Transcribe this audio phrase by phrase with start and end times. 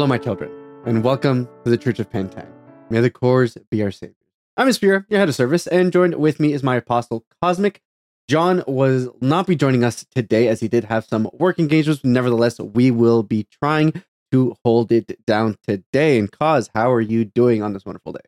[0.00, 0.50] Hello, my children,
[0.86, 2.48] and welcome to the Church of Pentan.
[2.88, 4.16] May the cores be our saviors.
[4.56, 7.80] I'm Espira, your head of service, and joined with me is my apostle, Kozmic.
[8.26, 12.02] John will not be joining us today as he did have some work engagements.
[12.02, 16.18] Nevertheless, we will be trying to hold it down today.
[16.18, 18.20] And Cos, how are you doing on this wonderful day?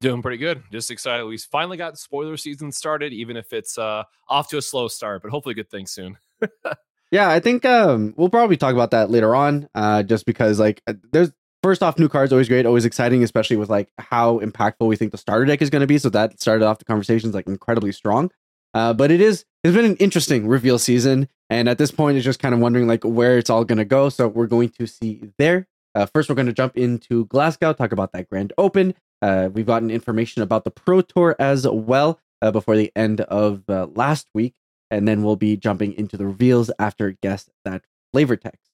[0.00, 0.62] Doing pretty good.
[0.72, 1.26] Just excited.
[1.26, 5.20] We finally got spoiler season started, even if it's uh, off to a slow start,
[5.20, 6.16] but hopefully good things soon.
[7.10, 9.68] Yeah, I think um, we'll probably talk about that later on.
[9.74, 13.56] Uh, just because like uh, there's first off, new cards always great, always exciting, especially
[13.56, 15.98] with like how impactful we think the starter deck is going to be.
[15.98, 18.30] So that started off the conversations like incredibly strong.
[18.74, 22.24] Uh, but it is it's been an interesting reveal season, and at this point, it's
[22.24, 24.08] just kind of wondering like where it's all going to go.
[24.10, 25.66] So we're going to see there.
[25.94, 28.94] Uh, first, we're going to jump into Glasgow, talk about that Grand Open.
[29.22, 33.62] Uh, we've gotten information about the Pro Tour as well uh, before the end of
[33.68, 34.54] uh, last week
[34.90, 38.70] and then we'll be jumping into the reveals after guess that flavor text.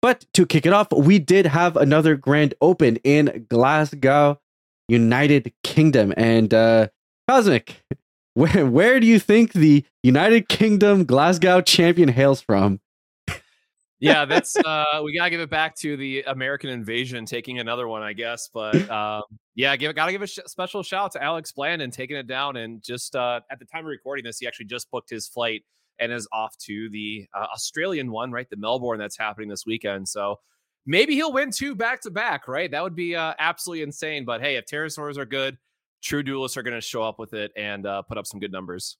[0.00, 4.40] But to kick it off, we did have another grand open in Glasgow,
[4.88, 6.88] United Kingdom, and uh,
[7.28, 7.76] Kozmic.
[8.34, 12.78] Where where do you think the United Kingdom Glasgow champion hails from?
[14.00, 18.02] Yeah, that's uh we gotta give it back to the American invasion taking another one,
[18.02, 18.48] I guess.
[18.52, 19.22] But um
[19.54, 22.56] yeah, give gotta give a sh- special shout out to Alex Blandon taking it down
[22.56, 25.64] and just uh at the time of recording this, he actually just booked his flight
[25.98, 28.48] and is off to the uh, Australian one, right?
[28.48, 30.08] The Melbourne that's happening this weekend.
[30.08, 30.36] So
[30.86, 32.70] maybe he'll win two back to back, right?
[32.70, 34.24] That would be uh, absolutely insane.
[34.24, 35.58] But hey, if pterosaurs are good,
[36.02, 38.52] true duelists are going to show up with it and uh, put up some good
[38.52, 38.96] numbers.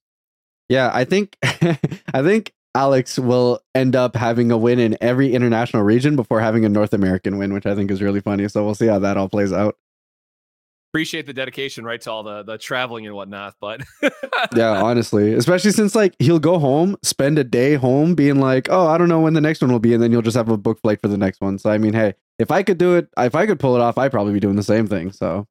[0.68, 5.82] Yeah, I think I think Alex will end up having a win in every international
[5.82, 8.48] region before having a North American win, which I think is really funny.
[8.48, 9.76] So we'll see how that all plays out.
[10.92, 13.56] Appreciate the dedication, right, to all the the traveling and whatnot.
[13.60, 13.82] But
[14.56, 18.86] yeah, honestly, especially since like he'll go home, spend a day home, being like, "Oh,
[18.86, 20.56] I don't know when the next one will be," and then you'll just have a
[20.56, 21.58] book flight for the next one.
[21.58, 23.98] So I mean, hey, if I could do it, if I could pull it off,
[23.98, 25.12] I'd probably be doing the same thing.
[25.12, 25.46] So,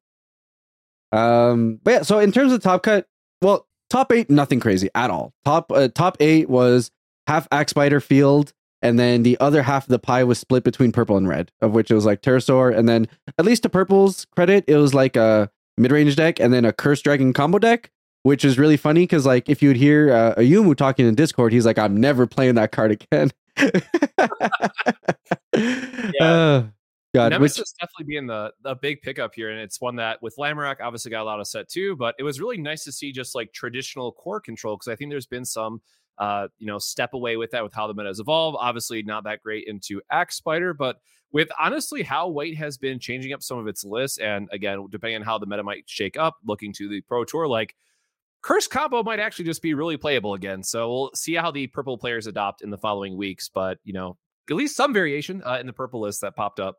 [1.12, 3.06] um, but yeah, so in terms of top cut,
[3.40, 5.34] well, top eight, nothing crazy at all.
[5.44, 6.90] Top uh, top eight was
[7.28, 10.92] half Axe Spider Field, and then the other half of the pie was split between
[10.92, 13.06] purple and red, of which it was like Pterosaur, and then
[13.38, 16.72] at least to purple's credit, it was like a mid range deck and then a
[16.72, 17.90] Curse Dragon combo deck,
[18.22, 21.66] which is really funny because like if you'd hear uh, Ayumu talking in Discord, he's
[21.66, 23.30] like, "I'm never playing that card again."
[25.54, 26.24] yeah.
[26.24, 26.64] Uh,
[27.14, 27.68] God, Nemesis which...
[27.80, 31.22] definitely being the the big pickup here, and it's one that with Lamorak obviously got
[31.22, 31.96] a lot of set too.
[31.96, 35.10] But it was really nice to see just like traditional core control because I think
[35.10, 35.80] there's been some
[36.18, 38.56] uh, you know, step away with that with how the meta has evolved.
[38.60, 41.00] Obviously, not that great into Axe Spider, but
[41.32, 45.16] with honestly how White has been changing up some of its lists, and again, depending
[45.16, 47.74] on how the meta might shake up, looking to the Pro Tour, like
[48.40, 50.62] Curse combo might actually just be really playable again.
[50.62, 54.16] So we'll see how the purple players adopt in the following weeks, but you know,
[54.48, 56.76] at least some variation uh, in the purple list that popped up.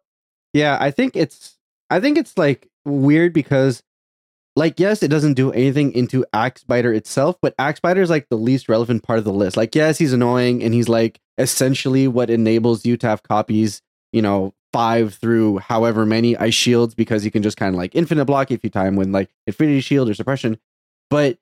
[0.53, 1.57] Yeah, I think it's
[1.89, 3.83] I think it's like weird because
[4.59, 8.27] like yes, it doesn't do anything into Axe Spider itself, but Axe Spider is like
[8.29, 9.55] the least relevant part of the list.
[9.55, 13.81] Like yes, he's annoying and he's like essentially what enables you to have copies,
[14.11, 17.95] you know, five through however many ice shields because you can just kind of like
[17.95, 20.59] infinite block if you time when like infinity shield or suppression.
[21.09, 21.37] But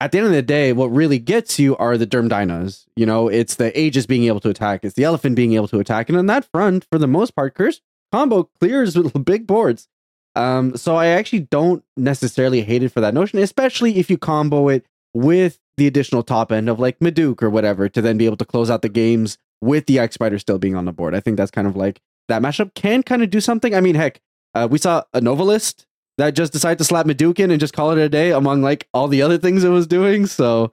[0.00, 2.86] at the end of the day, what really gets you are the Derm Dinos.
[2.96, 5.78] You know, it's the Aegis being able to attack, it's the Elephant being able to
[5.78, 9.88] attack, and on that front, for the most part, Curse combo clears with big boards.
[10.34, 14.68] Um, so I actually don't necessarily hate it for that notion, especially if you combo
[14.68, 18.36] it with the additional top end of like Maduke or whatever to then be able
[18.36, 21.14] to close out the games with the X Spider still being on the board.
[21.14, 23.74] I think that's kind of like that mashup can kind of do something.
[23.74, 24.20] I mean, heck,
[24.54, 25.86] uh, we saw a Novelist
[26.18, 28.88] that just decided to slap Maduke in and just call it a day among like
[28.92, 30.26] all the other things it was doing.
[30.26, 30.72] So,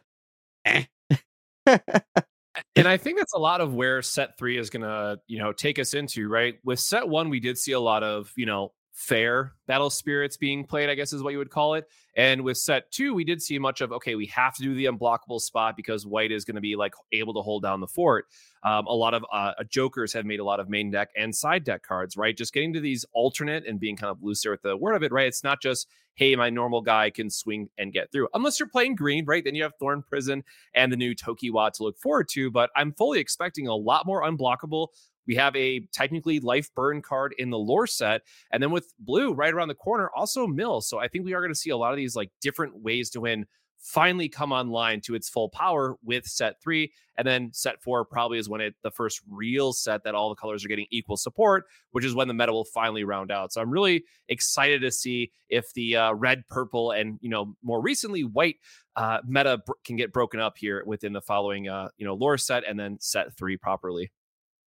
[0.65, 0.85] eh.
[1.65, 5.53] and I think that's a lot of where set three is going to, you know,
[5.53, 6.59] take us into, right?
[6.63, 10.65] With set one, we did see a lot of, you know, fair battle spirits being
[10.65, 11.87] played, I guess is what you would call it.
[12.17, 14.85] And with set two, we did see much of okay, we have to do the
[14.85, 18.25] unblockable spot because white is going to be like able to hold down the fort.
[18.61, 21.63] Um, a lot of uh, jokers have made a lot of main deck and side
[21.63, 22.35] deck cards, right?
[22.35, 25.13] Just getting to these alternate and being kind of looser with the word of it,
[25.13, 25.27] right?
[25.27, 28.27] It's not just hey, my normal guy can swing and get through.
[28.33, 29.41] Unless you're playing green, right?
[29.41, 30.43] Then you have Thorn Prison
[30.73, 32.51] and the new Tokiwa to look forward to.
[32.51, 34.87] But I'm fully expecting a lot more unblockable
[35.29, 38.23] we have a technically life burn card in the lore set.
[38.51, 40.81] And then with blue right around the corner, also mill.
[40.81, 43.11] So I think we are going to see a lot of these like different ways
[43.11, 43.45] to win
[43.77, 46.91] finally come online to its full power with set three.
[47.15, 50.35] And then set four probably is when it the first real set that all the
[50.35, 53.53] colors are getting equal support, which is when the meta will finally round out.
[53.53, 57.81] So I'm really excited to see if the uh, red, purple, and you know more
[57.83, 58.55] recently white
[58.95, 62.39] uh, meta br- can get broken up here within the following uh, you know lore
[62.39, 64.11] set and then set three properly.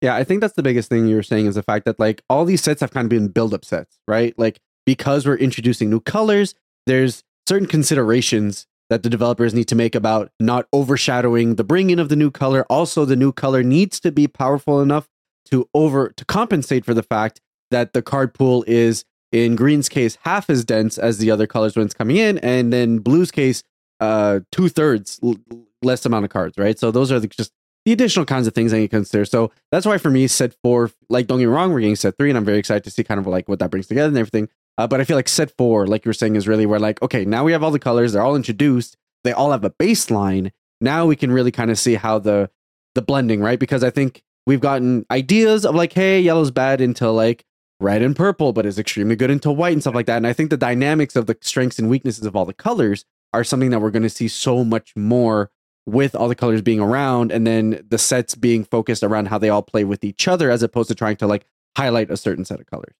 [0.00, 2.22] Yeah, I think that's the biggest thing you were saying is the fact that like
[2.30, 4.36] all these sets have kind of been build up sets, right?
[4.38, 6.54] Like because we're introducing new colors,
[6.86, 12.08] there's certain considerations that the developers need to make about not overshadowing the bringing of
[12.08, 12.64] the new color.
[12.68, 15.08] Also, the new color needs to be powerful enough
[15.46, 20.18] to over to compensate for the fact that the card pool is in green's case
[20.22, 23.62] half as dense as the other colors when it's coming in, and then blue's case
[24.00, 25.36] uh two thirds l-
[25.82, 26.78] less amount of cards, right?
[26.78, 27.52] So those are the, just
[27.84, 29.24] the additional kinds of things I need to consider.
[29.24, 32.16] So that's why for me, set four, like don't get me wrong, we're getting set
[32.16, 34.18] three, and I'm very excited to see kind of like what that brings together and
[34.18, 34.48] everything.
[34.78, 37.02] Uh, but I feel like set four, like you were saying, is really where like,
[37.02, 40.52] okay, now we have all the colors, they're all introduced, they all have a baseline.
[40.80, 42.50] Now we can really kind of see how the
[42.94, 43.58] the blending, right?
[43.58, 47.44] Because I think we've gotten ideas of like, hey, yellow's bad until like
[47.78, 50.18] red and purple, but is extremely good into white and stuff like that.
[50.18, 53.44] And I think the dynamics of the strengths and weaknesses of all the colors are
[53.44, 55.50] something that we're going to see so much more
[55.86, 59.48] with all the colors being around and then the sets being focused around how they
[59.48, 61.46] all play with each other as opposed to trying to like
[61.76, 62.94] highlight a certain set of colors.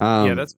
[0.00, 0.56] Um, yeah, that's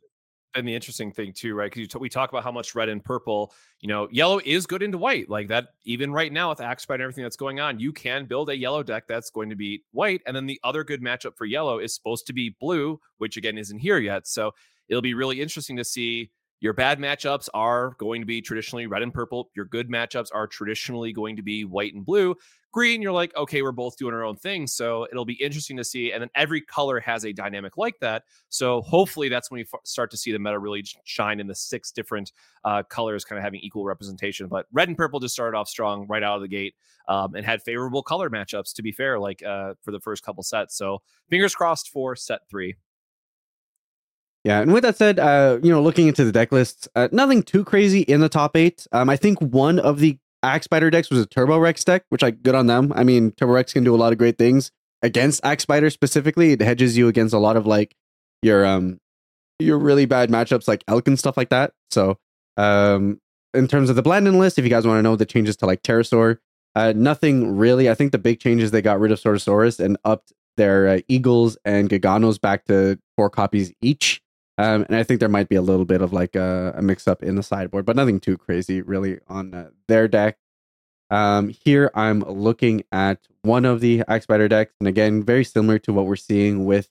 [0.52, 1.72] been the interesting thing too, right?
[1.72, 4.82] Because t- we talk about how much red and purple, you know, yellow is good
[4.82, 5.28] into white.
[5.28, 8.50] Like that, even right now with Axe and everything that's going on, you can build
[8.50, 11.44] a yellow deck that's going to be white, and then the other good matchup for
[11.44, 14.26] yellow is supposed to be blue, which again isn't here yet.
[14.26, 14.52] So
[14.88, 16.30] it'll be really interesting to see.
[16.62, 19.50] Your bad matchups are going to be traditionally red and purple.
[19.54, 22.36] Your good matchups are traditionally going to be white and blue
[22.72, 24.66] green, you're like, okay, we're both doing our own thing.
[24.66, 26.12] So it'll be interesting to see.
[26.12, 28.24] And then every color has a dynamic like that.
[28.48, 31.54] So hopefully that's when we f- start to see the meta really shine in the
[31.54, 32.32] six different
[32.64, 34.48] uh, colors kind of having equal representation.
[34.48, 36.74] But red and purple just started off strong right out of the gate
[37.08, 40.42] um, and had favorable color matchups, to be fair, like uh, for the first couple
[40.42, 40.76] sets.
[40.76, 42.74] So fingers crossed for set three.
[44.44, 47.42] Yeah, and with that said, uh, you know, looking into the deck lists, uh, nothing
[47.44, 48.86] too crazy in the top eight.
[48.90, 52.22] Um, I think one of the Axe Spider decks was a Turbo Rex deck, which
[52.22, 52.92] like good on them.
[52.96, 54.72] I mean, Turbo Rex can do a lot of great things
[55.02, 56.52] against Axe Spider specifically.
[56.52, 57.94] It hedges you against a lot of like
[58.42, 58.98] your um
[59.58, 61.72] your really bad matchups like Elk and stuff like that.
[61.90, 62.18] So
[62.56, 63.20] um
[63.54, 65.66] in terms of the Blandon list, if you guys want to know the changes to
[65.66, 66.38] like Pterosaur,
[66.74, 67.88] uh nothing really.
[67.88, 71.56] I think the big changes they got rid of Sortosaurus and upped their uh, Eagles
[71.64, 74.21] and Giganos back to four copies each.
[74.58, 77.08] Um, and I think there might be a little bit of like a, a mix
[77.08, 80.38] up in the sideboard, but nothing too crazy really on uh, their deck.
[81.10, 85.78] Um, here I'm looking at one of the Axe Spider decks, and again, very similar
[85.80, 86.88] to what we're seeing with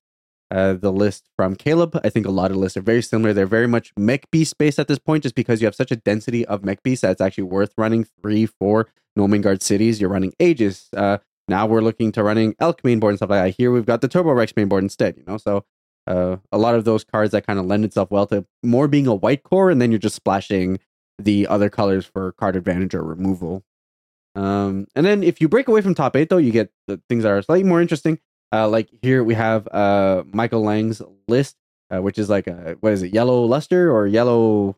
[0.52, 2.00] uh, the list from Caleb.
[2.04, 3.34] I think a lot of lists are very similar.
[3.34, 5.96] They're very much mech beast based at this point, just because you have such a
[5.96, 10.00] density of mech beasts that it's actually worth running three, four Gnomengarde cities.
[10.00, 10.90] You're running Aegis.
[10.96, 11.18] Uh,
[11.48, 13.56] now we're looking to running Elk mainboard and stuff like that.
[13.58, 15.38] Here we've got the Turbo Rex mainboard instead, you know.
[15.38, 15.66] So
[16.08, 19.08] uh, a lot of those cards that kind of lend itself well to more being
[19.08, 20.80] a white core, and then you're just splashing
[21.20, 23.64] the other colors for card advantage or removal.
[24.36, 27.24] Um, and then if you break away from top eight, though, you get the things
[27.24, 28.20] that are slightly more interesting.
[28.54, 31.56] Uh, like here we have uh, Michael Lang's list,
[31.90, 34.76] uh, which is like a, what is it, yellow luster or yellow?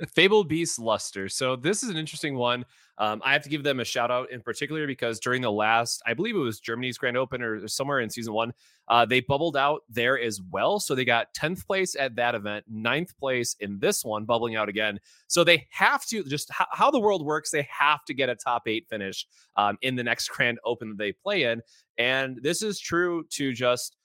[0.00, 1.28] Yeah, Fabled Beast Luster.
[1.28, 2.64] So this is an interesting one.
[2.98, 6.02] Um, I have to give them a shout out in particular because during the last,
[6.06, 8.52] I believe it was Germany's Grand Open or somewhere in season one,
[8.88, 10.78] uh, they bubbled out there as well.
[10.78, 14.68] So they got 10th place at that event, ninth place in this one, bubbling out
[14.68, 15.00] again.
[15.26, 18.36] So they have to just h- how the world works, they have to get a
[18.36, 19.26] top eight finish
[19.56, 21.62] um, in the next Grand Open that they play in.
[21.98, 23.96] And this is true to just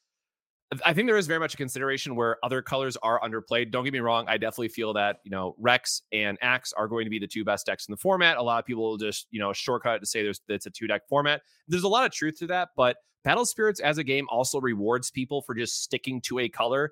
[0.86, 3.72] I think there is very much a consideration where other colors are underplayed.
[3.72, 4.26] Don't get me wrong.
[4.28, 7.44] I definitely feel that, you know, Rex and Axe are going to be the two
[7.44, 8.38] best decks in the format.
[8.38, 10.86] A lot of people will just, you know, shortcut to say there's it's a two
[10.86, 11.42] deck format.
[11.68, 15.10] There's a lot of truth to that, but Battle Spirits as a game also rewards
[15.10, 16.92] people for just sticking to a color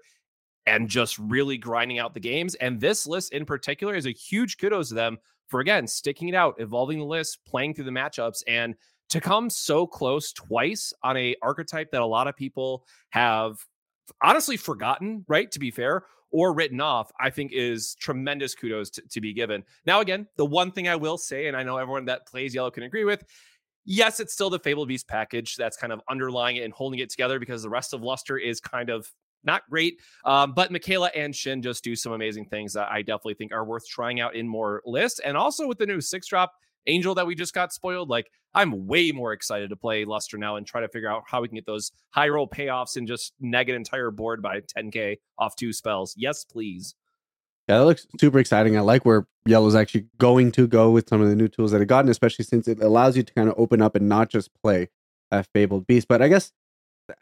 [0.66, 2.56] and just really grinding out the games.
[2.56, 6.36] And this list in particular is a huge kudos to them for again sticking it
[6.36, 8.76] out, evolving the list, playing through the matchups, and
[9.10, 13.58] to come so close twice on a archetype that a lot of people have
[14.22, 15.52] honestly forgotten, right?
[15.52, 19.64] To be fair, or written off, I think is tremendous kudos to, to be given.
[19.86, 22.72] Now, again, the one thing I will say, and I know everyone that plays yellow
[22.72, 23.24] can agree with,
[23.86, 27.10] yes, it's still the Fabled Beast package that's kind of underlying it and holding it
[27.10, 29.10] together because the rest of Luster is kind of
[29.44, 30.00] not great.
[30.26, 33.64] Um, but Michaela and Shin just do some amazing things that I definitely think are
[33.64, 35.20] worth trying out in more lists.
[35.20, 36.54] And also with the new six drop,
[36.88, 38.10] Angel that we just got spoiled.
[38.10, 41.42] Like I'm way more excited to play Luster now and try to figure out how
[41.42, 45.18] we can get those high roll payoffs and just neg an entire board by 10k
[45.38, 46.14] off two spells.
[46.18, 46.96] Yes, please.
[47.68, 48.78] Yeah, that looks super exciting.
[48.78, 51.82] I like where Yellow's actually going to go with some of the new tools that
[51.82, 54.50] it gotten, especially since it allows you to kind of open up and not just
[54.64, 54.88] play
[55.32, 56.08] a Fabled Beast.
[56.08, 56.54] But I guess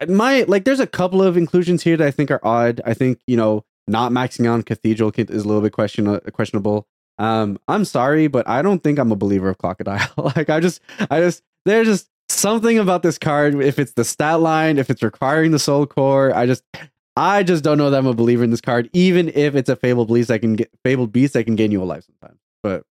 [0.07, 2.79] my like, there's a couple of inclusions here that I think are odd.
[2.85, 6.87] I think you know not maxing on Cathedral is a little bit question uh, questionable.
[7.17, 10.09] Um, I'm sorry, but I don't think I'm a believer of Crocodile.
[10.35, 13.55] like I just, I just, there's just something about this card.
[13.55, 16.63] If it's the stat line, if it's requiring the soul core, I just
[17.17, 19.75] I just don't know that I'm a believer in this card, even if it's a
[19.75, 22.39] fabled beast I can get fabled beast that can gain you a life sometimes.
[22.61, 22.83] But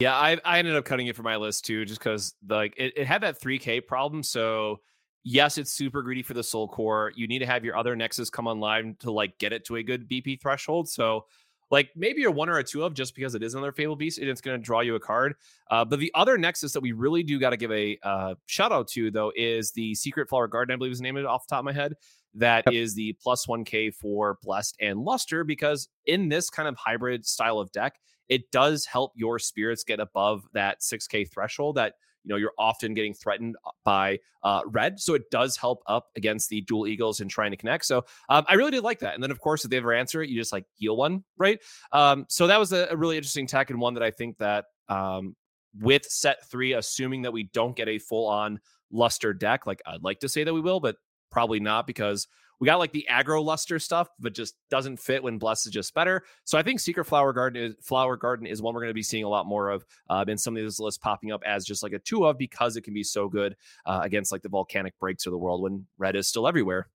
[0.00, 2.94] yeah, I I ended up cutting it for my list too, just because like it,
[2.96, 4.22] it had that 3K problem.
[4.22, 4.80] So
[5.24, 7.12] yes, it's super greedy for the soul core.
[7.14, 9.82] You need to have your other nexus come online to like get it to a
[9.82, 10.88] good BP threshold.
[10.88, 11.26] So
[11.70, 14.18] like maybe you're one or a two of just because it is another Fable Beast
[14.18, 15.34] and it's going to draw you a card.
[15.70, 18.72] Uh, but the other Nexus that we really do got to give a uh, shout
[18.72, 21.54] out to though is the Secret Flower Garden, I believe is named it off the
[21.54, 21.94] top of my head.
[22.34, 22.74] That yep.
[22.74, 27.58] is the plus 1k for Blessed and Luster because in this kind of hybrid style
[27.58, 27.98] of deck,
[28.28, 31.94] it does help your spirits get above that 6k threshold that
[32.28, 36.08] you know you're often getting threatened uh, by uh, red, so it does help up
[36.14, 37.86] against the dual eagles and trying to connect.
[37.86, 39.14] So um, I really did like that.
[39.14, 41.58] And then of course, if they ever answer it, you just like heal one, right?
[41.92, 44.66] Um, so that was a, a, really interesting tech and one that I think that
[44.88, 45.34] um,
[45.80, 48.60] with set three, assuming that we don't get a full on
[48.92, 50.96] luster deck, like I'd like to say that we will, but
[51.30, 52.26] probably not because
[52.60, 55.94] we got like the aggro luster stuff, but just doesn't fit when Bless is just
[55.94, 56.24] better.
[56.44, 59.02] So I think Secret Flower Garden is Flower Garden is one we're going to be
[59.02, 61.82] seeing a lot more of uh, in some of these lists popping up as just
[61.82, 64.98] like a two of because it can be so good uh, against like the volcanic
[64.98, 66.88] breaks of the world when red is still everywhere.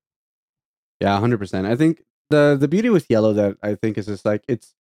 [0.99, 1.65] Yeah, hundred percent.
[1.65, 4.73] I think the the beauty with yellow that I think is just like it's.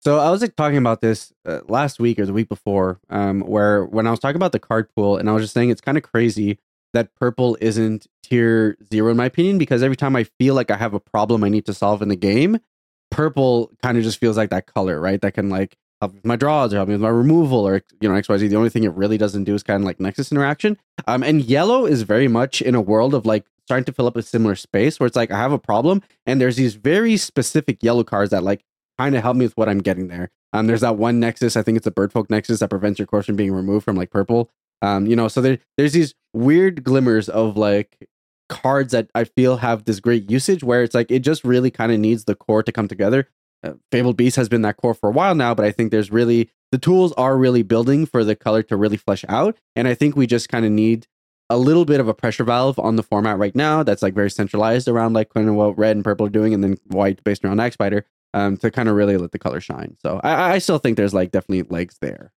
[0.00, 3.40] So I was like talking about this uh, last week or the week before, um,
[3.40, 5.80] where when I was talking about the card pool, and I was just saying it's
[5.80, 6.58] kind of crazy
[6.96, 10.76] that purple isn't tier zero in my opinion because every time I feel like I
[10.76, 12.58] have a problem I need to solve in the game,
[13.10, 15.20] purple kind of just feels like that color, right?
[15.20, 18.08] That can like help with my draws or help me with my removal or you
[18.08, 18.48] know XYZ.
[18.48, 20.78] The only thing it really doesn't do is kind of like Nexus interaction.
[21.06, 24.16] Um, and yellow is very much in a world of like starting to fill up
[24.16, 27.82] a similar space where it's like I have a problem and there's these very specific
[27.82, 28.64] yellow cards that like
[28.98, 30.30] kind of help me with what I'm getting there.
[30.52, 33.26] Um, there's that one Nexus, I think it's a Birdfolk Nexus that prevents your course
[33.26, 34.50] from being removed from like purple.
[34.82, 38.08] Um, you know, so there there's these weird glimmers of like
[38.48, 41.92] cards that I feel have this great usage where it's like it just really kind
[41.92, 43.28] of needs the core to come together.
[43.64, 46.10] Uh, Fabled Beast has been that core for a while now, but I think there's
[46.10, 49.94] really the tools are really building for the color to really flesh out, and I
[49.94, 51.06] think we just kind of need
[51.48, 54.30] a little bit of a pressure valve on the format right now that's like very
[54.30, 57.74] centralized around like what red and purple are doing, and then white based around Axe
[57.74, 58.04] Spider
[58.34, 59.96] um, to kind of really let the color shine.
[60.02, 62.32] So I, I still think there's like definitely legs there.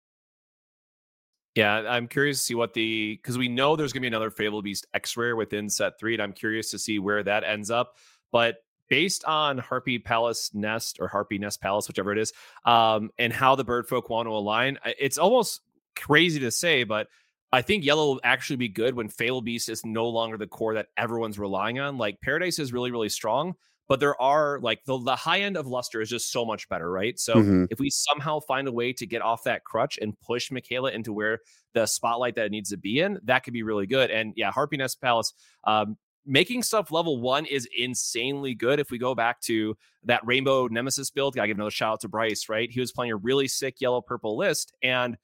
[1.58, 4.62] Yeah, I'm curious to see what the because we know there's gonna be another Fable
[4.62, 7.98] Beast X rare within set three, and I'm curious to see where that ends up.
[8.32, 8.58] But
[8.90, 12.32] based on Harpy Palace Nest or Harpy Nest Palace, whichever it is,
[12.64, 15.62] um, and how the bird folk want to align, it's almost
[15.96, 17.08] crazy to say, but
[17.52, 20.76] I think yellow will actually be good when Fable Beast is no longer the core
[20.76, 21.98] that everyone's relying on.
[21.98, 23.56] Like Paradise is really, really strong,
[23.88, 26.90] but there are like the, the high end of luster is just so much better
[26.92, 27.66] right so mm-hmm.
[27.70, 31.14] if we somehow find a way to get off that crutch and push michaela into
[31.14, 31.40] where
[31.74, 34.52] the spotlight that it needs to be in that could be really good and yeah
[34.52, 35.34] harpy nest palace
[35.66, 38.80] um, making stuff level one is insanely good.
[38.80, 42.10] If we go back to that Rainbow Nemesis build, gotta give another shout out to
[42.10, 42.70] Bryce, right?
[42.70, 44.74] He was playing a really sick yellow purple list.
[44.84, 45.18] And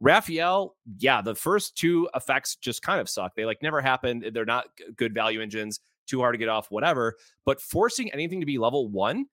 [0.00, 3.34] Raphael, yeah, the first two effects just kind of suck.
[3.36, 4.30] They like never happened.
[4.32, 7.14] They're not good value engines too hard to get off, whatever.
[7.44, 9.26] But forcing anything to be level one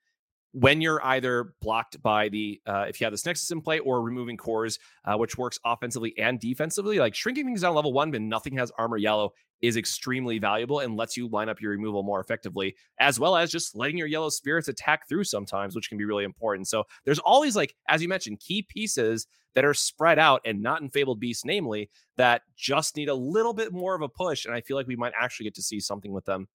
[0.55, 4.01] when you're either blocked by the uh, if you have this nexus in play or
[4.01, 8.21] removing cores uh, which works offensively and defensively like shrinking things down level one but
[8.21, 12.21] nothing has armor yellow is extremely valuable and lets you line up your removal more
[12.21, 16.05] effectively as well as just letting your yellow spirits attack through sometimes which can be
[16.05, 20.39] really important so there's these like as you mentioned key pieces that are spread out
[20.45, 24.07] and not in fabled beast namely that just need a little bit more of a
[24.07, 26.47] push and i feel like we might actually get to see something with them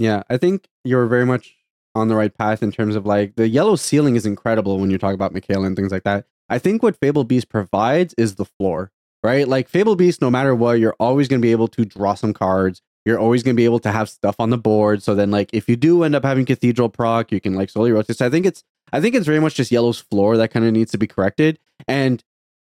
[0.00, 1.54] yeah, I think you're very much
[1.94, 4.98] on the right path in terms of like the yellow ceiling is incredible when you
[4.98, 6.24] talk about Michaela and things like that.
[6.48, 8.92] I think what Fable Beast provides is the floor,
[9.22, 9.46] right?
[9.46, 12.32] Like Fable Beast, no matter what, you're always going to be able to draw some
[12.32, 12.80] cards.
[13.04, 15.02] You're always going to be able to have stuff on the board.
[15.02, 17.92] So then, like, if you do end up having Cathedral proc, you can like slowly
[17.92, 18.16] rotate.
[18.16, 20.72] So I think it's, I think it's very much just Yellow's floor that kind of
[20.72, 21.58] needs to be corrected.
[21.88, 22.22] And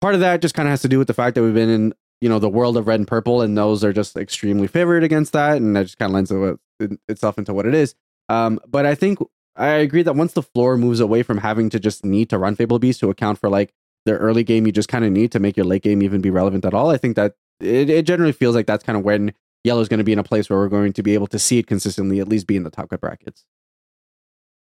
[0.00, 1.68] part of that just kind of has to do with the fact that we've been
[1.68, 5.04] in, you know, the world of red and purple, and those are just extremely favored
[5.04, 6.58] against that, and that just kind of lends to
[7.08, 7.94] itself into what it is.
[8.28, 9.18] Um, but I think
[9.56, 12.56] I agree that once the floor moves away from having to just need to run
[12.56, 13.72] Fable Beast to account for like
[14.04, 16.30] the early game, you just kind of need to make your late game even be
[16.30, 16.90] relevant at all.
[16.90, 19.98] I think that it, it generally feels like that's kind of when yellow is going
[19.98, 22.20] to be in a place where we're going to be able to see it consistently,
[22.20, 23.44] at least be in the top cut brackets.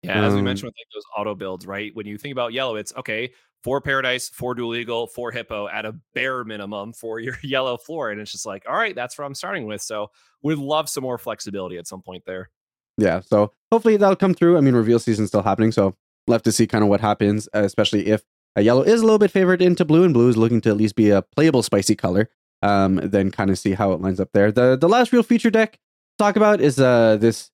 [0.04, 1.92] Yeah, as we mentioned um with like those auto builds, right?
[1.94, 3.32] When you think about yellow, it's okay,
[3.64, 8.10] four paradise, four dual eagle, four hippo at a bare minimum for your yellow floor.
[8.12, 9.82] And it's just like, all right, that's what I'm starting with.
[9.82, 10.08] So
[10.42, 12.50] we'd love some more flexibility at some point there.
[12.98, 13.20] Yeah.
[13.22, 14.58] So hopefully that'll come through.
[14.58, 15.72] I mean, reveal season's still happening.
[15.72, 15.96] So
[16.28, 18.24] love to see kind of what happens, especially if
[18.56, 20.78] a yellow is a little bit favored into blue and blue is looking to at
[20.78, 22.30] least be a playable spicy color.
[22.62, 24.52] um, then kind of see how it lines up there.
[24.52, 25.80] The the last real feature deck to
[26.18, 27.52] talk about is uh this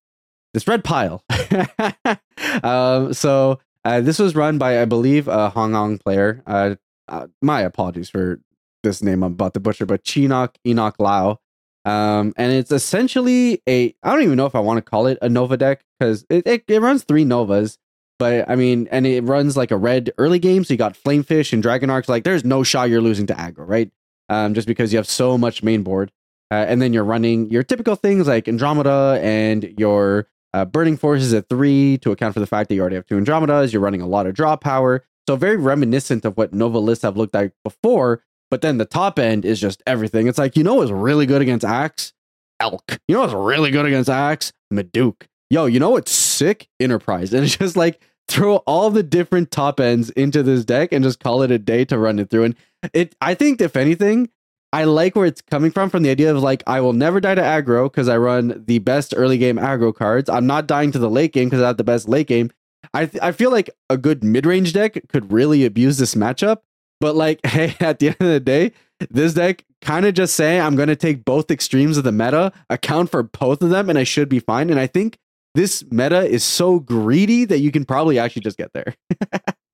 [0.56, 1.22] this red pile.
[2.64, 6.42] um, so uh, this was run by I believe a Hong Kong player.
[6.48, 6.76] Uh,
[7.10, 8.40] uh, my apologies for
[8.82, 11.40] this name I'm about to butcher, but Chinok Enoch Lau.
[11.84, 15.20] Um, and it's essentially a I don't even know if I want to call it
[15.22, 17.78] a Nova deck because it, it, it runs three Novas,
[18.18, 21.52] but I mean, and it runs like a red early game, so you got Flamefish
[21.52, 22.08] and Dragon Arcs.
[22.08, 23.92] Like, there's no shot you're losing to aggro, right?
[24.30, 26.12] Um, just because you have so much main board,
[26.50, 31.34] uh, and then you're running your typical things like Andromeda and your uh, Burning Forces
[31.34, 33.74] at three to account for the fact that you already have two Andromedas.
[33.74, 37.18] You're running a lot of draw power, so very reminiscent of what Nova lists have
[37.18, 38.24] looked like before.
[38.50, 40.28] But then the top end is just everything.
[40.28, 42.14] It's like, you know what's really good against Axe?
[42.62, 43.00] Elk.
[43.08, 44.54] You know what's really good against Axe?
[44.74, 45.24] Maduke.
[45.50, 46.70] Yo, you know what's sick?
[46.80, 47.34] Enterprise.
[47.34, 51.20] And it's just like throw all the different top ends into this deck and just
[51.20, 52.46] call it a day to run it through.
[52.46, 52.56] And
[52.94, 54.30] it I think if anything,
[54.76, 57.36] I like where it's coming from from the idea of like I will never die
[57.36, 60.30] to aggro because I run the best early game aggro cards.
[60.30, 62.52] I'm not dying to the late game because I have the best late game.
[62.94, 66.58] I th- I feel like a good mid range deck could really abuse this matchup.
[67.00, 68.74] But like, hey, at the end of the day,
[69.10, 72.52] this deck kind of just saying I'm going to take both extremes of the meta,
[72.70, 74.70] account for both of them, and I should be fine.
[74.70, 75.18] And I think
[75.54, 78.94] this meta is so greedy that you can probably actually just get there.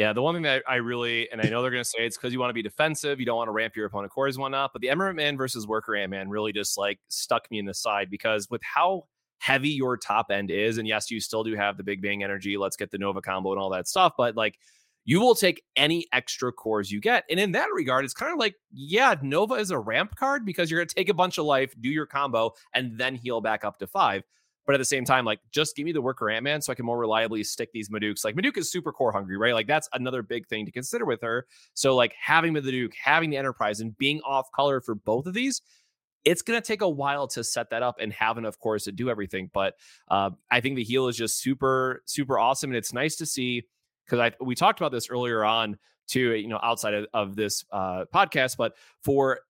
[0.00, 2.16] yeah, the one thing that I really, and I know they're going to say it's
[2.16, 4.40] because you want to be defensive, you don't want to ramp your opponent cores and
[4.40, 7.66] whatnot, but the Emirate Man versus Worker Ant Man really just like stuck me in
[7.66, 9.04] the side because with how
[9.40, 12.56] heavy your top end is, and yes, you still do have the Big Bang energy,
[12.56, 14.58] let's get the Nova combo and all that stuff, but like
[15.04, 17.24] you will take any extra cores you get.
[17.28, 20.70] And in that regard, it's kind of like, yeah, Nova is a ramp card because
[20.70, 23.66] you're going to take a bunch of life, do your combo, and then heal back
[23.66, 24.22] up to five.
[24.70, 26.76] But at the same time, like, just give me the worker Ant Man so I
[26.76, 28.24] can more reliably stick these Madukes.
[28.24, 29.52] Like, Maduke is super core hungry, right?
[29.52, 31.48] Like, that's another big thing to consider with her.
[31.74, 35.34] So, like, having the Maduke, having the Enterprise, and being off color for both of
[35.34, 35.60] these,
[36.24, 38.92] it's going to take a while to set that up and have enough cores to
[38.92, 39.50] do everything.
[39.52, 39.74] But
[40.06, 42.70] uh, I think the heel is just super, super awesome.
[42.70, 43.64] And it's nice to see
[44.06, 47.64] because I we talked about this earlier on too, you know, outside of, of this
[47.72, 49.40] uh, podcast, but for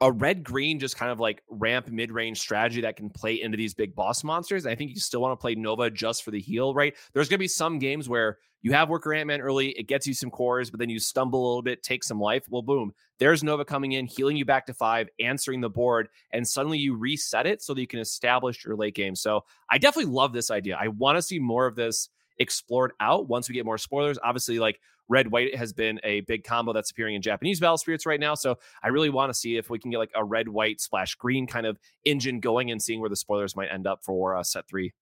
[0.00, 3.56] a red green just kind of like ramp mid range strategy that can play into
[3.56, 4.66] these big boss monsters.
[4.66, 6.94] I think you still want to play Nova just for the heal, right?
[7.12, 10.06] There's going to be some games where you have Worker Ant Man early, it gets
[10.06, 12.44] you some cores, but then you stumble a little bit, take some life.
[12.48, 16.46] Well, boom, there's Nova coming in, healing you back to five, answering the board, and
[16.46, 19.14] suddenly you reset it so that you can establish your late game.
[19.14, 20.78] So I definitely love this idea.
[20.80, 24.18] I want to see more of this explored out once we get more spoilers.
[24.22, 24.80] Obviously, like
[25.10, 28.34] red white has been a big combo that's appearing in Japanese Battle Spirits right now.
[28.34, 31.16] So I really want to see if we can get like a red white splash
[31.16, 34.42] green kind of engine going and seeing where the spoilers might end up for uh,
[34.42, 34.94] set three.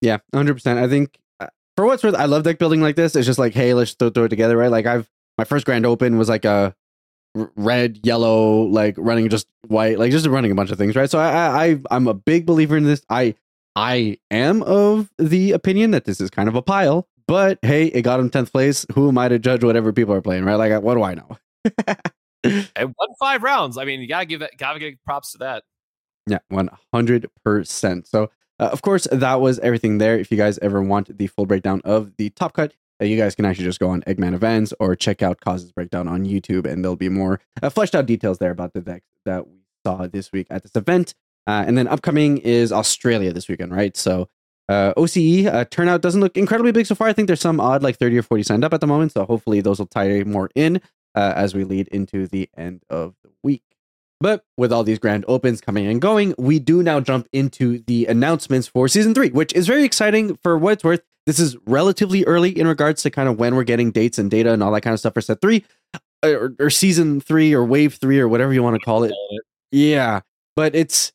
[0.00, 0.82] Yeah, 100%.
[0.82, 3.14] I think uh, for what's worth, I love deck building like this.
[3.14, 4.70] It's just like, hey, let's throw, throw it together, right?
[4.70, 6.74] Like I've my first grand open was like a
[7.34, 11.10] red, yellow, like running just white, like just running a bunch of things, right?
[11.10, 13.02] So I, I I'm a big believer in this.
[13.08, 13.34] I
[13.74, 18.02] I am of the opinion that this is kind of a pile, but hey, it
[18.02, 18.84] got him 10th place.
[18.92, 20.56] Who am I to judge whatever people are playing, right?
[20.56, 21.38] Like, what do I know?
[22.76, 23.78] I won five rounds.
[23.78, 25.64] I mean, you gotta give that, gotta give props to that.
[26.26, 28.06] Yeah, 100%.
[28.06, 30.18] So, uh, of course, that was everything there.
[30.18, 33.34] If you guys ever want the full breakdown of the top cut, uh, you guys
[33.34, 36.84] can actually just go on Eggman Events or check out Causes Breakdown on YouTube, and
[36.84, 40.32] there'll be more uh, fleshed out details there about the decks that we saw this
[40.32, 41.14] week at this event.
[41.46, 43.96] Uh, and then upcoming is Australia this weekend, right?
[43.96, 44.28] So
[44.72, 47.08] uh, OCE uh, turnout doesn't look incredibly big so far.
[47.08, 49.12] I think there's some odd, like 30 or 40 signed up at the moment.
[49.12, 50.80] So hopefully those will tie more in
[51.14, 53.62] uh, as we lead into the end of the week.
[54.20, 58.06] But with all these grand opens coming and going, we do now jump into the
[58.06, 61.02] announcements for season three, which is very exciting for what it's worth.
[61.26, 64.52] This is relatively early in regards to kind of when we're getting dates and data
[64.52, 65.64] and all that kind of stuff for set three
[66.24, 69.12] or, or season three or wave three or whatever you want to call it.
[69.70, 70.20] Yeah.
[70.54, 71.12] But it's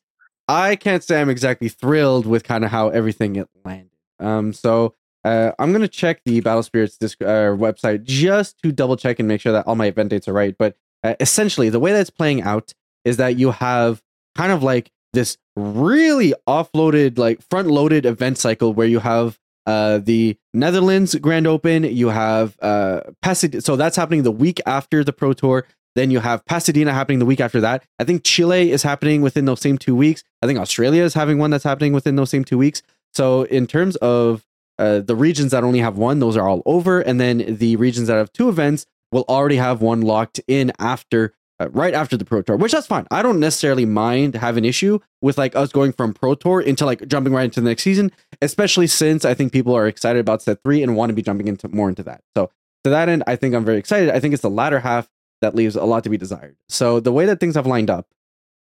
[0.48, 3.90] I can't say I'm exactly thrilled with kind of how everything it landed.
[4.18, 8.96] Um, so uh, I'm gonna check the Battle Spirits disc, uh, website just to double
[8.96, 10.56] check and make sure that all my event dates are right.
[10.58, 12.72] But uh, essentially, the way that's playing out
[13.04, 14.02] is that you have
[14.34, 19.98] kind of like this really offloaded, like front loaded event cycle where you have uh,
[19.98, 23.60] the Netherlands Grand Open, you have uh, Pasadena.
[23.60, 25.66] So that's happening the week after the Pro Tour.
[25.98, 27.82] Then you have Pasadena happening the week after that.
[27.98, 30.22] I think Chile is happening within those same two weeks.
[30.42, 32.82] I think Australia is having one that's happening within those same two weeks.
[33.14, 34.44] So in terms of
[34.78, 38.06] uh, the regions that only have one, those are all over, and then the regions
[38.06, 42.24] that have two events will already have one locked in after uh, right after the
[42.24, 43.06] pro tour, which that's fine.
[43.10, 46.86] I don't necessarily mind have an issue with like us going from pro tour into
[46.86, 50.42] like jumping right into the next season, especially since I think people are excited about
[50.42, 52.22] set three and want to be jumping into more into that.
[52.36, 52.52] So
[52.84, 54.10] to that end, I think I'm very excited.
[54.10, 55.08] I think it's the latter half
[55.40, 56.56] that leaves a lot to be desired.
[56.68, 58.08] So the way that things have lined up,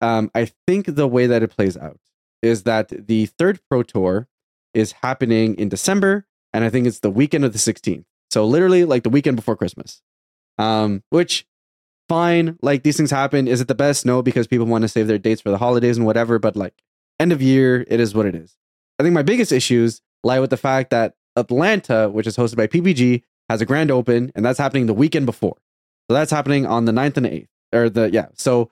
[0.02, 2.00] um, I think the way that it plays out
[2.42, 4.28] is that the third Pro Tour
[4.74, 8.06] is happening in December, and I think it's the weekend of the 16th.
[8.30, 10.02] So literally like the weekend before Christmas.
[10.60, 11.48] Um, which
[12.10, 13.48] fine, like these things happen.
[13.48, 14.06] Is it the best?
[14.06, 16.74] No, because people want to save their dates for the holidays and whatever, but like
[17.20, 18.58] end of year, it is what it is.
[19.00, 22.68] I think my biggest issues lie with the fact that Atlanta, which is hosted by
[22.68, 25.58] PPG, has a grand open, and that's happening the weekend before.
[26.10, 27.48] So that's happening on the 9th and 8th.
[27.74, 28.28] Or the yeah.
[28.34, 28.72] So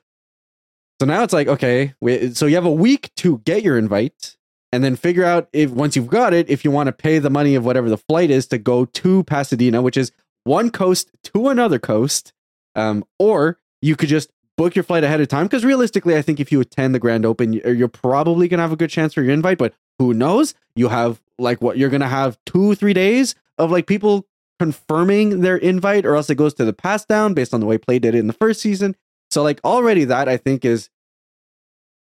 [0.99, 4.37] so now it's like, okay, we, so you have a week to get your invite
[4.71, 7.29] and then figure out if once you've got it, if you want to pay the
[7.29, 10.11] money of whatever the flight is to go to Pasadena, which is
[10.45, 12.31] one coast to another coast,
[12.75, 15.45] um, or you could just book your flight ahead of time.
[15.45, 18.77] Because realistically, I think if you attend the Grand Open, you're probably gonna have a
[18.77, 19.57] good chance for your invite.
[19.57, 20.53] But who knows?
[20.75, 24.25] You have like what you're gonna have two, three days of like people
[24.59, 27.77] confirming their invite, or else it goes to the pass down based on the way
[27.77, 28.95] play did it in the first season.
[29.31, 30.89] So like already that I think is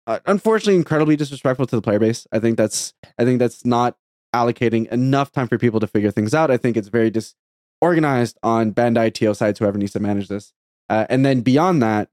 [0.06, 2.26] uh, unfortunately incredibly disrespectful to the player base.
[2.32, 3.96] I think that's I think that's not
[4.34, 6.50] allocating enough time for people to figure things out.
[6.50, 10.52] I think it's very disorganized on Bandai TO sides, whoever needs to manage this.
[10.88, 12.08] Uh, and then beyond that,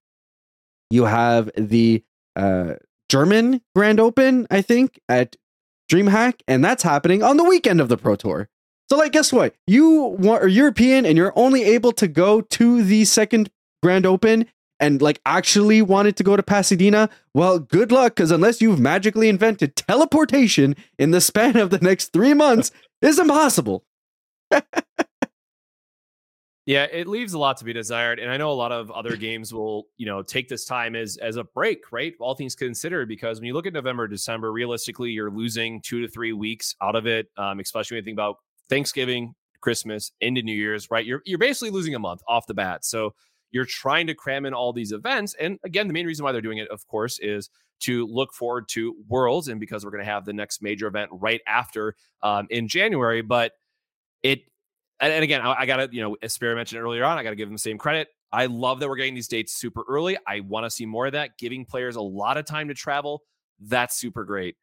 [0.90, 2.04] you have the
[2.36, 2.74] uh,
[3.10, 5.36] German Grand Open, I think, at
[5.90, 8.50] DreamHack, and that's happening on the weekend of the Pro Tour.
[8.90, 9.56] So, like, guess what?
[9.66, 13.50] You are European and you're only able to go to the second
[13.82, 14.48] Grand Open
[14.80, 19.30] and like actually wanted to go to Pasadena, well, good luck because unless you've magically
[19.30, 22.72] invented teleportation in the span of the next three months,
[23.02, 23.84] is impossible.
[26.66, 29.16] yeah, it leaves a lot to be desired, and I know a lot of other
[29.16, 32.14] games will, you know, take this time as as a break, right?
[32.20, 36.08] All things considered, because when you look at November, December, realistically, you're losing two to
[36.08, 38.38] three weeks out of it, um, especially when you think about
[38.70, 41.06] Thanksgiving, Christmas, into New Year's, right?
[41.06, 43.14] You're you're basically losing a month off the bat, so
[43.52, 45.34] you're trying to cram in all these events.
[45.40, 47.50] And again, the main reason why they're doing it, of course, is
[47.82, 51.10] to look forward to Worlds and because we're going to have the next major event
[51.14, 53.22] right after um, in January.
[53.22, 53.54] But
[54.24, 54.42] it,
[55.00, 57.30] and, again, I, I got to, you know, as Spira mentioned earlier on, I got
[57.30, 58.10] to give them the same credit.
[58.32, 60.18] I love that we're getting these dates super early.
[60.28, 63.22] I want to see more of that, giving players a lot of time to travel.
[63.60, 64.58] That's super great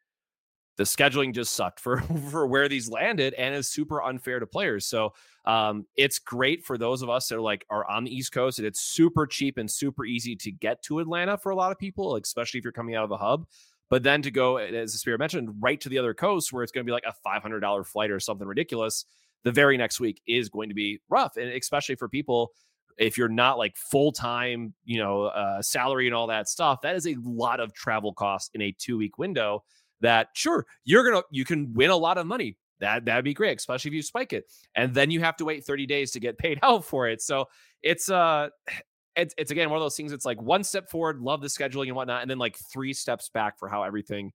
[0.77, 4.87] the scheduling just sucked for for where these landed and is super unfair to players.
[4.87, 8.33] So um, it's great for those of us that are like are on the East
[8.33, 11.73] Coast and it's super cheap and super easy to get to Atlanta for a lot
[11.73, 13.47] of people, especially if you're coming out of the hub.
[13.91, 16.73] But then to go, as the spirit mentioned, right to the other coast where it's
[16.73, 19.05] going to be like a $500 flight or something ridiculous,
[19.45, 21.37] the very next week is going to be rough.
[21.37, 22.53] And especially for people,
[22.97, 26.97] if you're not like full time, you know, uh, salary and all that stuff, that
[26.97, 29.63] is a lot of travel costs in a two week window
[30.03, 33.57] that sure you're gonna you can win a lot of money that that'd be great
[33.57, 36.37] especially if you spike it and then you have to wait 30 days to get
[36.45, 37.47] paid out for it so
[37.83, 38.49] it's uh
[39.15, 41.89] it's, it's again one of those things it's like one step forward love the scheduling
[41.89, 44.33] and whatnot and then like three steps back for how everything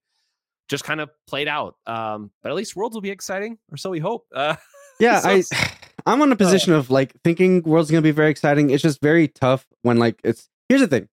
[0.69, 3.89] just kind of played out um but at least worlds will be exciting or so
[3.89, 4.55] we hope uh
[4.99, 5.43] yeah so, i
[6.05, 9.01] i'm on a position uh, of like thinking world's gonna be very exciting it's just
[9.01, 11.07] very tough when like it's here's the thing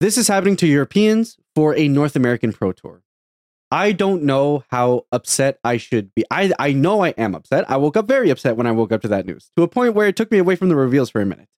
[0.00, 3.02] this is happening to europeans for a north american pro tour
[3.74, 6.24] I don't know how upset I should be.
[6.30, 7.68] I I know I am upset.
[7.68, 9.94] I woke up very upset when I woke up to that news, to a point
[9.94, 11.48] where it took me away from the reveals for a minute.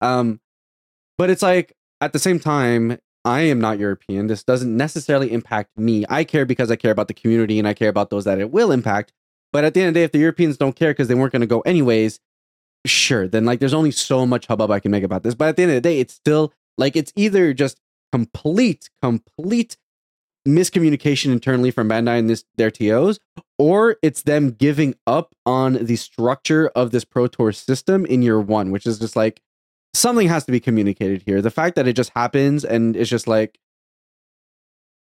[0.00, 0.40] Um,
[1.18, 4.26] but it's like at the same time, I am not European.
[4.26, 6.06] This doesn't necessarily impact me.
[6.08, 8.50] I care because I care about the community and I care about those that it
[8.50, 9.12] will impact.
[9.52, 11.32] But at the end of the day, if the Europeans don't care because they weren't
[11.32, 12.20] going to go anyways,
[12.86, 15.34] sure, then like there's only so much hubbub I can make about this.
[15.34, 19.76] But at the end of the day, it's still like it's either just complete, complete
[20.46, 23.18] miscommunication internally from Bandai and this their TOs,
[23.58, 28.40] or it's them giving up on the structure of this Pro Tour system in year
[28.40, 29.40] one, which is just like
[29.94, 31.40] something has to be communicated here.
[31.42, 33.58] The fact that it just happens and it's just like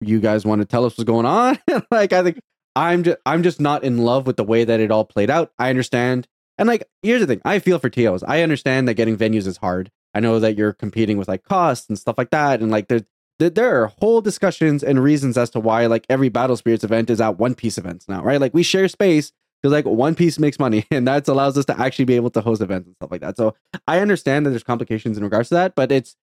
[0.00, 1.58] you guys want to tell us what's going on.
[1.90, 2.40] like I think
[2.76, 5.52] I'm just I'm just not in love with the way that it all played out.
[5.58, 6.26] I understand.
[6.58, 8.22] And like here's the thing, I feel for TOs.
[8.22, 9.90] I understand that getting venues is hard.
[10.14, 12.60] I know that you're competing with like costs and stuff like that.
[12.60, 13.04] And like there's
[13.48, 17.20] there are whole discussions and reasons as to why like every battle spirits event is
[17.20, 18.40] at one piece events now right?
[18.40, 21.80] Like we share space because like one piece makes money and that allows us to
[21.80, 23.36] actually be able to host events and stuff like that.
[23.36, 23.54] So
[23.86, 26.16] i understand that there's complications in regards to that but it's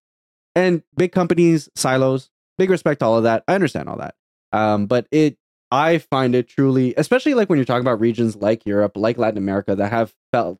[0.54, 3.44] and big companies silos big respect to all of that.
[3.46, 4.14] I understand all that.
[4.52, 5.36] Um but it
[5.70, 9.36] i find it truly especially like when you're talking about regions like europe like latin
[9.36, 10.58] america that have felt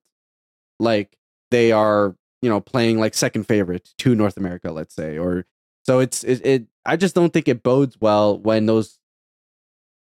[0.79, 1.17] like
[1.51, 5.47] they are you know playing like second favorite to north america let's say or
[5.89, 8.99] so it's it, it I just don't think it bodes well when those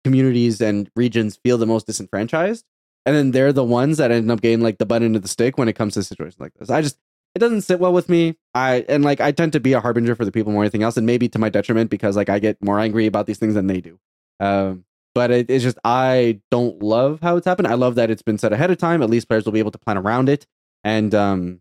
[0.05, 2.67] communities and regions feel the most disenfranchised
[3.07, 5.29] and then they're the ones that end up getting like the butt end of the
[5.29, 6.71] stick when it comes to situations like this.
[6.71, 6.99] I just
[7.35, 8.37] it doesn't sit well with me.
[8.55, 10.83] I and like I tend to be a harbinger for the people more than anything
[10.83, 13.55] else, and maybe to my detriment because like I get more angry about these things
[13.55, 13.99] than they do.
[14.39, 17.69] Um, but it, it's just I don't love how it's happened.
[17.69, 19.03] I love that it's been set ahead of time.
[19.03, 20.47] At least players will be able to plan around it,
[20.85, 21.61] and um,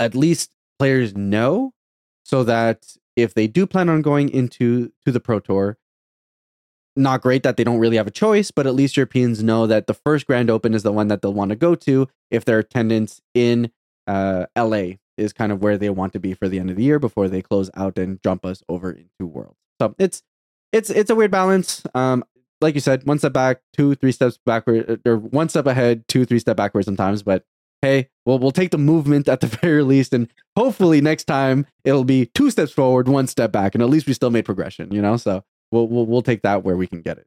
[0.00, 1.72] at least players know
[2.24, 5.78] so that if they do plan on going into to the pro tour,
[6.96, 9.86] not great that they don't really have a choice, but at least Europeans know that
[9.86, 12.60] the first Grand Open is the one that they'll want to go to if their
[12.60, 13.70] attendance in
[14.06, 16.82] uh, LA is kind of where they want to be for the end of the
[16.82, 19.58] year before they close out and jump us over into Worlds.
[19.80, 20.22] So it's
[20.72, 21.82] it's it's a weird balance.
[21.94, 22.24] Um,
[22.60, 26.24] like you said, one step back, two, three steps backward, or one step ahead, two,
[26.24, 27.22] three step backwards sometimes.
[27.22, 27.44] But
[27.84, 32.04] hey, we'll we'll take the movement at the very least, and hopefully next time it'll
[32.04, 34.92] be two steps forward, one step back, and at least we still made progression.
[34.92, 37.26] You know, so we'll we'll, we'll take that where we can get it.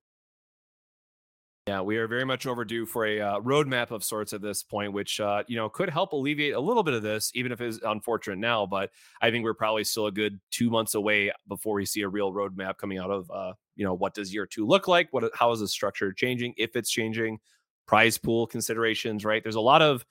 [1.67, 4.93] Yeah, we are very much overdue for a uh, roadmap of sorts at this point,
[4.93, 7.79] which uh, you know could help alleviate a little bit of this, even if it's
[7.83, 8.65] unfortunate now.
[8.65, 8.89] But
[9.21, 12.31] I think we're probably still a good two months away before we see a real
[12.31, 15.09] roadmap coming out of uh, you know what does year two look like?
[15.11, 16.53] What how is the structure changing?
[16.57, 17.39] If it's changing,
[17.85, 19.43] prize pool considerations, right?
[19.43, 20.05] There's a lot of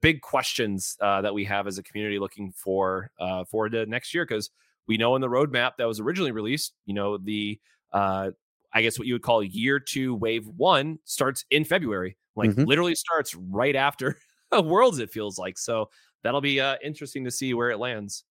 [0.00, 4.14] big questions uh, that we have as a community looking for uh, for the next
[4.14, 4.50] year because
[4.86, 7.58] we know in the roadmap that was originally released, you know the
[7.92, 8.30] uh,
[8.72, 12.16] I guess what you would call year two, wave one starts in February.
[12.36, 12.64] Like mm-hmm.
[12.64, 14.18] literally starts right after
[14.52, 14.98] Worlds.
[14.98, 15.90] It feels like so.
[16.22, 18.24] That'll be uh, interesting to see where it lands.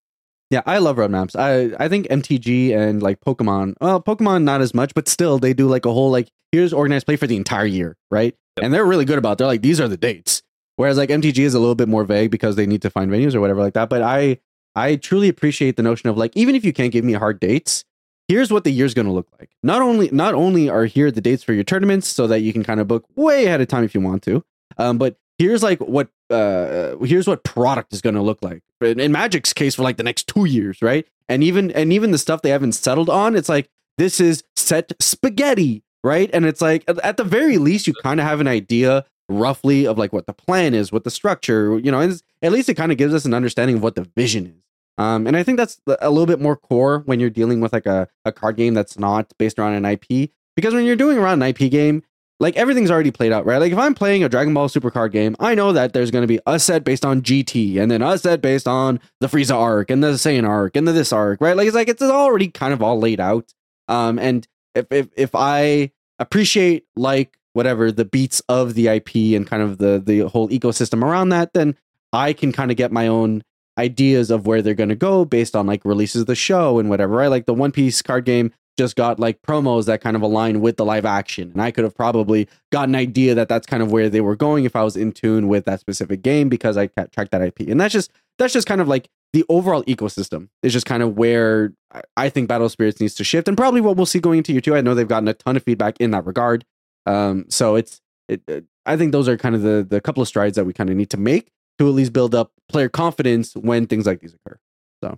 [0.50, 1.36] Yeah, I love roadmaps.
[1.36, 3.74] I I think MTG and like Pokemon.
[3.82, 7.06] Well, Pokemon not as much, but still they do like a whole like here's organized
[7.06, 8.34] play for the entire year, right?
[8.58, 8.64] Yep.
[8.64, 9.34] And they're really good about.
[9.34, 9.38] It.
[9.40, 10.42] They're like these are the dates.
[10.78, 13.36] Whereas like MTG is a little bit more vague because they need to find venues
[13.36, 13.90] or whatever like that.
[13.90, 14.40] But I
[14.76, 17.84] I truly appreciate the notion of like even if you can't give me hard dates,
[18.28, 19.50] here's what the year's going to look like.
[19.64, 22.64] Not only not only are here the dates for your tournaments so that you can
[22.64, 24.44] kind of book way ahead of time if you want to,
[24.78, 29.12] um, but here's like what uh, here's what product is going to look like in
[29.12, 31.08] Magic's case for like the next two years, right?
[31.28, 34.94] And even and even the stuff they haven't settled on, it's like this is set
[35.00, 36.30] spaghetti, right?
[36.34, 39.98] And it's like at the very least you kind of have an idea roughly of
[39.98, 42.02] like what the plan is, what the structure, you know,
[42.42, 44.64] at least it kind of gives us an understanding of what the vision is.
[44.98, 47.86] Um, and I think that's a little bit more core when you're dealing with like
[47.86, 50.32] a, a card game that's not based around an IP.
[50.56, 52.02] Because when you're doing around an IP game,
[52.40, 53.58] like everything's already played out, right?
[53.58, 56.24] Like if I'm playing a Dragon Ball Super card game, I know that there's going
[56.24, 59.56] to be a set based on GT, and then a set based on the Frieza
[59.56, 61.58] arc, and the Saiyan arc, and the this arc, right?
[61.58, 63.54] Like it's like it's already kind of all laid out.
[63.88, 69.48] Um, and if if if I appreciate like whatever the beats of the IP and
[69.48, 71.76] kind of the the whole ecosystem around that, then
[72.14, 73.42] I can kind of get my own
[73.80, 76.88] ideas of where they're going to go based on like releases of the show and
[76.88, 77.32] whatever, right?
[77.32, 80.78] Like the One Piece card game just got like promos that kind of align with
[80.78, 81.52] the live action.
[81.52, 84.36] And I could have probably got an idea that that's kind of where they were
[84.36, 87.62] going if I was in tune with that specific game because I tracked that IP.
[87.62, 91.18] And that's just that's just kind of like the overall ecosystem is just kind of
[91.18, 91.74] where
[92.16, 94.62] I think Battle Spirits needs to shift and probably what we'll see going into year
[94.62, 94.76] two.
[94.76, 96.64] I know they've gotten a ton of feedback in that regard.
[97.08, 100.56] Um, so it's it, I think those are kind of the the couple of strides
[100.58, 103.88] that we kind of need to make to at least build up player confidence when
[103.88, 104.60] things like these occur.
[105.04, 105.18] So,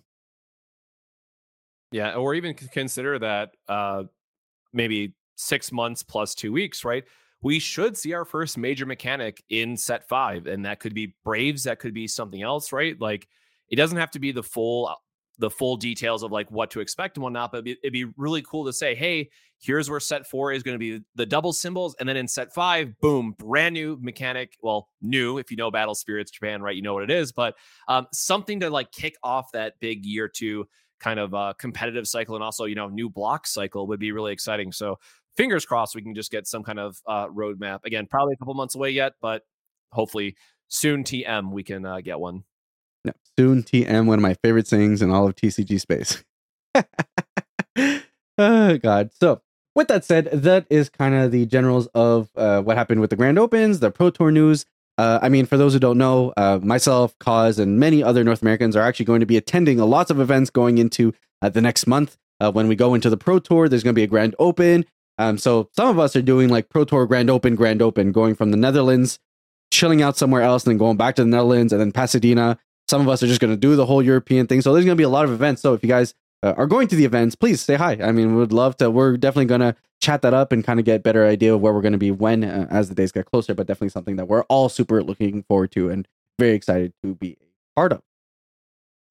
[1.91, 4.03] yeah, or even consider that uh,
[4.71, 7.03] maybe six months plus two weeks, right?
[7.41, 11.63] We should see our first major mechanic in set five, and that could be Braves,
[11.63, 12.99] that could be something else, right?
[12.99, 13.27] Like
[13.69, 14.93] it doesn't have to be the full
[15.39, 17.51] the full details of like what to expect and whatnot.
[17.51, 20.79] But it'd be, really cool to say, hey, here's where set four is going to
[20.79, 24.57] be the double symbols, and then in set five, boom, brand new mechanic.
[24.61, 26.75] Well, new if you know Battle Spirits Japan, right?
[26.75, 27.55] You know what it is, but
[27.87, 30.67] um, something to like kick off that big year two
[30.99, 34.33] kind of uh, competitive cycle, and also you know new block cycle would be really
[34.33, 34.71] exciting.
[34.71, 34.99] So
[35.37, 37.85] fingers crossed we can just get some kind of uh, roadmap.
[37.85, 39.43] Again, probably a couple months away yet, but
[39.91, 40.35] hopefully
[40.67, 41.03] soon.
[41.03, 42.43] TM we can uh, get one.
[43.05, 46.23] No, soon TM, one of my favorite things in all of TCG space.
[48.37, 49.11] oh God.
[49.13, 49.41] So
[49.75, 53.15] with that said, that is kind of the generals of uh, what happened with the
[53.15, 54.65] Grand Opens, the Pro Tour news.
[54.97, 58.41] Uh, I mean, for those who don't know, uh, myself, Koz, and many other North
[58.41, 61.61] Americans are actually going to be attending a lots of events going into uh, the
[61.61, 62.17] next month.
[62.41, 64.85] Uh, when we go into the Pro Tour, there's going to be a Grand Open.
[65.17, 68.35] Um, so some of us are doing like Pro Tour Grand Open, Grand Open, going
[68.35, 69.19] from the Netherlands,
[69.71, 72.57] chilling out somewhere else, and then going back to the Netherlands, and then Pasadena,
[72.89, 74.61] some of us are just going to do the whole European thing.
[74.61, 75.61] So there's going to be a lot of events.
[75.61, 77.97] So if you guys uh, are going to the events, please say hi.
[78.01, 78.89] I mean, we would love to.
[78.89, 81.73] We're definitely going to chat that up and kind of get better idea of where
[81.73, 83.53] we're going to be when uh, as the days get closer.
[83.53, 86.07] But definitely something that we're all super looking forward to and
[86.39, 88.01] very excited to be a part of.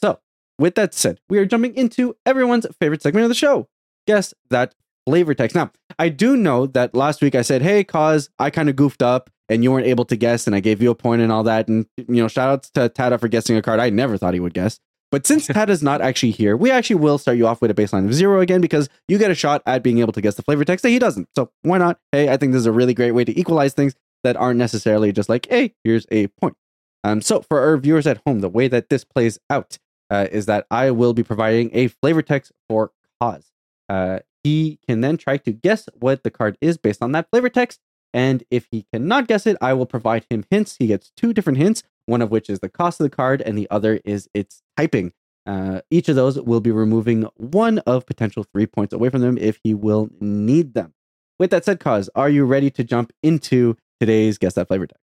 [0.00, 0.20] So
[0.58, 3.68] with that said, we are jumping into everyone's favorite segment of the show.
[4.06, 4.74] Guess that
[5.06, 5.54] flavor text.
[5.54, 9.02] Now, I do know that last week I said, "Hey, cause I kind of goofed
[9.02, 11.42] up and you weren't able to guess, and I gave you a point and all
[11.44, 11.68] that.
[11.68, 14.40] And you know, shout outs to Tada for guessing a card I never thought he
[14.40, 14.80] would guess.
[15.10, 18.06] But since Tada's not actually here, we actually will start you off with a baseline
[18.06, 20.64] of zero again because you get a shot at being able to guess the flavor
[20.64, 21.28] text that he doesn't.
[21.34, 21.98] So why not?
[22.12, 25.12] Hey, I think this is a really great way to equalize things that aren't necessarily
[25.12, 26.56] just like, hey, here's a point.
[27.04, 29.78] Um, so for our viewers at home, the way that this plays out
[30.10, 33.44] uh, is that I will be providing a flavor text for Koz.
[33.88, 37.48] Uh, he can then try to guess what the card is based on that flavor
[37.48, 37.80] text.
[38.14, 40.76] And if he cannot guess it, I will provide him hints.
[40.78, 43.56] He gets two different hints, one of which is the cost of the card, and
[43.56, 45.12] the other is its typing.
[45.46, 49.38] Uh, each of those will be removing one of potential three points away from them
[49.38, 50.92] if he will need them.
[51.38, 54.98] With that said, Koz, are you ready to jump into today's Guess That Flavor deck?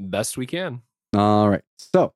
[0.00, 0.82] Best we can.
[1.14, 1.62] All right.
[1.78, 2.14] So,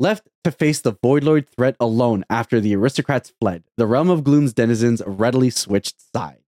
[0.00, 4.24] left to face the Void Lord threat alone after the aristocrats fled, the realm of
[4.24, 6.38] Gloom's denizens readily switched sides.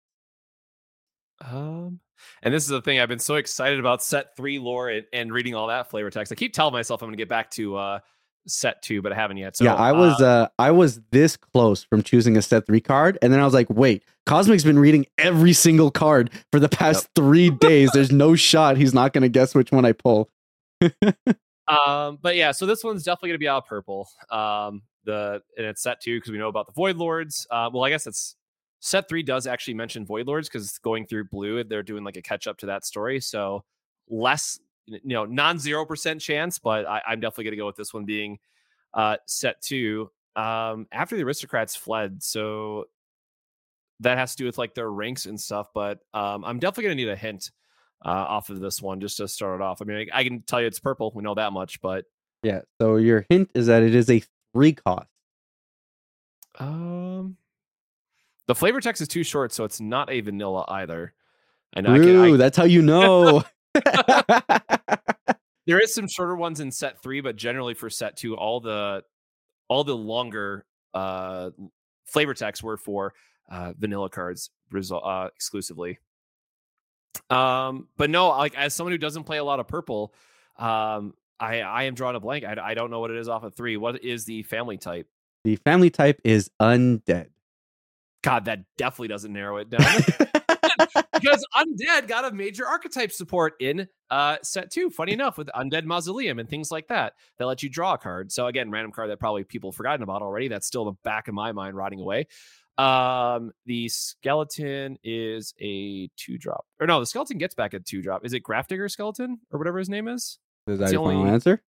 [1.40, 2.00] Um,
[2.44, 5.32] and this is the thing I've been so excited about set three lore and, and
[5.32, 6.30] reading all that flavor text.
[6.30, 7.98] I keep telling myself I'm going to get back to uh,
[8.46, 9.56] set two, but I haven't yet.
[9.56, 12.82] So yeah, I was uh, uh, I was this close from choosing a set three
[12.82, 16.68] card, and then I was like, wait, Kozmic's been reading every single card for the
[16.68, 17.10] past yep.
[17.24, 17.90] three days.
[17.92, 20.28] There's no shot he's not going to guess which one I pull.
[21.66, 24.08] um, but yeah, so this one's definitely going to be out purple.
[24.30, 27.46] Um, the and it's set two because we know about the Void Lords.
[27.50, 28.36] Uh, well, I guess it's
[28.84, 32.22] set three does actually mention Void Lords because going through blue, they're doing like a
[32.22, 33.18] catch up to that story.
[33.18, 33.64] So
[34.10, 37.76] less, you know, non zero percent chance, but I, am definitely going to go with
[37.76, 38.38] this one being
[38.92, 42.22] uh, set two um, after the aristocrats fled.
[42.22, 42.84] So
[44.00, 45.68] that has to do with like their ranks and stuff.
[45.72, 47.52] But um, I'm definitely going to need a hint
[48.04, 49.80] uh, off of this one just to start it off.
[49.80, 51.10] I mean, I, I, can tell you it's purple.
[51.14, 52.04] We know that much, but
[52.42, 52.60] yeah.
[52.82, 55.08] So your hint is that it is a three cost.
[56.58, 57.38] Um,
[58.46, 61.12] the flavor text is too short, so it's not a vanilla either.
[61.74, 61.90] I know.
[61.90, 63.42] Ooh, I can, I, that's how you know.
[65.66, 69.02] there is some shorter ones in set three, but generally for set two, all the
[69.68, 71.50] all the longer uh
[72.06, 73.14] flavor text were for
[73.50, 74.50] uh vanilla cards
[74.92, 75.98] uh, exclusively.
[77.30, 80.14] Um, but no, like as someone who doesn't play a lot of purple,
[80.58, 82.44] um, I I am drawing a blank.
[82.44, 83.76] I, I don't know what it is off of three.
[83.76, 85.08] What is the family type?
[85.44, 87.28] The family type is undead.
[88.24, 89.82] God, that definitely doesn't narrow it down.
[91.12, 94.88] because undead got a major archetype support in uh, set two.
[94.88, 98.32] Funny enough, with undead mausoleum and things like that, that let you draw a card.
[98.32, 100.48] So again, random card that probably people have forgotten about already.
[100.48, 102.26] That's still in the back of my mind, rotting away.
[102.78, 108.00] Um, the skeleton is a two drop, or no, the skeleton gets back a two
[108.00, 108.24] drop.
[108.24, 110.38] Is it Graft Digger skeleton or whatever his name is?
[110.66, 111.62] Is that your final answer?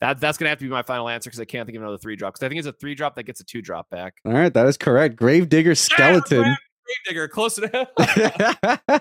[0.00, 1.98] That that's gonna have to be my final answer because I can't think of another
[1.98, 2.34] three drop.
[2.34, 4.14] Because I think it's a three drop that gets a two drop back.
[4.24, 5.16] All right, that is correct.
[5.16, 6.44] Gravedigger skeleton.
[6.44, 6.56] Yeah,
[7.04, 7.88] Gravedigger, close to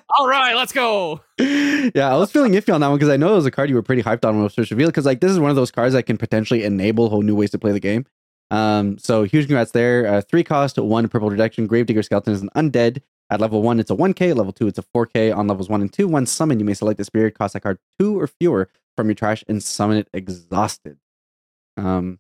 [0.18, 1.22] All right, let's go.
[1.40, 3.70] Yeah, I was feeling iffy on that one because I know it was a card
[3.70, 4.92] you were pretty hyped on when it was first revealed.
[4.92, 7.52] Because like this is one of those cards that can potentially enable whole new ways
[7.52, 8.06] to play the game.
[8.50, 10.08] Um, so huge congrats there.
[10.08, 11.68] Uh, three cost, one purple protection.
[11.68, 13.02] Gravedigger Skeleton is an undead.
[13.30, 14.36] At level one, it's a 1k.
[14.36, 15.36] Level two, it's a 4k.
[15.36, 17.78] On levels one and two, one summon, you may select a spirit, cost that card
[18.00, 20.98] two or fewer from your trash, and summon it exhausted.
[21.78, 22.20] Um,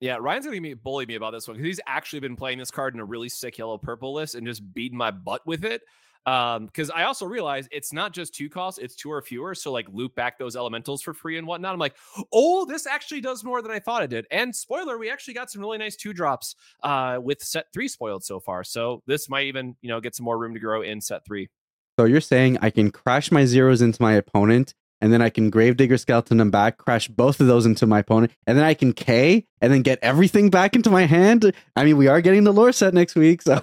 [0.00, 2.94] yeah, Ryan's gonna bully me about this one because he's actually been playing this card
[2.94, 5.82] in a really sick yellow purple list and just beating my butt with it.
[6.26, 9.54] Um, because I also realize it's not just two costs, it's two or fewer.
[9.54, 11.72] So like loop back those elementals for free and whatnot.
[11.72, 11.94] I'm like,
[12.32, 14.26] oh, this actually does more than I thought it did.
[14.32, 18.24] And spoiler, we actually got some really nice two drops uh with set three spoiled
[18.24, 18.64] so far.
[18.64, 21.48] So this might even, you know, get some more room to grow in set three.
[21.98, 25.50] So you're saying I can crash my zeros into my opponent and then I can
[25.50, 28.92] Gravedigger Skeleton them back, crash both of those into my opponent, and then I can
[28.92, 31.52] K and then get everything back into my hand.
[31.74, 33.62] I mean, we are getting the lore set next week, so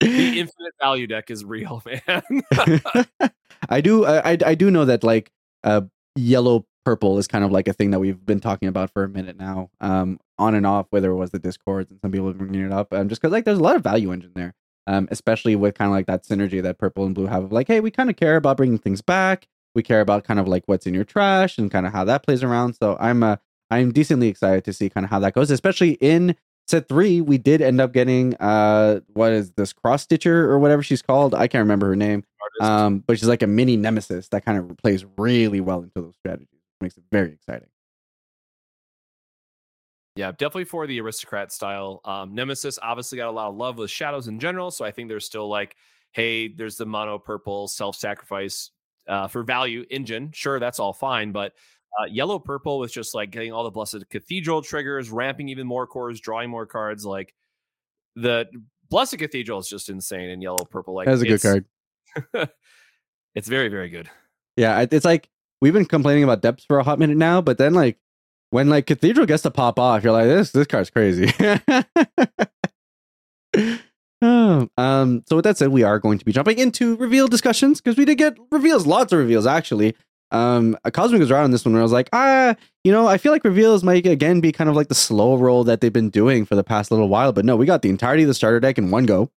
[0.00, 2.42] the infinite value deck is real, man.
[3.68, 5.30] I do, I, I do know that like
[5.64, 5.82] uh,
[6.14, 9.08] yellow purple is kind of like a thing that we've been talking about for a
[9.08, 10.86] minute now, um, on and off.
[10.90, 13.44] Whether it was the discords and some people bringing it up, um, just because like
[13.44, 14.54] there's a lot of value engine there,
[14.86, 17.66] um, especially with kind of like that synergy that purple and blue have of like,
[17.66, 19.48] hey, we kind of care about bringing things back.
[19.76, 22.24] We care about kind of like what's in your trash and kind of how that
[22.24, 22.72] plays around.
[22.74, 23.36] So I'm uh,
[23.70, 26.34] I'm decently excited to see kind of how that goes, especially in
[26.66, 30.82] set three, we did end up getting uh what is this cross stitcher or whatever
[30.82, 31.34] she's called?
[31.34, 32.24] I can't remember her name.
[32.60, 36.14] Um, but she's like a mini nemesis that kind of plays really well into those
[36.20, 36.48] strategies.
[36.80, 37.68] Makes it very exciting.
[40.16, 42.00] Yeah, definitely for the aristocrat style.
[42.04, 44.70] Um, Nemesis obviously got a lot of love with shadows in general.
[44.70, 45.76] So I think there's still like,
[46.12, 48.70] hey, there's the mono purple self sacrifice
[49.08, 50.30] uh, for value engine.
[50.32, 51.32] Sure, that's all fine.
[51.32, 51.52] But
[51.98, 55.86] uh, yellow purple with just like getting all the blessed cathedral triggers, ramping even more
[55.86, 57.04] cores, drawing more cards.
[57.04, 57.34] Like
[58.14, 58.46] the
[58.88, 60.94] blessed cathedral is just insane in yellow purple.
[60.94, 61.64] Like that's a good card.
[63.34, 64.08] it's very very good.
[64.56, 65.28] yeah, it's like
[65.60, 67.98] we've been complaining about depths for a hot minute now, but then like
[68.50, 71.32] when like Cathedral gets to pop off, you're like, this this card's crazy.
[74.22, 77.80] oh, um, so with that said, we are going to be jumping into reveal discussions
[77.80, 79.94] because we did get reveals, lots of reveals actually.
[80.32, 83.18] Um, Kozmic was right on this one where I was like, ah, you know, I
[83.18, 86.10] feel like reveals might again be kind of like the slow roll that they've been
[86.10, 88.60] doing for the past little while, but no, we got the entirety of the starter
[88.60, 89.30] deck in one go.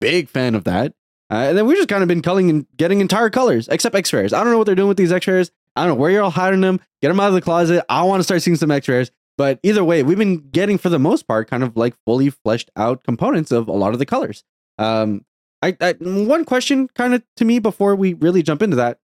[0.00, 0.92] Big fan of that.
[1.30, 4.12] Uh, and then we've just kind of been culling and getting entire colors, except X
[4.12, 4.32] rares.
[4.32, 5.50] I don't know what they're doing with these X rares.
[5.76, 6.80] I don't know where you're all hiding them.
[7.00, 7.84] Get them out of the closet.
[7.88, 9.10] I want to start seeing some X rares.
[9.36, 12.70] But either way, we've been getting for the most part kind of like fully fleshed
[12.76, 14.44] out components of a lot of the colors.
[14.78, 15.24] Um,
[15.62, 18.98] I, I one question kind of to me before we really jump into that: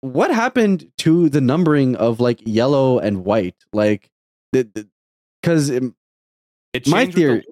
[0.00, 3.56] what happened to the numbering of like yellow and white?
[3.72, 4.10] Like,
[4.52, 5.82] because it
[6.86, 7.44] my theory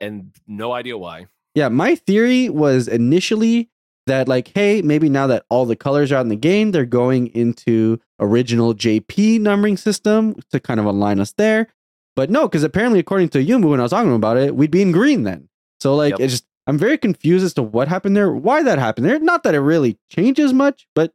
[0.00, 1.26] and no idea why.
[1.54, 3.70] Yeah, my theory was initially
[4.06, 6.84] that like, hey, maybe now that all the colors are out in the game, they're
[6.84, 11.68] going into original JP numbering system to kind of align us there.
[12.16, 14.82] But no, because apparently, according to Yumu, when I was talking about it, we'd be
[14.82, 15.48] in green then.
[15.80, 16.20] So like, yep.
[16.20, 19.18] it's just I'm very confused as to what happened there, why that happened there.
[19.18, 21.12] Not that it really changes much, but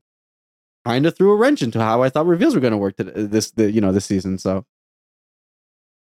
[0.86, 3.52] kind of threw a wrench into how I thought reveals were going to work this,
[3.52, 4.38] the, you know, this season.
[4.38, 4.66] So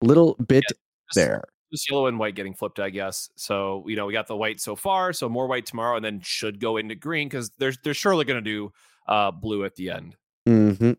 [0.02, 3.30] little bit yeah, just, there just yellow and white getting flipped, I guess.
[3.36, 6.22] So you know we got the white so far, so more white tomorrow, and then
[6.22, 8.72] should go into green because they're they're surely going to do
[9.08, 10.16] uh, blue at the end.
[10.48, 10.94] Mm-hmm.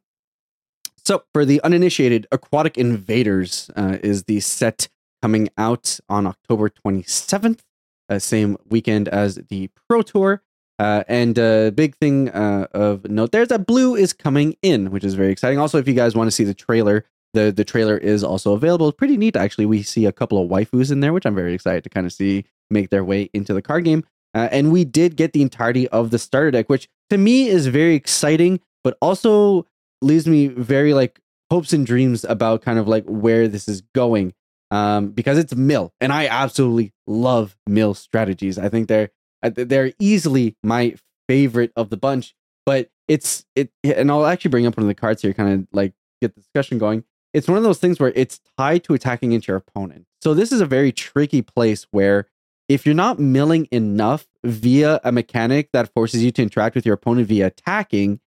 [1.04, 4.88] So for the uninitiated, Aquatic Invaders uh, is the set
[5.20, 7.60] coming out on October 27th,
[8.08, 10.42] uh, same weekend as the Pro Tour.
[10.78, 14.56] Uh, and a uh, big thing uh, of note there is that blue is coming
[14.62, 15.58] in, which is very exciting.
[15.58, 17.04] Also, if you guys want to see the trailer
[17.34, 18.88] the the trailer is also available.
[18.88, 19.66] It's pretty neat, actually.
[19.66, 22.12] We see a couple of waifus in there, which I'm very excited to kind of
[22.12, 24.04] see make their way into the card game.
[24.34, 27.66] Uh, and we did get the entirety of the starter deck, which to me is
[27.66, 29.66] very exciting, but also
[30.00, 31.20] leaves me very like
[31.50, 34.34] hopes and dreams about kind of like where this is going.
[34.70, 38.58] Um, because it's mill, and I absolutely love mill strategies.
[38.58, 39.10] I think they're
[39.42, 40.94] uh, they're easily my
[41.28, 42.34] favorite of the bunch.
[42.64, 45.68] But it's it, and I'll actually bring up one of the cards here, kind of
[45.72, 49.32] like get the discussion going it's one of those things where it's tied to attacking
[49.32, 50.06] into your opponent.
[50.20, 52.26] So this is a very tricky place where
[52.68, 56.94] if you're not milling enough via a mechanic that forces you to interact with your
[56.94, 58.20] opponent via attacking,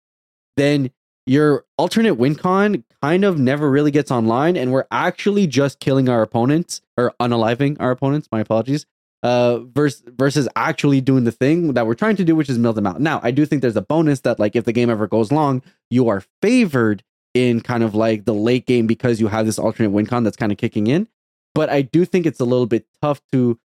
[0.57, 0.91] then
[1.25, 6.09] your alternate win con kind of never really gets online, and we're actually just killing
[6.09, 8.27] our opponents or unaliving our opponents.
[8.31, 8.85] My apologies.
[9.21, 12.73] Uh, versus versus actually doing the thing that we're trying to do, which is mill
[12.73, 12.99] them out.
[12.99, 15.61] Now, I do think there's a bonus that like if the game ever goes long,
[15.89, 19.89] you are favored in kind of like the late game because you have this alternate
[19.89, 21.07] win con that's kind of kicking in.
[21.55, 23.59] But I do think it's a little bit tough to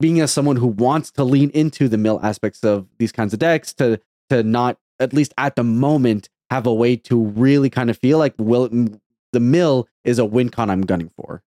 [0.00, 3.38] being as someone who wants to lean into the mill aspects of these kinds of
[3.38, 4.00] decks to
[4.30, 8.18] to not at least at the moment have a way to really kind of feel
[8.18, 8.68] like will
[9.32, 11.42] the mill is a win con I'm gunning for.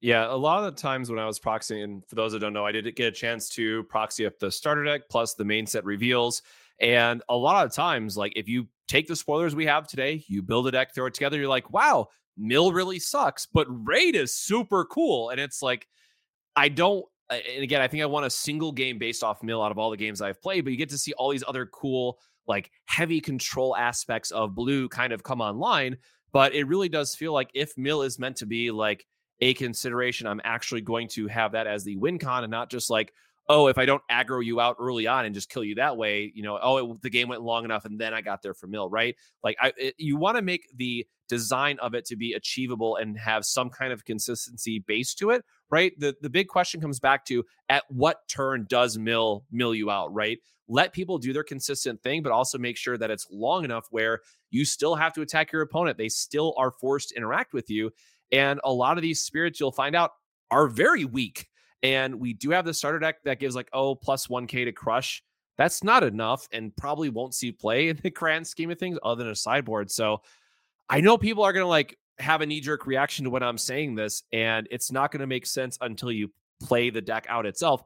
[0.00, 2.52] Yeah, a lot of the times when I was proxying, and for those that don't
[2.52, 5.66] know, I did get a chance to proxy up the starter deck plus the main
[5.66, 6.42] set reveals.
[6.80, 10.42] And a lot of times, like if you take the spoilers we have today, you
[10.42, 14.34] build a deck, throw it together, you're like, wow, Mill really sucks, but Raid is
[14.34, 15.30] super cool.
[15.30, 15.86] And it's like,
[16.54, 19.72] I don't, and again, I think I want a single game based off Mill out
[19.72, 22.18] of all the games I've played, but you get to see all these other cool,
[22.46, 25.96] like heavy control aspects of Blue kind of come online.
[26.32, 29.06] But it really does feel like if Mill is meant to be like
[29.40, 32.88] a consideration, I'm actually going to have that as the win con and not just
[32.88, 33.12] like,
[33.48, 36.30] oh, if I don't aggro you out early on and just kill you that way,
[36.34, 38.66] you know, oh, it, the game went long enough and then I got there for
[38.66, 39.16] mill, right?
[39.42, 43.18] Like, I it, you want to make the design of it to be achievable and
[43.18, 45.92] have some kind of consistency base to it, right?
[45.98, 50.12] The the big question comes back to at what turn does mill mill you out,
[50.12, 50.38] right?
[50.68, 54.20] Let people do their consistent thing, but also make sure that it's long enough where
[54.50, 55.96] you still have to attack your opponent.
[55.96, 57.90] They still are forced to interact with you.
[58.30, 60.10] And a lot of these spirits you'll find out
[60.50, 61.48] are very weak
[61.82, 65.22] and we do have the starter deck that gives like, oh, plus 1K to crush.
[65.56, 69.24] That's not enough and probably won't see play in the grand scheme of things other
[69.24, 69.90] than a sideboard.
[69.90, 70.22] So
[70.88, 73.58] I know people are going to like have a knee jerk reaction to when I'm
[73.58, 77.46] saying this, and it's not going to make sense until you play the deck out
[77.46, 77.84] itself.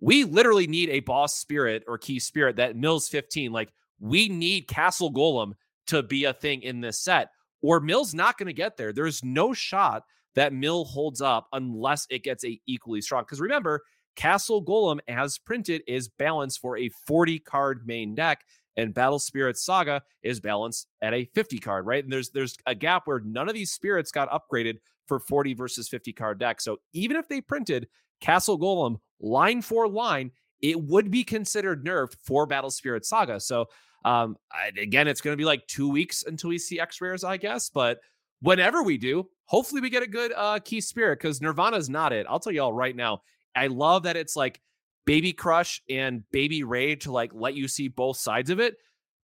[0.00, 3.50] We literally need a boss spirit or key spirit that mills 15.
[3.52, 5.52] Like we need Castle Golem
[5.86, 7.30] to be a thing in this set,
[7.62, 8.92] or Mill's not going to get there.
[8.92, 10.04] There's no shot
[10.36, 13.24] that mill holds up unless it gets a equally strong.
[13.24, 13.82] Because remember,
[14.14, 18.44] Castle Golem, as printed, is balanced for a 40 card main deck,
[18.76, 22.04] and Battle Spirit Saga is balanced at a 50 card, right?
[22.04, 24.76] And there's there's a gap where none of these spirits got upgraded
[25.06, 26.60] for 40 versus 50 card deck.
[26.60, 27.88] So even if they printed
[28.20, 30.30] Castle Golem line for line
[30.62, 33.40] it would be considered nerfed for Battle Spirit Saga.
[33.40, 33.66] So
[34.04, 37.24] um, I, again, it's going to be like two weeks until we see X rares,
[37.24, 37.70] I guess.
[37.70, 37.98] But
[38.40, 42.26] whenever we do, hopefully we get a good uh, key spirit because Nirvana's not it.
[42.28, 43.22] I'll tell you all right now.
[43.54, 44.60] I love that it's like
[45.06, 48.76] baby crush and baby raid to like let you see both sides of it.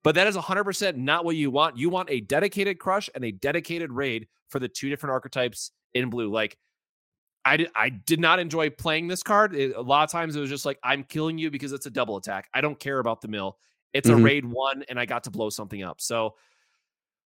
[0.03, 1.78] But that is 100% not what you want.
[1.78, 6.09] You want a dedicated crush and a dedicated raid for the two different archetypes in
[6.09, 6.32] blue.
[6.32, 6.57] Like,
[7.45, 9.55] I did, I did not enjoy playing this card.
[9.55, 11.91] It, a lot of times it was just like, I'm killing you because it's a
[11.91, 12.47] double attack.
[12.53, 13.57] I don't care about the mill.
[13.93, 14.20] It's mm-hmm.
[14.20, 16.01] a raid one, and I got to blow something up.
[16.01, 16.36] So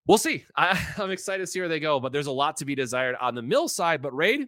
[0.07, 0.45] we'll see.
[0.55, 3.15] I, I'm excited to see where they go, but there's a lot to be desired
[3.19, 4.01] on the mill side.
[4.01, 4.47] But raid,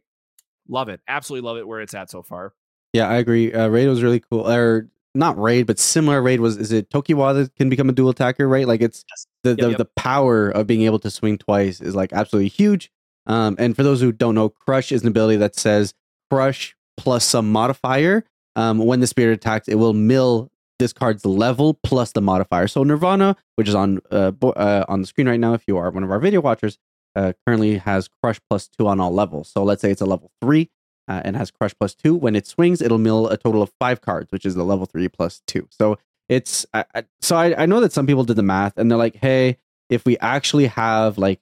[0.68, 1.02] love it.
[1.08, 2.54] Absolutely love it where it's at so far.
[2.94, 3.54] Yeah, I agree.
[3.54, 4.50] Uh, raid was really cool.
[4.50, 8.10] Or not raid, but similar raid was is it Tokiwa that can become a dual
[8.10, 8.68] attacker, right?
[8.68, 9.04] Like it's
[9.44, 9.78] the the, yep.
[9.78, 12.92] the power of being able to swing twice is like absolutely huge.
[13.26, 15.94] Um, and for those who don't know, crush is an ability that says
[16.32, 18.24] crush plus some modifier.
[18.56, 20.50] Um, when the spirit attacks, it will mill
[20.80, 22.68] this card's level plus the modifier.
[22.68, 25.78] So Nirvana, which is on uh, bo- uh, on the screen right now, if you
[25.78, 26.78] are one of our video watchers,
[27.16, 29.50] uh, currently has crush plus two on all levels.
[29.50, 30.70] So let's say it's a level three
[31.08, 32.16] uh, and has crush plus two.
[32.16, 35.08] When it swings, it'll mill a total of five cards, which is the level three
[35.08, 35.68] plus two.
[35.72, 35.98] So
[36.30, 38.98] it's I, I, so I, I know that some people did the math and they're
[38.98, 39.58] like, hey,
[39.90, 41.40] if we actually have like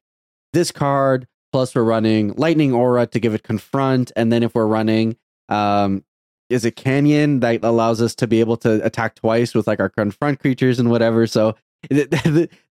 [0.53, 4.67] this card plus we're running lightning aura to give it confront, and then if we're
[4.67, 5.17] running
[5.49, 6.03] um
[6.49, 9.89] is a canyon that allows us to be able to attack twice with like our
[9.89, 11.27] confront creatures and whatever.
[11.27, 11.55] So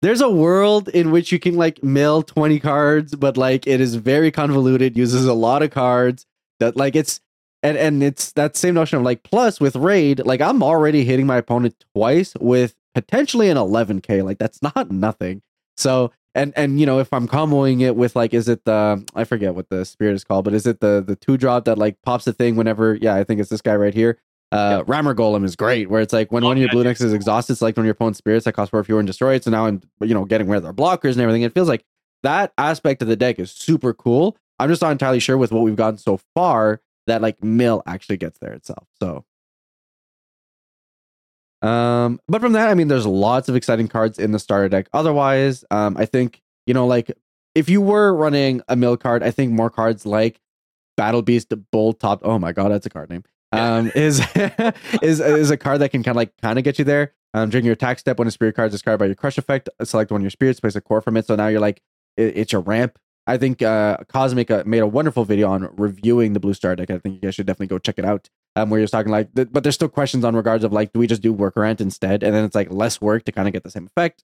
[0.00, 3.94] there's a world in which you can like mill 20 cards, but like it is
[3.96, 6.26] very convoluted, uses a lot of cards
[6.60, 7.20] that like it's
[7.62, 11.26] and and it's that same notion of like plus with raid, like I'm already hitting
[11.26, 14.22] my opponent twice with potentially an 11k.
[14.22, 15.42] Like that's not nothing.
[15.76, 19.24] So and and you know if I'm comboing it with like is it the I
[19.24, 22.00] forget what the spirit is called, but is it the the two drop that like
[22.02, 22.94] pops a thing whenever?
[22.94, 24.18] Yeah, I think it's this guy right here.
[24.52, 24.88] Uh, yep.
[24.88, 27.12] Rammer Golem is great, where it's like when oh, one of your blue necks is
[27.12, 29.44] exhausted, it's like when your opponent's spirits that cost four fewer and destroy it.
[29.44, 31.42] So now I'm you know getting rid of their blockers and everything.
[31.42, 31.84] It feels like
[32.22, 34.36] that aspect of the deck is super cool.
[34.58, 38.16] I'm just not entirely sure with what we've gotten so far that like mill actually
[38.16, 38.86] gets there itself.
[39.00, 39.24] So
[41.64, 44.88] um, but from that, I mean, there's lots of exciting cards in the starter deck.
[44.92, 47.10] Otherwise, um, I think you know, like
[47.54, 50.40] if you were running a mill card, I think more cards like
[50.96, 52.20] Battle Beast, Bold Top.
[52.22, 53.24] Oh my god, that's a card name.
[53.52, 54.20] Um, is
[55.02, 57.14] is is a card that can kind of like kind of get you there.
[57.32, 59.68] Um, during your attack step, when a spirit card is discarded by your crush effect,
[59.82, 61.26] select one of your spirits, place a core from it.
[61.26, 61.82] So now you're like,
[62.16, 62.96] it, it's your ramp.
[63.26, 66.90] I think uh, Kozmic uh, made a wonderful video on reviewing the Blue Star deck.
[66.90, 68.28] I think you guys should definitely go check it out.
[68.56, 71.00] Um, where you're talking like, th- but there's still questions on regards of like, do
[71.00, 72.22] we just do work rent instead?
[72.22, 74.22] And then it's like less work to kind of get the same effect.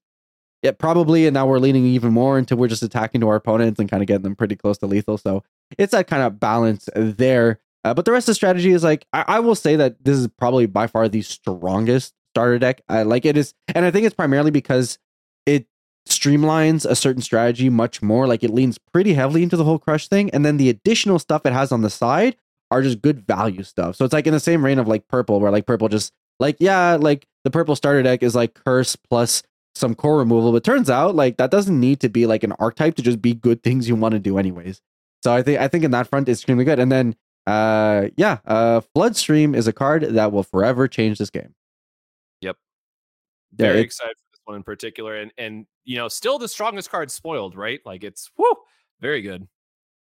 [0.62, 1.26] Yeah, probably.
[1.26, 4.02] And now we're leaning even more into we're just attacking to our opponents and kind
[4.02, 5.18] of getting them pretty close to lethal.
[5.18, 5.42] So
[5.78, 7.58] it's that kind of balance there.
[7.82, 10.16] Uh, but the rest of the strategy is like, I-, I will say that this
[10.16, 12.82] is probably by far the strongest starter deck.
[12.88, 14.98] I like it is, and I think it's primarily because
[15.46, 15.66] it
[16.08, 18.26] streamlines a certain strategy much more.
[18.26, 21.46] Like it leans pretty heavily into the whole crush thing, and then the additional stuff
[21.46, 22.36] it has on the side
[22.70, 23.96] are just good value stuff.
[23.96, 26.56] So it's like in the same vein of like purple, where like purple just like
[26.60, 29.42] yeah, like the purple starter deck is like curse plus
[29.74, 32.94] some core removal, but turns out like that doesn't need to be like an archetype
[32.96, 34.80] to just be good things you want to do anyways.
[35.22, 36.78] So I think I think in that front it's extremely good.
[36.78, 37.16] And then
[37.46, 41.54] uh yeah, uh Floodstream is a card that will forever change this game.
[42.40, 42.56] Yep.
[43.54, 45.16] Very yeah, excited for this one in particular.
[45.16, 47.80] And and you know, still the strongest card spoiled, right?
[47.84, 48.54] Like it's whoo,
[49.00, 49.46] very good.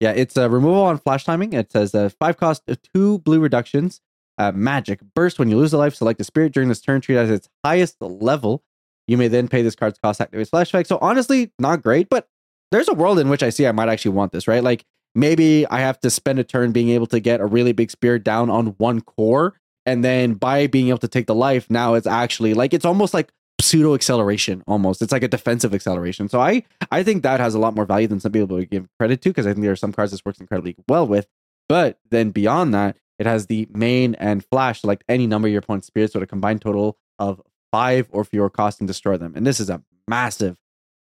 [0.00, 1.52] Yeah, it's a removal on flash timing.
[1.52, 4.00] It says uh, five cost, uh, two blue reductions.
[4.38, 5.96] Uh, magic burst when you lose a life.
[5.96, 7.00] Select a spirit during this turn.
[7.00, 8.62] Treat as its highest level.
[9.08, 10.88] You may then pay this card's cost activate flash effect.
[10.88, 12.28] So honestly, not great, but
[12.70, 14.62] there's a world in which I see I might actually want this, right?
[14.62, 14.84] Like
[15.14, 18.22] maybe I have to spend a turn being able to get a really big spirit
[18.22, 19.54] down on one core.
[19.86, 23.14] And then by being able to take the life, now it's actually like it's almost
[23.14, 25.02] like pseudo acceleration almost.
[25.02, 26.28] It's like a defensive acceleration.
[26.28, 28.88] So I I think that has a lot more value than some people would give
[28.98, 31.26] credit to because I think there are some cards this works incredibly well with.
[31.68, 35.60] But then beyond that, it has the main and flash select any number of your
[35.60, 37.42] opponent's spirits with a combined total of
[37.72, 39.32] five or fewer cost and destroy them.
[39.36, 40.56] And this is a massive,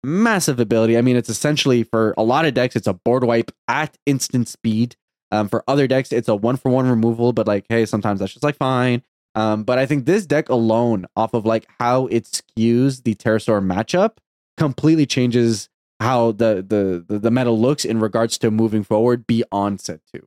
[0.04, 0.96] massive ability.
[0.96, 4.48] I mean, it's essentially for a lot of decks, it's a board wipe at instant
[4.48, 4.96] speed.
[5.32, 8.34] Um, for other decks, it's a one for one removal, but like, hey, sometimes that's
[8.34, 9.02] just like fine.
[9.34, 13.64] Um, but I think this deck alone, off of like how it skews the Terrorsaur
[13.64, 14.18] matchup,
[14.56, 15.68] completely changes
[16.00, 20.26] how the the the, the meta looks in regards to moving forward beyond set two.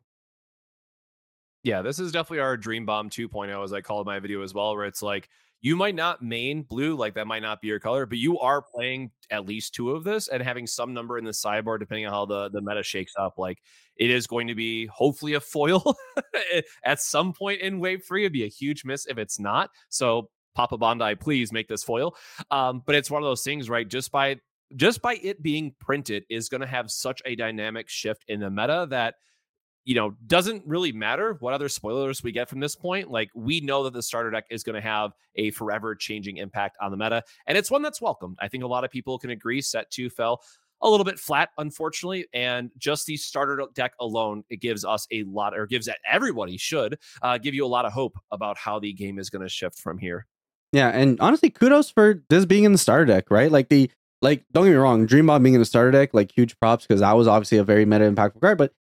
[1.64, 4.76] Yeah, this is definitely our Dream Bomb 2.0, as I call my video as well,
[4.76, 5.30] where it's like
[5.66, 8.62] you might not main blue, like that might not be your color, but you are
[8.62, 12.14] playing at least two of this and having some number in the sideboard, depending on
[12.14, 13.40] how the, the meta shakes up.
[13.40, 13.58] Like
[13.98, 15.96] it is going to be hopefully a foil
[16.86, 18.26] at some point in wave three.
[18.26, 19.72] It'd be a huge miss if it's not.
[19.90, 22.16] So Papa Bandai, please make this foil.
[22.52, 23.90] Um, but it's one of those things, right?
[23.90, 24.36] Just by
[24.76, 28.52] just by it being printed is going to have such a dynamic shift in the
[28.52, 29.16] meta that
[29.86, 33.10] you know, doesn't really matter what other spoilers we get from this point.
[33.10, 36.78] Like, we know that the starter deck is going to have a forever changing impact
[36.82, 38.38] on the meta, and it's one that's welcomed.
[38.42, 39.62] I think a lot of people can agree.
[39.62, 40.42] Set two fell
[40.82, 45.24] a little bit flat, unfortunately, and just the starter deck alone, it gives us a
[45.24, 48.92] lot, or gives everybody should uh, give you a lot of hope about how the
[48.92, 50.26] game is going to shift from here.
[50.74, 53.52] Yeah, and honestly, kudos for this being in the starter deck, right?
[53.52, 53.90] Like the
[54.22, 56.86] like, don't get me wrong, Dream Bomb being in the starter deck, like huge props
[56.86, 58.74] because that was obviously a very meta impactful card, but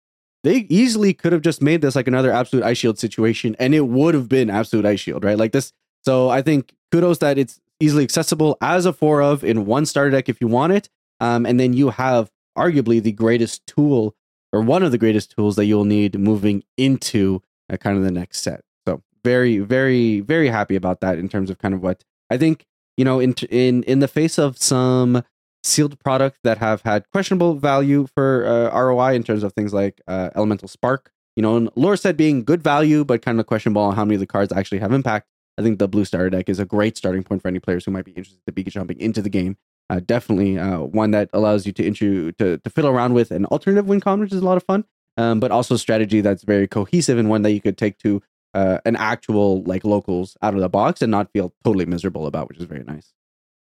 [0.44, 3.88] they easily could have just made this like another absolute ice shield situation and it
[3.88, 5.38] would have been absolute ice shield right?
[5.38, 5.72] Like this
[6.02, 10.10] so i think kudos that it's easily accessible as a four of in one starter
[10.10, 10.88] deck if you want it
[11.20, 14.14] um, and then you have arguably the greatest tool
[14.52, 17.42] or one of the greatest tools that you'll need moving into
[17.72, 18.60] uh, kind of the next set.
[18.86, 22.64] So very very very happy about that in terms of kind of what i think
[22.96, 25.22] you know in in in the face of some
[25.64, 30.00] sealed products that have had questionable value for uh, ROI in terms of things like
[30.06, 31.10] uh, Elemental Spark.
[31.36, 34.04] You know, and Lore said being good value, but kind of a questionable on how
[34.04, 35.26] many of the cards actually have impact.
[35.58, 37.90] I think the blue starter deck is a great starting point for any players who
[37.90, 39.56] might be interested to be jumping into the game.
[39.90, 43.46] Uh, definitely uh, one that allows you to, intro, to to fiddle around with an
[43.46, 44.84] alternative win con, which is a lot of fun.
[45.16, 48.20] Um, but also strategy that's very cohesive and one that you could take to
[48.54, 52.48] uh, an actual like locals out of the box and not feel totally miserable about,
[52.48, 53.12] which is very nice.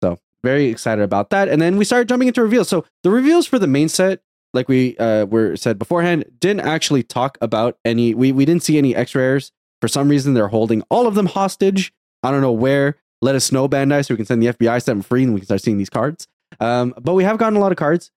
[0.04, 1.50] So very excited about that.
[1.50, 2.70] And then we started jumping into reveals.
[2.70, 4.22] So the reveals for the main set,
[4.54, 8.14] like we uh, were said beforehand, didn't actually talk about any.
[8.14, 9.52] We we didn't see any X rares.
[9.82, 11.94] For some reason, they're holding all of them hostage.
[12.24, 12.98] I don't know where.
[13.22, 15.42] Let us know, Bandai, so we can send the FBI, set them free, and we
[15.42, 16.28] can start seeing these cards.
[16.60, 18.12] Um, but we have gotten a lot of cards.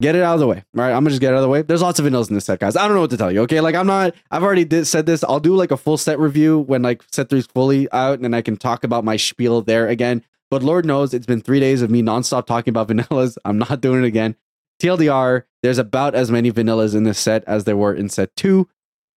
[0.00, 0.58] Get it out of the way.
[0.76, 1.62] All right, I'm gonna just get it out of the way.
[1.62, 2.76] There's lots of vanillas in this set, guys.
[2.76, 3.40] I don't know what to tell you.
[3.42, 4.14] Okay, like I'm not.
[4.30, 5.24] I've already did, said this.
[5.24, 8.40] I'll do like a full set review when like set three's fully out, and I
[8.40, 10.22] can talk about my spiel there again.
[10.50, 13.36] But Lord knows it's been three days of me nonstop talking about vanillas.
[13.44, 14.36] I'm not doing it again.
[14.80, 18.68] TLDR, there's about as many vanillas in this set as there were in set two.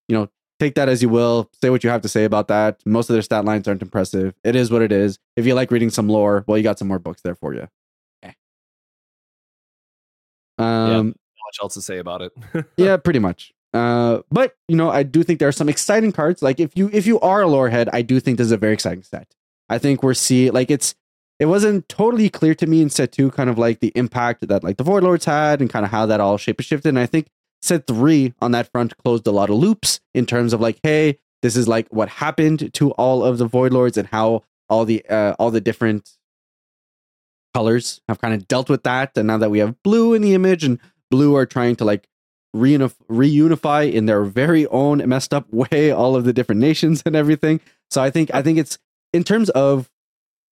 [0.07, 0.29] You know,
[0.59, 1.49] take that as you will.
[1.61, 2.79] Say what you have to say about that.
[2.85, 4.33] Most of their stat lines aren't impressive.
[4.43, 5.19] It is what it is.
[5.35, 7.67] If you like reading some lore, well, you got some more books there for you.
[8.23, 8.31] Eh.
[10.57, 12.33] Um, yeah, much else to say about it.
[12.77, 13.53] yeah, pretty much.
[13.73, 16.41] Uh, but you know, I do think there are some exciting cards.
[16.41, 18.57] Like if you if you are a lore head, I do think this is a
[18.57, 19.33] very exciting set.
[19.69, 20.95] I think we're seeing like it's
[21.41, 24.63] it wasn't totally clear to me in set two, kind of like the impact that
[24.63, 26.89] like the Void Lords had and kind of how that all shape shifted.
[26.89, 27.29] And I think
[27.63, 31.17] set three on that front closed a lot of loops in terms of like, hey,
[31.41, 35.03] this is like what happened to all of the Void Lords and how all the
[35.09, 36.11] uh, all the different
[37.55, 39.17] colors have kind of dealt with that.
[39.17, 40.77] And now that we have blue in the image and
[41.09, 42.07] blue are trying to like
[42.55, 47.15] reunif- reunify in their very own messed up way all of the different nations and
[47.15, 47.61] everything.
[47.89, 48.77] So I think I think it's
[49.11, 49.89] in terms of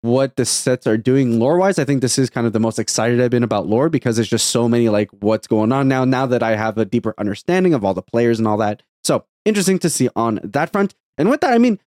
[0.02, 1.78] what the sets are doing lore wise.
[1.78, 4.30] I think this is kind of the most excited I've been about lore because there's
[4.30, 6.06] just so many like what's going on now.
[6.06, 9.26] Now that I have a deeper understanding of all the players and all that, so
[9.45, 10.95] interesting to see on that front.
[11.18, 11.80] And with that, I mean,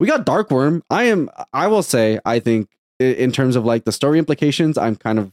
[0.00, 0.82] we got Darkworm.
[0.90, 4.96] I am, I will say, I think in terms of like the story implications, I'm
[4.96, 5.32] kind of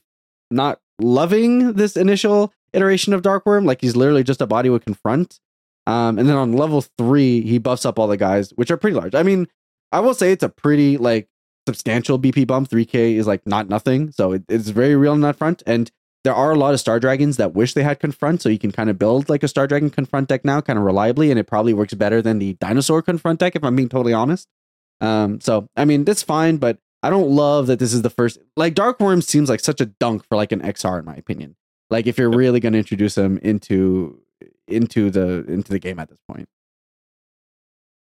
[0.52, 3.66] not loving this initial iteration of Darkworm.
[3.66, 5.40] Like he's literally just a body with confront.
[5.88, 8.96] Um, and then on level three, he buffs up all the guys, which are pretty
[8.96, 9.16] large.
[9.16, 9.48] I mean,
[9.92, 11.30] I will say it's a pretty like
[11.68, 12.70] substantial BP bump.
[12.70, 14.12] 3K is like not nothing.
[14.12, 15.62] So it, it's very real on that front.
[15.68, 15.92] And
[16.24, 18.42] there are a lot of Star Dragons that wish they had Confront.
[18.42, 20.86] So you can kind of build like a Star Dragon Confront deck now kind of
[20.86, 21.30] reliably.
[21.30, 24.48] And it probably works better than the Dinosaur Confront deck, if I'm being totally honest.
[25.02, 26.58] Um, so, I mean, that's fine.
[26.58, 28.40] But I don't love that this is the first.
[28.56, 31.56] Like Dark Worm seems like such a dunk for like an XR, in my opinion.
[31.90, 34.20] Like if you're really going to introduce him into
[34.68, 36.48] into the into the game at this point.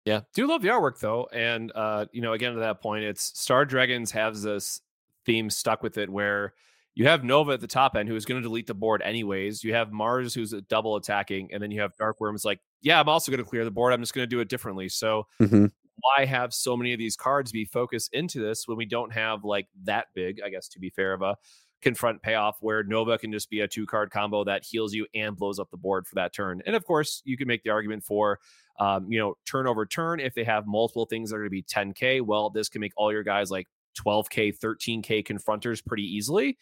[0.04, 3.38] Yeah, do love the artwork though, and uh, you know, again to that point, it's
[3.38, 4.80] Star Dragons has this
[5.24, 6.52] theme stuck with it where
[6.94, 9.64] you have Nova at the top end who is going to delete the board anyways.
[9.64, 13.00] You have Mars who's a double attacking, and then you have Dark Worms like, yeah,
[13.00, 13.92] I'm also going to clear the board.
[13.92, 14.88] I'm just going to do it differently.
[14.88, 15.66] So mm-hmm.
[16.00, 19.44] why have so many of these cards be focused into this when we don't have
[19.44, 21.36] like that big, I guess to be fair, of a
[21.82, 25.36] confront payoff where Nova can just be a two card combo that heals you and
[25.36, 26.62] blows up the board for that turn.
[26.66, 28.38] And of course, you can make the argument for,
[28.78, 31.50] um, you know, turn over turn if they have multiple things that are going to
[31.50, 32.22] be 10K.
[32.22, 33.68] Well, this can make all your guys like
[33.98, 36.58] 12K, 13K confronters pretty easily.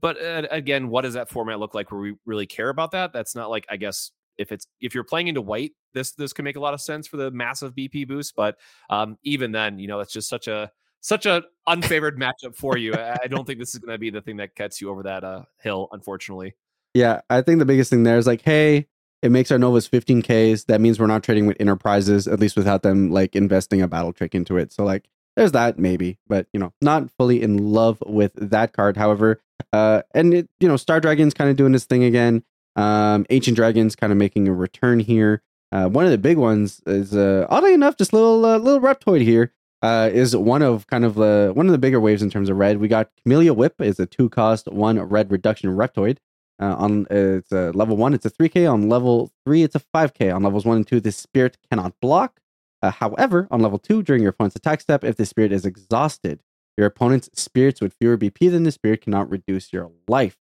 [0.00, 3.12] But uh, again, what does that format look like where we really care about that?
[3.12, 6.44] That's not like, I guess, if it's if you're playing into white, this this can
[6.44, 8.34] make a lot of sense for the massive BP boost.
[8.34, 8.56] But
[8.88, 12.94] um, even then, you know, that's just such a such a unfavored matchup for you.
[12.94, 15.22] I don't think this is going to be the thing that gets you over that
[15.24, 16.54] uh, hill, unfortunately.
[16.94, 18.86] Yeah, I think the biggest thing there is like, hey,
[19.22, 20.66] it makes our Novas 15Ks.
[20.66, 24.12] That means we're not trading with enterprises, at least without them like investing a battle
[24.12, 24.72] trick into it.
[24.72, 28.96] So like there's that maybe, but you know, not fully in love with that card.
[28.96, 29.40] However,
[29.72, 32.42] uh, and it, you know, Star Dragon's kind of doing this thing again.
[32.74, 35.42] Um, Ancient Dragons kind of making a return here.
[35.70, 39.22] Uh, one of the big ones is uh, oddly enough, just little uh, little Reptoid
[39.22, 39.52] here.
[39.82, 42.56] Uh, is one of kind of the one of the bigger waves in terms of
[42.56, 42.78] red.
[42.78, 46.18] We got Camellia Whip is a two cost one red reduction Reptoid.
[46.62, 48.72] Uh, on uh, it's a level one, it's a 3k.
[48.72, 50.32] On level three, it's a 5k.
[50.32, 52.38] On levels one and two, this spirit cannot block.
[52.80, 56.40] Uh, however, on level two, during your opponent's attack step, if the spirit is exhausted,
[56.76, 60.36] your opponent's spirits with fewer BP than the spirit cannot reduce your life.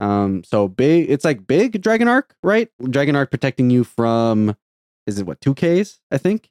[0.00, 2.68] Um, so big, it's like big Dragon Arc, right?
[2.90, 4.56] Dragon Arc protecting you from,
[5.06, 6.50] is it what, 2Ks, I think?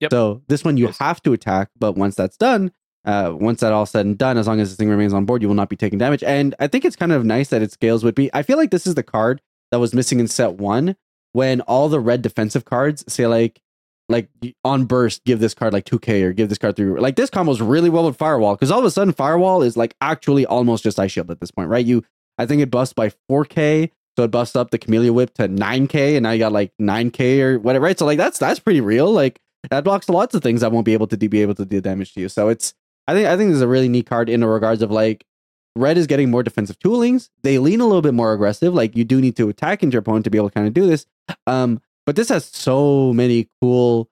[0.00, 0.10] Yep.
[0.10, 0.98] So this one you yes.
[0.98, 2.72] have to attack, but once that's done,
[3.04, 5.42] uh, once that all said and done, as long as this thing remains on board,
[5.42, 6.22] you will not be taking damage.
[6.22, 8.30] And I think it's kind of nice that it scales would be.
[8.34, 9.40] I feel like this is the card
[9.70, 10.96] that was missing in set one
[11.32, 13.60] when all the red defensive cards say like
[14.08, 14.28] like
[14.64, 16.98] on burst, give this card like 2k or give this card three.
[16.98, 19.94] Like this combos really well with firewall because all of a sudden firewall is like
[20.00, 21.86] actually almost just ice shield at this point, right?
[21.86, 22.04] You
[22.36, 26.16] I think it busts by 4k, so it busts up the Camellia Whip to 9k,
[26.16, 27.98] and now you got like 9k or whatever, right?
[27.98, 29.10] So like that's that's pretty real.
[29.12, 29.40] Like
[29.70, 32.14] that blocks lots of things that won't be able to be able to do damage
[32.14, 32.28] to you.
[32.28, 32.74] So it's
[33.10, 35.26] I think I think this is a really neat card in regards of like
[35.74, 37.28] red is getting more defensive toolings.
[37.42, 38.72] They lean a little bit more aggressive.
[38.72, 40.74] Like you do need to attack into your opponent to be able to kind of
[40.74, 41.06] do this.
[41.48, 44.08] Um, but this has so many cool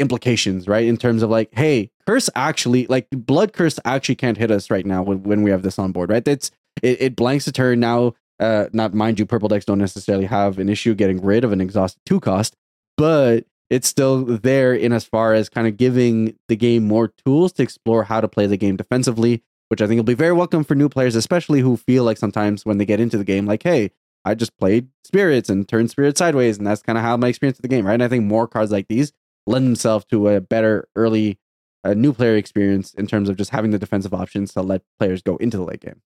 [0.00, 0.84] implications, right?
[0.84, 4.84] In terms of like, hey, curse actually like blood curse actually can't hit us right
[4.84, 6.26] now when, when we have this on board, right?
[6.26, 6.50] It's
[6.82, 8.14] it, it blanks a turn now.
[8.40, 11.60] Uh, not mind you, purple decks don't necessarily have an issue getting rid of an
[11.60, 12.56] exhausted two cost,
[12.96, 17.54] but it's still there in as far as kind of giving the game more tools
[17.54, 20.62] to explore how to play the game defensively, which I think will be very welcome
[20.62, 23.62] for new players, especially who feel like sometimes when they get into the game, like,
[23.62, 23.90] hey,
[24.26, 27.58] I just played spirits and turned spirits sideways, and that's kind of how my experience
[27.58, 27.94] of the game, right?
[27.94, 29.14] And I think more cards like these
[29.46, 31.38] lend themselves to a better early
[31.82, 35.22] uh, new player experience in terms of just having the defensive options to let players
[35.22, 36.02] go into the late game.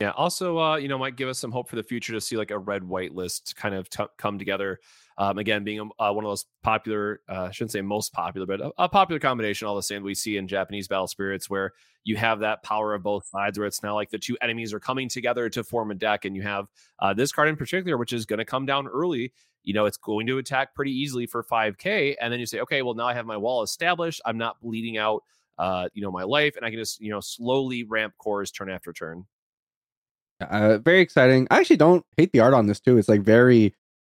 [0.00, 0.10] Yeah.
[0.10, 2.52] Also, uh, you know, might give us some hope for the future to see like
[2.52, 4.78] a red white list kind of t- come together.
[5.20, 8.60] Um, again, being uh, one of those popular, uh, I shouldn't say most popular, but
[8.60, 11.72] a, a, popular combination all the same we see in Japanese battle spirits, where
[12.04, 14.78] you have that power of both sides, where it's now like the two enemies are
[14.78, 16.68] coming together to form a deck, and you have
[17.00, 19.32] uh, this card in particular, which is going to come down early.
[19.64, 22.82] You know, it's going to attack pretty easily for 5k, and then you say, okay,
[22.82, 24.20] well now I have my wall established.
[24.24, 25.24] I'm not bleeding out,
[25.58, 28.70] uh, you know, my life, and I can just you know slowly ramp cores turn
[28.70, 29.26] after turn.
[30.40, 31.48] Uh, very exciting.
[31.50, 32.98] I actually don't hate the art on this too.
[32.98, 33.74] It's like very,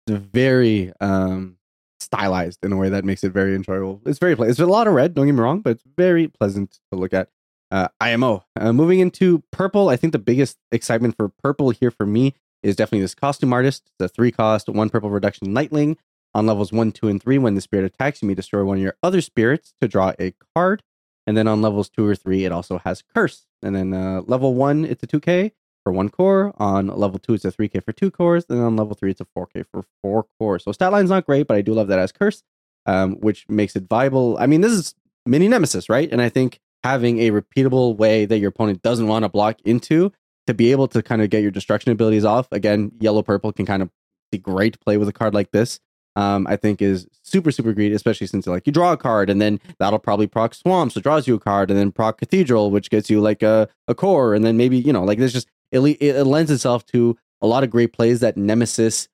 [0.08, 1.56] very um
[2.00, 4.00] stylized in a way that makes it very enjoyable.
[4.06, 4.52] It's very pleasant.
[4.52, 5.14] It's a lot of red.
[5.14, 7.28] Don't get me wrong, but it's very pleasant to look at.
[7.70, 8.42] Uh, IMO.
[8.58, 12.76] Uh, moving into purple, I think the biggest excitement for purple here for me is
[12.76, 13.90] definitely this costume artist.
[13.98, 15.98] The three cost, one purple reduction Nightling
[16.34, 17.36] on levels one, two, and three.
[17.36, 20.32] When the spirit attacks, you may destroy one of your other spirits to draw a
[20.54, 20.82] card.
[21.26, 23.44] And then on levels two or three, it also has curse.
[23.62, 25.52] And then uh, level one, it's a 2K
[25.88, 26.52] for one core.
[26.58, 28.44] On level two, it's a 3k for two cores.
[28.50, 30.64] And on level three, it's a 4k for four cores.
[30.64, 32.42] So stat line's not great, but I do love that as curse,
[32.84, 34.36] um, which makes it viable.
[34.38, 36.10] I mean, this is mini nemesis, right?
[36.12, 40.12] And I think having a repeatable way that your opponent doesn't want to block into
[40.46, 42.48] to be able to kind of get your destruction abilities off.
[42.52, 43.90] Again, yellow purple can kind of
[44.30, 45.80] be great to play with a card like this.
[46.16, 49.40] Um, I think is super super great, especially since like you draw a card and
[49.40, 52.90] then that'll probably proc swamp, so draws you a card, and then proc cathedral, which
[52.90, 55.82] gets you like a, a core, and then maybe you know like there's just it,
[56.00, 59.08] it lends itself to a lot of great plays that Nemesis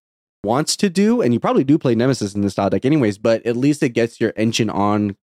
[0.45, 3.19] wants to do, and you probably do play Nemesis in this style deck anyways.
[3.19, 5.17] But at least it gets your engine on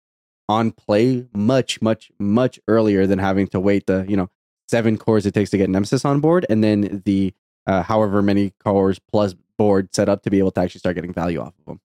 [0.50, 4.30] on play much much much earlier than having to wait the you know
[4.68, 7.34] seven cores it takes to get Nemesis on board, and then the
[7.68, 11.14] uh, however many cores plus board set up to be able to actually start getting
[11.14, 11.80] value off of them.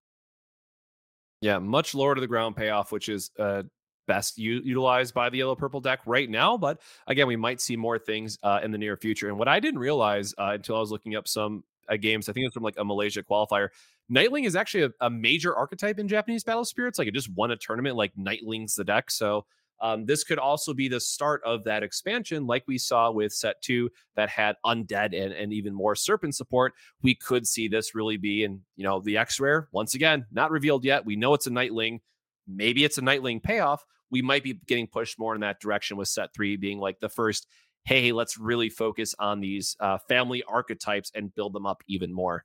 [1.43, 3.65] Yeah, much lower to the ground payoff, which is uh,
[4.07, 6.57] best u- utilized by the yellow purple deck right now.
[6.57, 9.29] But again, we might see more things uh, in the near future.
[9.29, 12.33] And what I didn't realize uh, until I was looking up some uh, games, I
[12.33, 13.69] think it's from like a Malaysia qualifier.
[14.09, 16.99] Nightling is actually a, a, major archetype in Japanese battle spirits.
[16.99, 19.11] Like it just won a tournament, like Nightling's the deck.
[19.11, 19.47] So
[19.81, 23.61] um, this could also be the start of that expansion, like we saw with set
[23.61, 26.75] two that had undead and, and even more serpent support.
[27.03, 30.51] We could see this really be, and you know, the X rare once again not
[30.51, 31.05] revealed yet.
[31.05, 32.01] We know it's a Nightling.
[32.49, 36.09] Maybe it's a Nightling payoff, we might be getting pushed more in that direction with
[36.09, 37.47] set three being like the first
[37.85, 42.45] hey let's really focus on these uh, family archetypes and build them up even more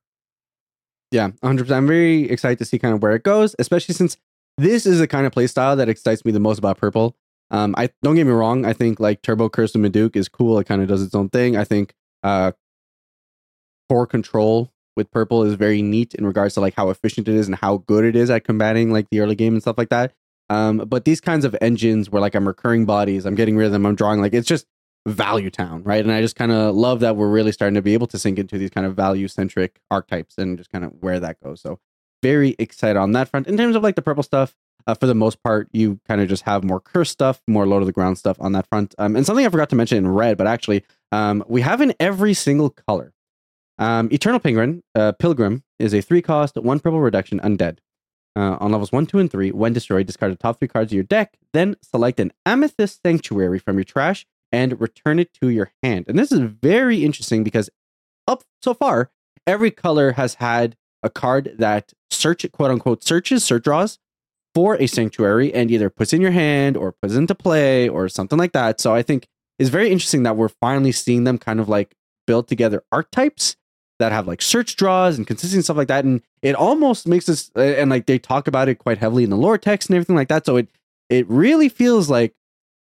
[1.12, 4.18] yeah 100% i'm very excited to see kind of where it goes especially since
[4.58, 7.16] this is the kind of play style that excites me the most about purple
[7.52, 8.66] Um, I don't get me wrong.
[8.66, 10.58] I think like Turbo Curse of Maduke is cool.
[10.60, 11.58] It kind of does its own thing.
[11.58, 11.94] I think
[12.24, 12.54] uh,
[13.90, 17.48] core control with purple is very neat in regards to like how efficient it is
[17.48, 20.14] and how good it is at combating like the early game and stuff like that.
[20.52, 23.72] Um, but these kinds of engines where like I'm recurring bodies, I'm getting rid of
[23.72, 24.68] them, I'm drawing like it's just
[25.08, 26.04] value town, right?
[26.04, 28.38] And I just kind of love that we're really starting to be able to sink
[28.38, 31.62] into these kind of value centric archetypes and just kind of where that goes.
[31.62, 31.80] So
[32.22, 33.48] very excited on that front.
[33.48, 36.28] In terms of like the purple stuff, uh, for the most part, you kind of
[36.28, 38.94] just have more curse stuff, more low to the ground stuff on that front.
[38.98, 40.84] Um, and something I forgot to mention in red, but actually,
[41.14, 43.14] um, we have in every single color.
[43.78, 47.78] Um, Eternal Penguin, uh, Pilgrim is a three cost, one purple reduction, undead.
[48.34, 50.96] Uh, on levels one, two, and three, when destroyed, discard the top three cards of
[50.96, 55.72] your deck, then select an Amethyst Sanctuary from your trash and return it to your
[55.84, 56.06] hand.
[56.08, 57.70] And this is very interesting because
[58.28, 59.12] up so far,
[59.46, 64.00] every color has had a card that search quote unquote searches, search draws
[64.54, 68.38] for a sanctuary and either puts in your hand or puts into play or something
[68.38, 68.80] like that.
[68.80, 69.28] So I think
[69.60, 71.96] it's very interesting that we're finally seeing them kind of like
[72.28, 73.56] build together archetypes
[74.02, 76.04] that have like search draws and consistent stuff like that.
[76.04, 79.38] And it almost makes us and like they talk about it quite heavily in the
[79.38, 80.46] lore text and everything like that.
[80.46, 80.70] So it
[81.10, 82.34] it really feels like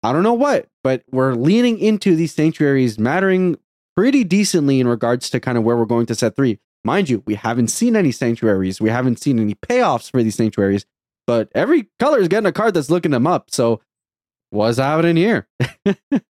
[0.03, 3.57] I don't know what, but we're leaning into these sanctuaries mattering
[3.97, 6.59] pretty decently in regards to kind of where we're going to set three.
[6.85, 8.81] Mind you, we haven't seen any sanctuaries.
[8.81, 10.85] We haven't seen any payoffs for these sanctuaries,
[11.27, 13.51] but every color is getting a card that's looking them up.
[13.51, 13.81] So
[14.51, 15.49] what's happening here?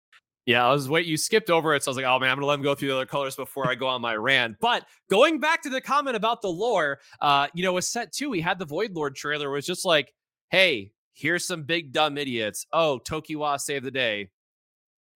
[0.45, 1.07] Yeah, I was wait.
[1.07, 2.75] You skipped over it, so I was like, "Oh man, I'm gonna let him go
[2.75, 5.81] through the other colors before I go on my rant." But going back to the
[5.81, 9.15] comment about the lore, uh, you know, with set two, we had the Void Lord
[9.15, 10.13] trailer was just like,
[10.51, 12.67] "Hey, Here's some big dumb idiots.
[12.73, 14.29] Oh, Tokiwa saved the day.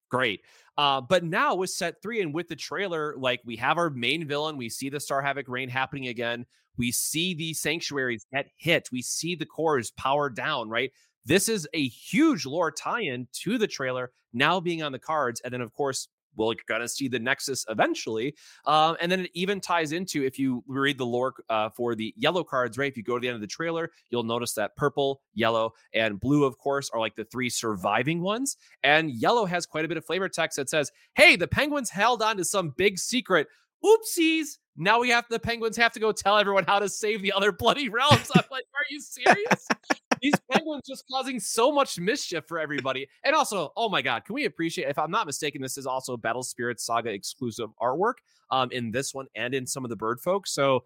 [0.09, 0.41] Great.
[0.77, 4.25] Uh, but now with set three and with the trailer, like we have our main
[4.25, 6.45] villain, we see the Star Havoc rain happening again.
[6.77, 8.87] We see these sanctuaries get hit.
[8.93, 10.91] We see the cores power down, right?
[11.29, 15.39] This is a huge lore tie in to the trailer now being on the cards.
[15.45, 18.33] And then, of course, we're going to see the Nexus eventually.
[18.65, 22.15] Um, and then it even ties into if you read the lore uh, for the
[22.17, 22.91] yellow cards, right?
[22.91, 26.19] If you go to the end of the trailer, you'll notice that purple, yellow, and
[26.19, 28.57] blue, of course, are like the three surviving ones.
[28.81, 32.23] And yellow has quite a bit of flavor text that says, hey, the Penguins held
[32.23, 33.45] on to some big secret.
[33.85, 34.57] Oopsies.
[34.77, 37.51] Now we have the Penguins have to go tell everyone how to save the other
[37.51, 38.31] bloody realms.
[38.35, 39.67] I'm like, are you serious?
[40.21, 43.07] these penguins just causing so much mischief for everybody.
[43.23, 44.89] And also, oh my god, can we appreciate?
[44.89, 48.15] If I'm not mistaken, this is also Battle Spirit Saga exclusive artwork
[48.51, 50.47] um, in this one and in some of the Bird Folk.
[50.47, 50.83] So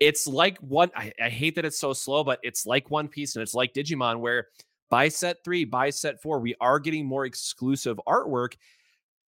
[0.00, 0.90] it's like one.
[0.96, 3.72] I, I hate that it's so slow, but it's like One Piece and it's like
[3.74, 4.48] Digimon, where
[4.90, 8.54] by set three, by set four, we are getting more exclusive artwork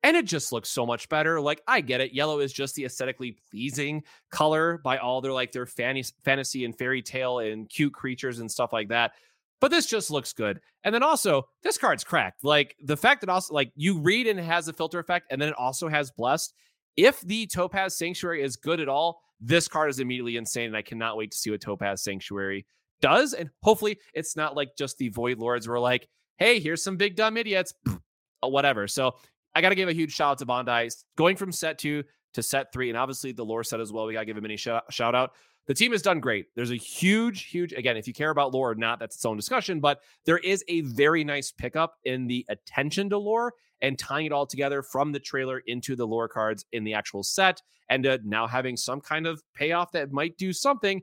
[0.03, 1.41] and it just looks so much better.
[1.41, 5.51] Like I get it, yellow is just the aesthetically pleasing color by all their like
[5.51, 9.13] their fantasy, fantasy and fairy tale and cute creatures and stuff like that
[9.61, 10.61] but this just looks good.
[10.85, 12.45] And then also, this card's cracked.
[12.45, 15.41] Like the fact that also, like you read and it has a filter effect, and
[15.41, 16.55] then it also has blessed.
[16.97, 20.83] If the Topaz Sanctuary is good at all, this card is immediately insane, and I
[20.83, 22.67] cannot wait to see what Topaz Sanctuary
[23.01, 23.35] does.
[23.35, 27.17] And hopefully, it's not like just the Void Lords were like, "Hey, here's some big
[27.17, 27.75] dumb idiots,"
[28.41, 28.89] whatever.
[28.89, 29.17] So
[29.55, 32.05] I got to give a huge shout out to Bandai going from set two
[32.35, 34.07] to set three, and obviously the lore set as well.
[34.07, 35.33] We got to give him a mini shout out
[35.67, 36.47] the team has done great.
[36.55, 39.37] There's a huge, huge, again, if you care about lore or not, that's its own
[39.37, 43.53] discussion, but there is a very nice pickup in the attention to lore
[43.83, 47.23] and tying it all together from the trailer into the lore cards in the actual
[47.23, 51.03] set and uh, now having some kind of payoff that might do something.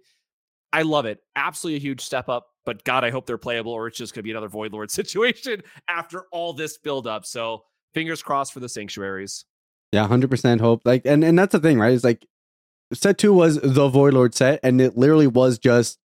[0.71, 1.19] I love it.
[1.35, 4.21] Absolutely a huge step up, but God, I hope they're playable or it's just going
[4.21, 7.25] to be another Void Lord situation after all this build up.
[7.25, 9.45] So fingers crossed for the sanctuaries.
[9.91, 10.81] Yeah, 100% hope.
[10.85, 11.93] Like, and, and that's the thing, right?
[11.93, 12.25] It's like
[12.93, 15.99] set two was the Void Lord set, and it literally was just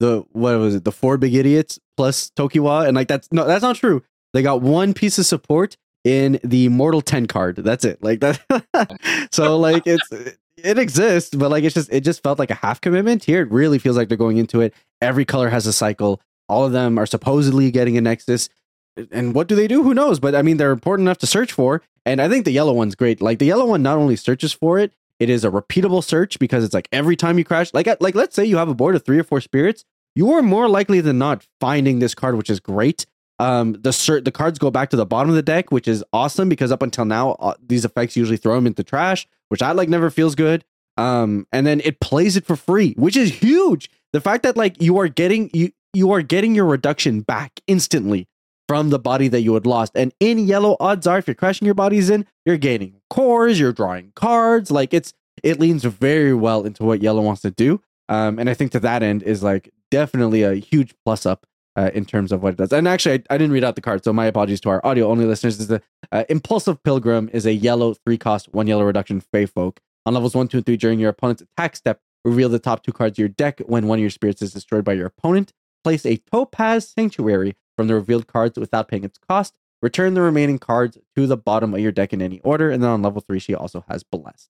[0.00, 3.62] the what was it, the four big idiots plus Tokiwa, and like that's no, that's
[3.62, 4.02] not true.
[4.32, 7.56] They got one piece of support in the Mortal Ten card.
[7.56, 8.02] That's it.
[8.02, 9.28] Like that.
[9.32, 10.08] so like it's
[10.56, 13.24] it exists, but like it's just it just felt like a half commitment.
[13.24, 14.74] Here it really feels like they're going into it.
[15.00, 16.20] Every color has a cycle.
[16.48, 18.48] All of them are supposedly getting a nexus.
[19.10, 19.82] And what do they do?
[19.82, 20.20] Who knows?
[20.20, 21.82] But I mean, they're important enough to search for.
[22.06, 23.22] And I think the yellow one's great.
[23.22, 26.64] Like the yellow one not only searches for it, it is a repeatable search because
[26.64, 29.04] it's like every time you crash, like like let's say you have a board of
[29.04, 29.84] three or four spirits,
[30.14, 33.06] you are more likely than not finding this card, which is great.
[33.38, 36.04] Um, the cert, the cards go back to the bottom of the deck, which is
[36.12, 39.72] awesome because up until now, uh, these effects usually throw them into trash, which I
[39.72, 40.64] like never feels good.
[40.96, 43.90] Um, and then it plays it for free, which is huge.
[44.12, 48.28] The fact that like you are getting you you are getting your reduction back instantly
[48.68, 49.92] from the body that you had lost.
[49.94, 53.72] And in yellow, odds are if you're crashing your bodies in, you're gaining cores, you're
[53.72, 54.70] drawing cards.
[54.70, 55.12] Like it's
[55.42, 57.80] it leans very well into what yellow wants to do.
[58.08, 61.46] Um, and I think to that end is like definitely a huge plus up
[61.76, 62.72] uh, in terms of what it does.
[62.72, 65.08] And actually, I, I, didn't read out the card, so my apologies to our audio
[65.08, 65.58] only listeners.
[65.58, 69.80] Is the uh, Impulsive Pilgrim is a yellow three cost one yellow reduction Fey folk
[70.06, 72.00] on levels one, two, and three during your opponent's attack step.
[72.24, 74.84] Reveal the top two cards of your deck when one of your spirits is destroyed
[74.84, 75.52] by your opponent.
[75.82, 79.54] Place a Topaz Sanctuary from the revealed cards without paying its cost.
[79.82, 82.70] Return the remaining cards to the bottom of your deck in any order.
[82.70, 84.48] And then on level three, she also has Blessed.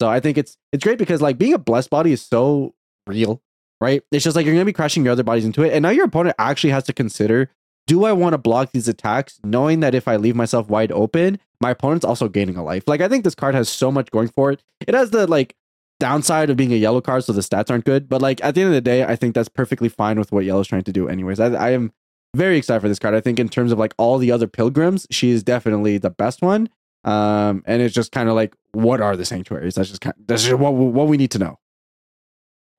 [0.00, 2.74] So I think it's it's great because like being a blessed body is so
[3.06, 3.42] real
[3.80, 4.02] right?
[4.10, 5.72] It's just like you're to be crashing your other bodies into it.
[5.72, 7.50] And now your opponent actually has to consider
[7.86, 11.38] do I want to block these attacks, knowing that if I leave myself wide open,
[11.60, 12.82] my opponent's also gaining a life?
[12.88, 14.60] Like, I think this card has so much going for it.
[14.80, 15.54] It has the like
[16.00, 18.08] downside of being a yellow card, so the stats aren't good.
[18.08, 20.44] But like at the end of the day, I think that's perfectly fine with what
[20.44, 21.38] yellow's trying to do, anyways.
[21.38, 21.92] I, I am
[22.34, 23.14] very excited for this card.
[23.14, 26.42] I think in terms of like all the other pilgrims, she is definitely the best
[26.42, 26.68] one.
[27.04, 29.76] Um, and it's just kind of like, what are the sanctuaries?
[29.76, 31.58] That's just kind that's just what what we need to know.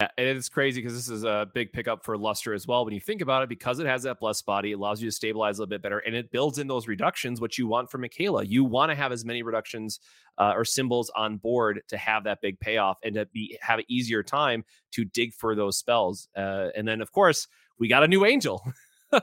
[0.02, 2.86] Yeah, and it's crazy because this is a big pickup for Luster as well.
[2.86, 5.12] When you think about it, because it has that blessed body, it allows you to
[5.12, 7.98] stabilize a little bit better, and it builds in those reductions, which you want for
[7.98, 8.44] Michaela.
[8.46, 10.00] You want to have as many reductions
[10.38, 13.86] uh, or symbols on board to have that big payoff and to be have an
[13.88, 16.28] easier time to dig for those spells.
[16.38, 17.48] Uh, and then, of course,
[17.80, 18.62] we got a new angel.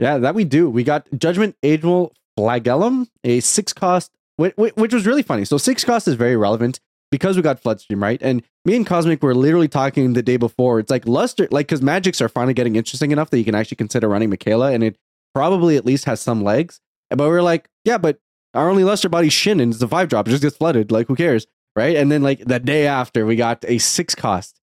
[0.00, 0.68] yeah, that we do.
[0.70, 5.44] We got Judgment Angel Flagellum, a six cost, which, was really funny.
[5.44, 6.80] So six cost is very relevant
[7.10, 8.20] because we got Floodstream, right?
[8.20, 10.78] And me and Kozmic were literally talking the day before.
[10.80, 13.76] It's like Luster, like, because magics are finally getting interesting enough that you can actually
[13.76, 14.96] consider running Michaela, and it
[15.34, 16.80] probably at least has some legs.
[17.10, 18.18] But we are like, yeah, but
[18.54, 20.26] our only Luster body's Shin, and it's a five drop.
[20.26, 20.90] It just gets flooded.
[20.90, 21.46] Like, who cares?
[21.74, 21.96] Right.
[21.96, 24.60] And then, like, the day after, we got a six cost,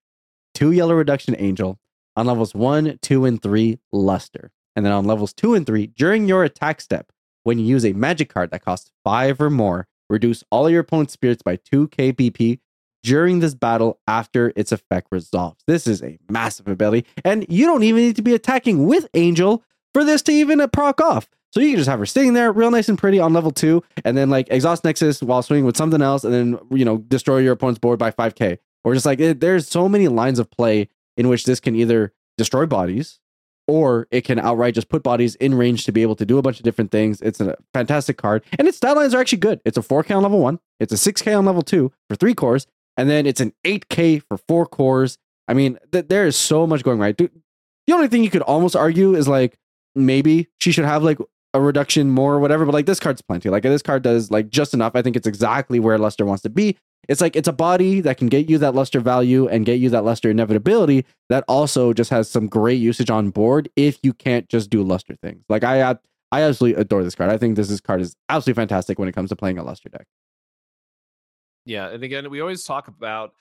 [0.53, 1.79] two yellow reduction angel
[2.15, 4.51] on levels one, two, and three, Luster.
[4.75, 7.11] And then on levels two and three, during your attack step,
[7.43, 11.13] when you use a magic card that costs five or more, Reduce all your opponent's
[11.13, 12.59] spirits by 2 KBP
[13.03, 15.63] during this battle after its effect resolves.
[15.65, 19.63] This is a massive ability, and you don't even need to be attacking with Angel
[19.93, 21.27] for this to even proc off.
[21.51, 23.83] So you can just have her sitting there real nice and pretty on level two,
[24.05, 27.39] and then like exhaust Nexus while swinging with something else, and then you know destroy
[27.39, 28.59] your opponent's board by 5k.
[28.83, 32.13] Or just like it, there's so many lines of play in which this can either
[32.37, 33.19] destroy bodies,
[33.67, 36.41] or it can outright just put bodies in range to be able to do a
[36.41, 37.21] bunch of different things.
[37.21, 39.61] It's a fantastic card, and its stat lines are actually good.
[39.65, 42.67] It's a 4K on level one, it's a 6K on level two for three cores,
[42.97, 45.17] and then it's an 8K for four cores.
[45.47, 47.15] I mean, th- there is so much going right.
[47.15, 47.31] Dude,
[47.87, 49.57] the only thing you could almost argue is like
[49.95, 51.19] maybe she should have like
[51.53, 53.49] a reduction more or whatever, but like this card's plenty.
[53.49, 54.95] Like this card does like just enough.
[54.95, 56.77] I think it's exactly where Luster wants to be
[57.07, 59.89] it's like it's a body that can get you that luster value and get you
[59.89, 64.47] that luster inevitability that also just has some great usage on board if you can't
[64.49, 65.43] just do luster things.
[65.49, 65.95] Like I uh,
[66.31, 67.29] I absolutely adore this card.
[67.29, 69.89] I think this, this card is absolutely fantastic when it comes to playing a luster
[69.89, 70.07] deck.
[71.65, 73.33] Yeah, and again, we always talk about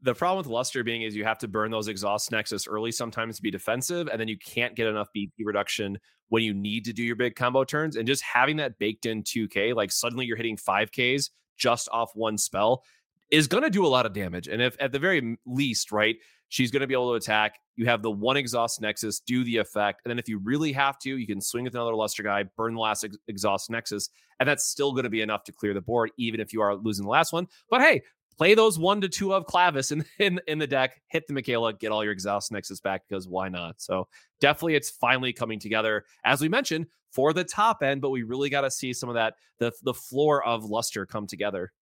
[0.00, 3.36] the problem with luster being is you have to burn those exhaust nexus early sometimes
[3.36, 5.98] to be defensive and then you can't get enough bp reduction
[6.28, 9.22] when you need to do your big combo turns and just having that baked in
[9.22, 12.84] 2k like suddenly you're hitting 5ks just off one spell
[13.30, 14.48] is going to do a lot of damage.
[14.48, 16.16] And if at the very least, right,
[16.48, 17.58] she's going to be able to attack.
[17.76, 20.02] You have the one exhaust nexus, do the effect.
[20.04, 22.74] And then if you really have to, you can swing with another luster guy, burn
[22.74, 24.10] the last ex- exhaust nexus.
[24.40, 26.74] And that's still going to be enough to clear the board, even if you are
[26.74, 27.46] losing the last one.
[27.70, 28.02] But hey,
[28.36, 31.74] play those one to two of Clavis in, in, in the deck, hit the Michaela,
[31.74, 33.80] get all your exhaust nexus back because why not?
[33.80, 34.08] So
[34.40, 38.50] definitely it's finally coming together, as we mentioned, for the top end, but we really
[38.50, 41.72] got to see some of that, the, the floor of luster come together.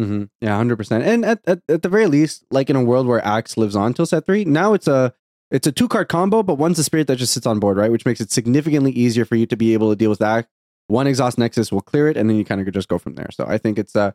[0.00, 0.24] Mm-hmm.
[0.40, 1.04] Yeah, hundred percent.
[1.04, 3.92] And at, at at the very least, like in a world where Axe lives on
[3.94, 5.12] till set three, now it's a
[5.50, 7.90] it's a two card combo, but one's a spirit that just sits on board, right?
[7.90, 10.48] Which makes it significantly easier for you to be able to deal with that.
[10.86, 13.28] One exhaust nexus will clear it, and then you kind of just go from there.
[13.32, 14.12] So I think it's uh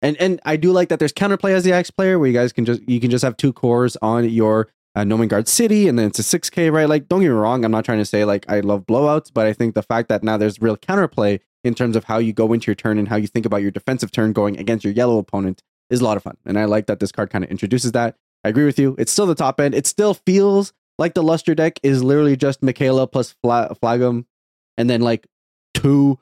[0.00, 2.52] and and I do like that there's counterplay as the Axe player where you guys
[2.52, 6.06] can just you can just have two cores on your uh, Nomengarde City, and then
[6.06, 6.88] it's a 6K, right?
[6.88, 9.46] Like, don't get me wrong, I'm not trying to say like I love blowouts, but
[9.46, 12.52] I think the fact that now there's real counterplay in terms of how you go
[12.52, 15.18] into your turn and how you think about your defensive turn going against your yellow
[15.18, 16.36] opponent is a lot of fun.
[16.44, 18.16] And I like that this card kind of introduces that.
[18.44, 18.94] I agree with you.
[18.98, 19.74] It's still the top end.
[19.74, 24.24] It still feels like the Luster deck is literally just Michaela plus Fla- Flagum
[24.78, 25.26] and then like
[25.74, 26.18] two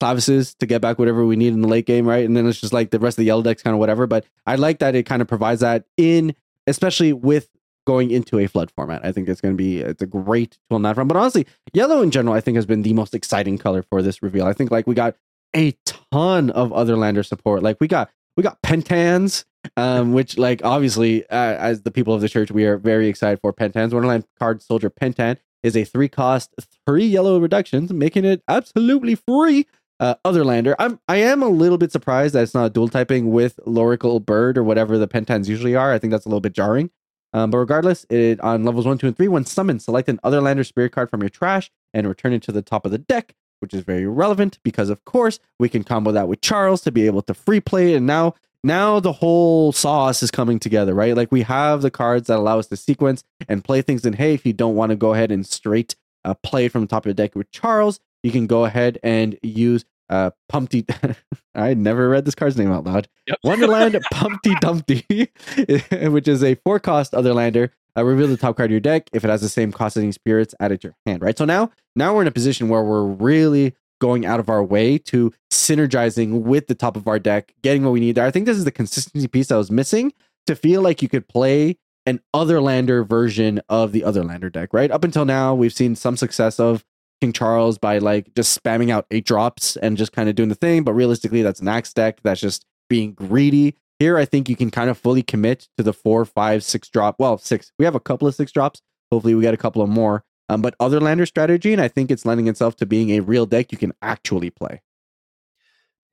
[0.00, 2.24] clavises to get back whatever we need in the late game, right?
[2.24, 4.06] And then it's just like the rest of the yellow deck's kind of whatever.
[4.06, 6.34] But I like that it kind of provides that in,
[6.66, 7.48] especially with
[7.86, 9.04] going into a flood format.
[9.04, 11.08] I think it's going to be it's a great tool in that front.
[11.08, 14.22] But honestly, yellow in general, I think has been the most exciting color for this
[14.22, 14.46] reveal.
[14.46, 15.16] I think like we got
[15.54, 17.62] a ton of other lander support.
[17.62, 19.44] Like we got we got pentans,
[19.76, 23.40] um, which like obviously uh, as the people of the church, we are very excited
[23.40, 23.92] for pentans.
[23.92, 26.54] Wonderland card soldier pentan is a three cost,
[26.86, 29.66] three yellow reductions, making it absolutely free.
[29.98, 30.76] Uh, other lander.
[30.78, 34.58] I'm I am a little bit surprised that it's not dual typing with Lorical Bird
[34.58, 35.90] or whatever the pentans usually are.
[35.90, 36.90] I think that's a little bit jarring.
[37.36, 40.64] Um, but regardless, it on levels one, two, and three, when summoned, select an Otherlander
[40.64, 43.74] spirit card from your trash and return it to the top of the deck, which
[43.74, 47.20] is very relevant because, of course, we can combo that with Charles to be able
[47.20, 47.94] to free play.
[47.94, 51.14] And now, now the whole sauce is coming together, right?
[51.14, 54.06] Like we have the cards that allow us to sequence and play things.
[54.06, 56.88] And hey, if you don't want to go ahead and straight uh, play from the
[56.88, 60.84] top of the deck with Charles, you can go ahead and use uh Pumpty
[61.54, 63.08] I never read this card's name out loud.
[63.26, 63.38] Yep.
[63.44, 65.30] Wonderland Pumpty Dumpty,
[66.08, 67.72] which is a four cost other lander.
[67.96, 69.08] Uh, reveal the top card of your deck.
[69.14, 71.22] If it has the same cost as any spirits, add it to your hand.
[71.22, 71.36] Right.
[71.36, 74.98] So now now we're in a position where we're really going out of our way
[74.98, 78.26] to synergizing with the top of our deck, getting what we need there.
[78.26, 80.12] I think this is the consistency piece that was missing
[80.46, 84.72] to feel like you could play an other lander version of the other lander deck,
[84.72, 84.90] right?
[84.90, 86.84] Up until now, we've seen some success of
[87.20, 90.54] King Charles by like just spamming out eight drops and just kind of doing the
[90.54, 90.84] thing.
[90.84, 93.76] But realistically, that's an axe deck that's just being greedy.
[93.98, 97.16] Here, I think you can kind of fully commit to the four, five, six drop.
[97.18, 97.72] Well, six.
[97.78, 98.82] We have a couple of six drops.
[99.10, 100.24] Hopefully, we get a couple of more.
[100.48, 103.46] Um, but other lander strategy, and I think it's lending itself to being a real
[103.46, 104.82] deck you can actually play.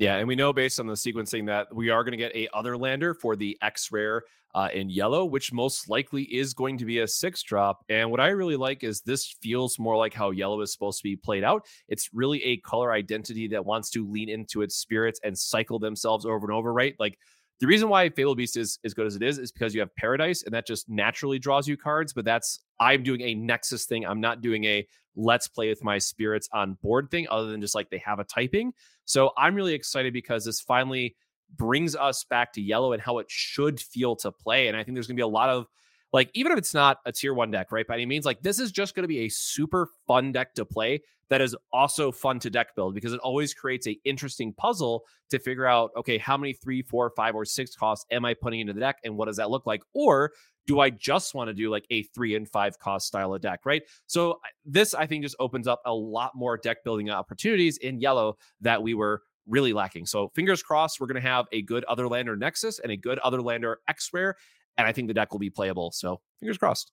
[0.04, 2.49] Yeah, and we know based on the sequencing that we are going to get a
[2.54, 4.24] other lander for the X rare
[4.54, 7.86] uh, in yellow, which most likely is going to be a six drop.
[7.88, 11.04] And what I really like is this feels more like how yellow is supposed to
[11.04, 11.66] be played out.
[11.88, 16.26] It's really a color identity that wants to lean into its spirits and cycle themselves
[16.26, 16.95] over and over, right?
[16.99, 17.18] Like
[17.62, 19.95] the reason why Fable Beast is as good as it is is because you have
[19.95, 22.12] Paradise, and that just naturally draws you cards.
[22.12, 24.06] But that's I'm doing a Nexus thing.
[24.06, 24.86] I'm not doing a
[25.16, 28.24] let's play with my spirits on board thing, other than just like they have a
[28.24, 28.74] typing.
[29.05, 31.16] So I'm really excited because this finally
[31.55, 34.68] brings us back to yellow and how it should feel to play.
[34.68, 35.68] And I think there's going to be a lot of
[36.11, 37.88] like, even if it's not a tier one deck, right?
[37.88, 40.66] By any means, like this is just going to be a super fun deck to
[40.66, 45.03] play that is also fun to deck build because it always creates a interesting puzzle
[45.32, 48.59] to figure out, okay, how many three, four, five, or six costs am I putting
[48.59, 49.82] into the deck and what does that look like?
[49.93, 50.32] Or
[50.68, 53.61] do I just want to do like a three and five cost style of deck,
[53.66, 53.84] right?
[54.07, 58.38] So this I think just opens up a lot more deck building opportunities in yellow
[58.61, 60.05] that we were really lacking.
[60.05, 63.20] So fingers crossed, we're going to have a good other lander Nexus and a good
[63.20, 64.36] other lander X rare,
[64.78, 65.91] and I think the deck will be playable.
[65.91, 66.91] So fingers crossed.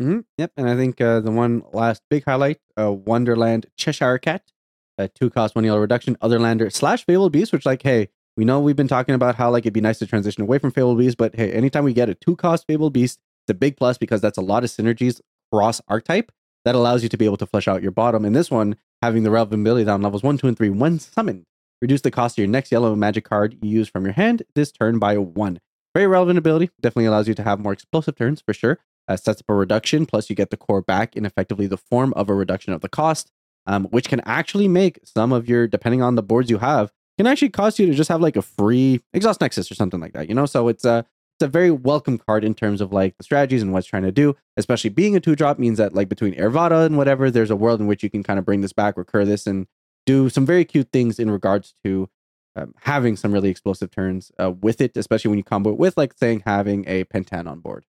[0.00, 0.20] Mm-hmm.
[0.38, 4.42] Yep, and I think uh, the one last big highlight, uh, Wonderland Cheshire Cat,
[4.96, 8.08] a two cost one yellow reduction, Otherlander slash Fabled Beast, which like, hey,
[8.40, 10.70] we know we've been talking about how like it'd be nice to transition away from
[10.70, 13.76] Fabled Beast, but hey, anytime we get a two cost Fabled Beast, it's a big
[13.76, 15.20] plus because that's a lot of synergies
[15.52, 16.32] cross archetype
[16.64, 18.24] that allows you to be able to flesh out your bottom.
[18.24, 21.44] And this one having the relevant ability down levels one, two, and three when summoned.
[21.82, 24.72] Reduce the cost of your next yellow magic card you use from your hand this
[24.72, 25.60] turn by one.
[25.94, 26.70] Very relevant ability.
[26.80, 28.78] Definitely allows you to have more explosive turns for sure.
[29.06, 32.14] Uh, sets up a reduction, plus you get the core back in effectively the form
[32.14, 33.30] of a reduction of the cost,
[33.66, 37.26] um, which can actually make some of your, depending on the boards you have, can
[37.26, 40.30] actually cost you to just have like a free exhaust nexus or something like that.
[40.30, 41.04] You know, so it's a
[41.38, 44.12] it's a very welcome card in terms of like the strategies and what's trying to
[44.12, 44.34] do.
[44.56, 47.78] Especially being a two drop means that like between Airvada and whatever, there's a world
[47.78, 49.66] in which you can kind of bring this back, recur this, and
[50.06, 52.08] do some very cute things in regards to
[52.56, 55.98] um, having some really explosive turns uh, with it, especially when you combo it with,
[55.98, 57.84] like saying having a Pentan on board.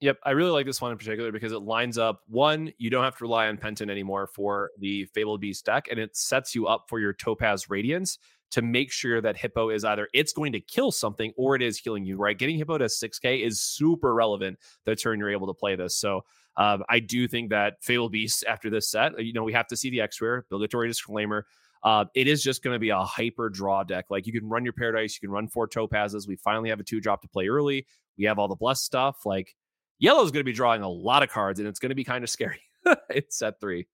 [0.00, 3.04] Yep, I really like this one in particular because it lines up one, you don't
[3.04, 6.66] have to rely on Pentan anymore for the Fabled Beast deck, and it sets you
[6.66, 8.18] up for your Topaz Radiance
[8.50, 11.78] to make sure that Hippo is either it's going to kill something or it is
[11.78, 12.38] healing you, right?
[12.38, 15.96] Getting Hippo to 6K is super relevant the turn you're able to play this.
[15.96, 16.24] So
[16.56, 19.76] um, I do think that Fabled Beast after this set, you know, we have to
[19.76, 21.46] see the X Rare, obligatory disclaimer.
[21.82, 24.06] Uh, it is just going to be a hyper draw deck.
[24.10, 26.28] Like you can run your Paradise, you can run four Topazes.
[26.28, 27.86] We finally have a two drop to play early.
[28.18, 29.26] We have all the blessed stuff.
[29.26, 29.54] Like
[29.98, 32.04] Yellow is going to be drawing a lot of cards, and it's going to be
[32.04, 32.60] kind of scary.
[33.10, 33.86] it's set three.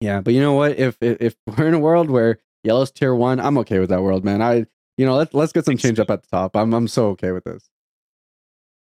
[0.00, 0.78] Yeah, but you know what?
[0.78, 4.02] If, if, if we're in a world where Yellow's tier one, I'm okay with that
[4.02, 4.42] world, man.
[4.42, 4.66] I
[4.96, 6.56] you know let's let's get some change up at the top.
[6.56, 7.68] I'm I'm so okay with this.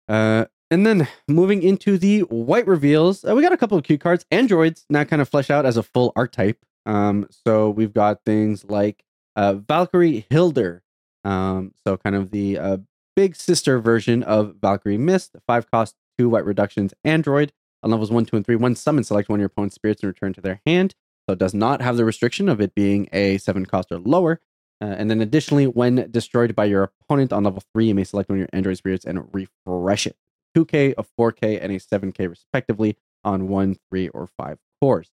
[0.08, 4.00] Uh, and then moving into the white reveals, uh, we got a couple of cute
[4.00, 4.24] cards.
[4.30, 6.58] Androids now kind of flesh out as a full archetype.
[6.86, 9.04] Um, so we've got things like
[9.36, 10.82] uh, Valkyrie Hilder.
[11.24, 12.76] Um, so kind of the uh,
[13.14, 17.52] big sister version of Valkyrie Mist, five cost, two white reductions android
[17.82, 18.56] on levels one, two, and three.
[18.56, 20.94] One summon, select one of your opponent's spirits and return to their hand.
[21.28, 24.40] So it does not have the restriction of it being a seven cost or lower.
[24.80, 28.28] Uh, and then additionally, when destroyed by your opponent on level three, you may select
[28.28, 30.16] one of your android spirits and refresh it.
[30.56, 35.10] 2K, a 4K, and a 7K respectively on one, three, or five cores.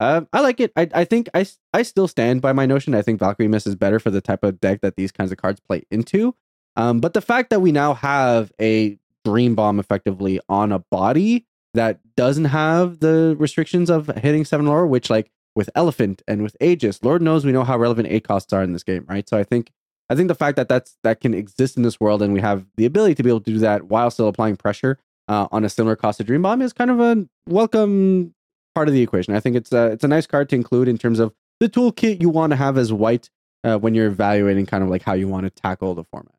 [0.00, 0.72] Uh, I like it.
[0.76, 2.94] I, I think I, I still stand by my notion.
[2.94, 5.38] I think Valkyrie Mist is better for the type of deck that these kinds of
[5.38, 6.34] cards play into.
[6.74, 11.46] Um, but the fact that we now have a Dream Bomb effectively on a body
[11.74, 16.56] that doesn't have the restrictions of hitting seven lower, which like with Elephant and with
[16.60, 19.28] Aegis, Lord knows we know how relevant eight costs are in this game, right?
[19.28, 19.70] So I think
[20.10, 22.66] I think the fact that that's that can exist in this world and we have
[22.76, 25.68] the ability to be able to do that while still applying pressure uh, on a
[25.68, 28.34] similar cost to Dream Bomb is kind of a welcome
[28.74, 29.34] part of the equation.
[29.34, 32.20] I think it's a it's a nice card to include in terms of the toolkit
[32.20, 33.30] you want to have as white
[33.64, 36.34] uh, when you're evaluating kind of like how you want to tackle the format.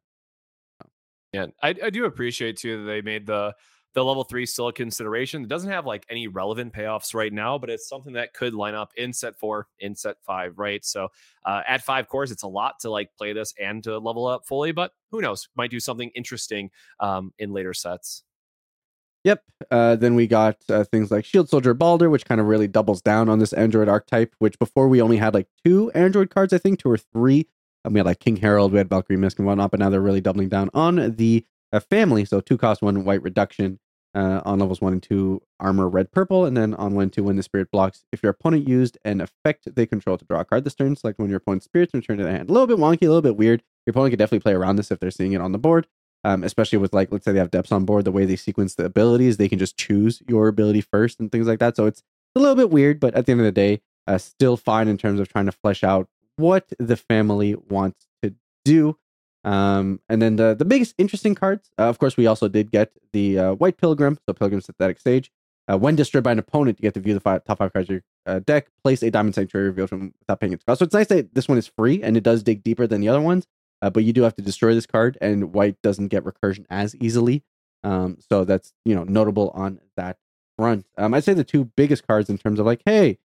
[1.33, 3.55] Yeah, I, I do appreciate too that they made the
[3.93, 5.43] the level three still a consideration.
[5.43, 8.73] It doesn't have like any relevant payoffs right now, but it's something that could line
[8.73, 10.83] up in set four, in set five, right?
[10.83, 11.09] So
[11.45, 14.47] uh, at five cores, it's a lot to like play this and to level up
[14.47, 15.47] fully, but who knows?
[15.55, 18.23] Might do something interesting um, in later sets.
[19.23, 19.43] Yep.
[19.71, 23.01] Uh, then we got uh, things like Shield Soldier Balder, which kind of really doubles
[23.01, 26.57] down on this Android archetype, which before we only had like two Android cards, I
[26.57, 27.47] think, two or three.
[27.89, 30.21] We had like King Harold, we had Valkyrie Mist and whatnot, but now they're really
[30.21, 32.25] doubling down on the uh, family.
[32.25, 33.79] So two cost, one white reduction
[34.15, 37.23] uh, on levels one and two, armor red purple, and then on one and two,
[37.23, 40.45] when the spirit blocks, if your opponent used an effect they control to draw a
[40.45, 42.49] card this turn, select of your opponent's spirits return to the hand.
[42.49, 43.63] A little bit wonky, a little bit weird.
[43.85, 45.87] Your opponent could definitely play around this if they're seeing it on the board.
[46.25, 48.75] Um, especially with like, let's say they have depths on board, the way they sequence
[48.75, 51.75] the abilities, they can just choose your ability first and things like that.
[51.75, 52.01] So it's
[52.35, 54.97] a little bit weird, but at the end of the day, uh, still fine in
[54.97, 58.33] terms of trying to flesh out what the family wants to
[58.65, 58.97] do.
[59.43, 62.91] Um, and then the the biggest interesting cards, uh, of course, we also did get
[63.11, 65.31] the uh, White Pilgrim, so Pilgrim Synthetic Sage.
[65.71, 67.89] Uh, when destroyed by an opponent, you get to view the five, top five cards
[67.89, 70.79] of your uh, deck, place a Diamond Sanctuary revealed from without paying its cost.
[70.79, 73.07] So it's nice that this one is free and it does dig deeper than the
[73.07, 73.47] other ones,
[73.81, 76.95] uh, but you do have to destroy this card, and White doesn't get recursion as
[76.97, 77.43] easily.
[77.83, 80.17] Um, so that's you know notable on that
[80.57, 80.85] front.
[80.97, 83.19] Um, I'd say the two biggest cards in terms of like, hey,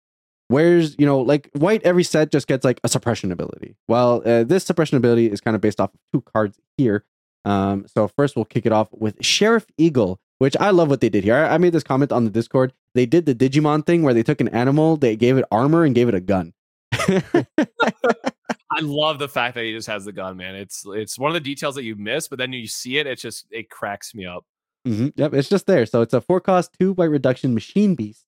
[0.48, 3.76] Where's, you know, like white every set just gets like a suppression ability.
[3.88, 7.04] Well, uh, this suppression ability is kind of based off of two cards here.
[7.44, 11.08] Um, so first we'll kick it off with Sheriff Eagle, which I love what they
[11.08, 11.34] did here.
[11.34, 12.72] I, I made this comment on the Discord.
[12.94, 15.94] They did the Digimon thing where they took an animal, they gave it armor and
[15.94, 16.52] gave it a gun.
[16.92, 20.54] I love the fact that he just has the gun, man.
[20.54, 23.18] It's it's one of the details that you miss, but then you see it, it
[23.18, 24.44] just it cracks me up.
[24.86, 25.08] Mm-hmm.
[25.16, 25.86] Yep, it's just there.
[25.86, 28.24] So it's a four cost, two white reduction machine beast.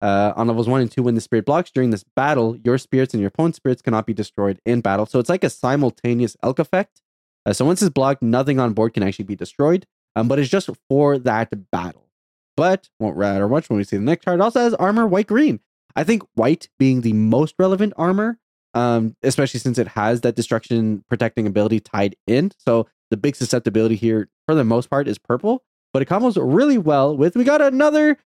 [0.00, 3.14] Uh, on levels one and two, when the spirit blocks during this battle, your spirits
[3.14, 5.06] and your opponent's spirits cannot be destroyed in battle.
[5.06, 7.02] So it's like a simultaneous elk effect.
[7.44, 10.50] Uh, so once it's blocked, nothing on board can actually be destroyed, um, but it's
[10.50, 12.08] just for that battle.
[12.56, 14.40] But won't matter much when we see the next card.
[14.40, 15.60] It also has armor white green.
[15.96, 18.38] I think white being the most relevant armor,
[18.74, 22.52] um, especially since it has that destruction protecting ability tied in.
[22.58, 25.64] So the big susceptibility here, for the most part, is purple.
[25.92, 27.34] But it combos really well with.
[27.34, 28.18] We got another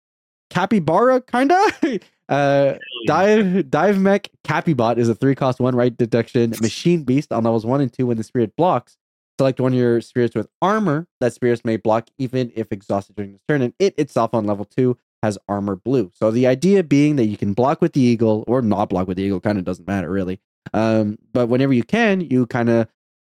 [0.51, 1.59] capybara kinda?
[2.28, 2.78] Uh
[3.09, 7.66] dive dive mech capybot is a three cost one right deduction machine beast on levels
[7.66, 8.97] one and two when the spirit blocks.
[9.40, 11.09] Select one of your spirits with armor.
[11.18, 14.64] That spirits may block even if exhausted during this turn and it itself on level
[14.64, 16.12] two has armor blue.
[16.14, 19.16] So the idea being that you can block with the eagle or not block with
[19.16, 20.39] the eagle kind of doesn't matter really.
[20.72, 22.86] Um but whenever you can you kind of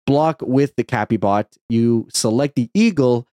[0.06, 1.46] block with the capybot.
[1.68, 3.26] You select the eagle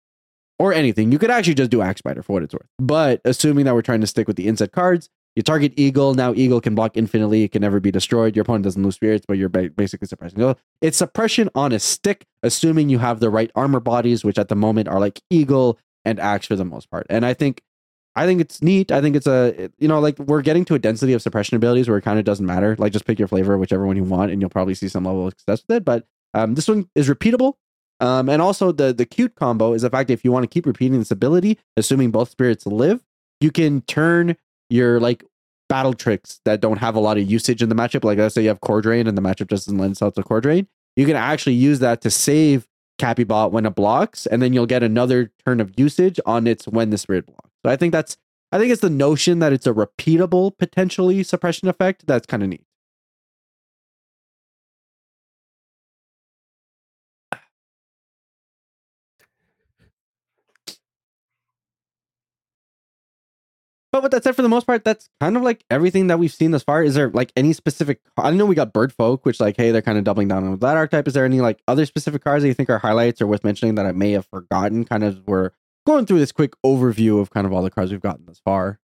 [0.59, 1.11] or anything.
[1.11, 2.67] You could actually just do Axe Spider for what it's worth.
[2.77, 6.15] But assuming that we're trying to stick with the inset cards, you target Eagle.
[6.15, 7.43] Now Eagle can block infinitely.
[7.43, 8.35] It can never be destroyed.
[8.35, 10.55] Your opponent doesn't lose spirits, but you're basically suppressing.
[10.81, 14.55] It's suppression on a stick, assuming you have the right armor bodies, which at the
[14.55, 17.07] moment are like Eagle and Axe for the most part.
[17.09, 17.61] And I think,
[18.15, 18.91] I think it's neat.
[18.91, 21.87] I think it's a, you know, like we're getting to a density of suppression abilities
[21.87, 22.75] where it kind of doesn't matter.
[22.77, 25.27] Like just pick your flavor, whichever one you want, and you'll probably see some level
[25.27, 25.85] of success with it.
[25.85, 27.53] But um, this one is repeatable.
[27.99, 30.47] Um, and also the the cute combo is the fact that if you want to
[30.47, 33.03] keep repeating this ability, assuming both spirits live,
[33.41, 34.37] you can turn
[34.69, 35.23] your like
[35.67, 38.03] battle tricks that don't have a lot of usage in the matchup.
[38.03, 40.41] Like let's say you have core drain and the matchup doesn't lend itself to core
[40.41, 40.67] drain.
[40.95, 42.67] You can actually use that to save
[42.99, 46.89] Capybot when it blocks, and then you'll get another turn of usage on its when
[46.89, 47.49] the spirit blocks.
[47.65, 48.17] So I think that's
[48.51, 52.49] I think it's the notion that it's a repeatable potentially suppression effect that's kind of
[52.49, 52.63] neat.
[63.99, 66.31] But with that said, for the most part, that's kind of like everything that we've
[66.31, 66.81] seen thus far.
[66.81, 67.99] Is there like any specific?
[68.17, 70.57] I know we got Bird Folk, which like, hey, they're kind of doubling down on
[70.57, 71.05] that archetype.
[71.05, 73.75] Is there any like other specific cards that you think are highlights or worth mentioning
[73.75, 74.85] that I may have forgotten?
[74.85, 75.51] Kind of we're
[75.85, 78.79] going through this quick overview of kind of all the cards we've gotten thus far.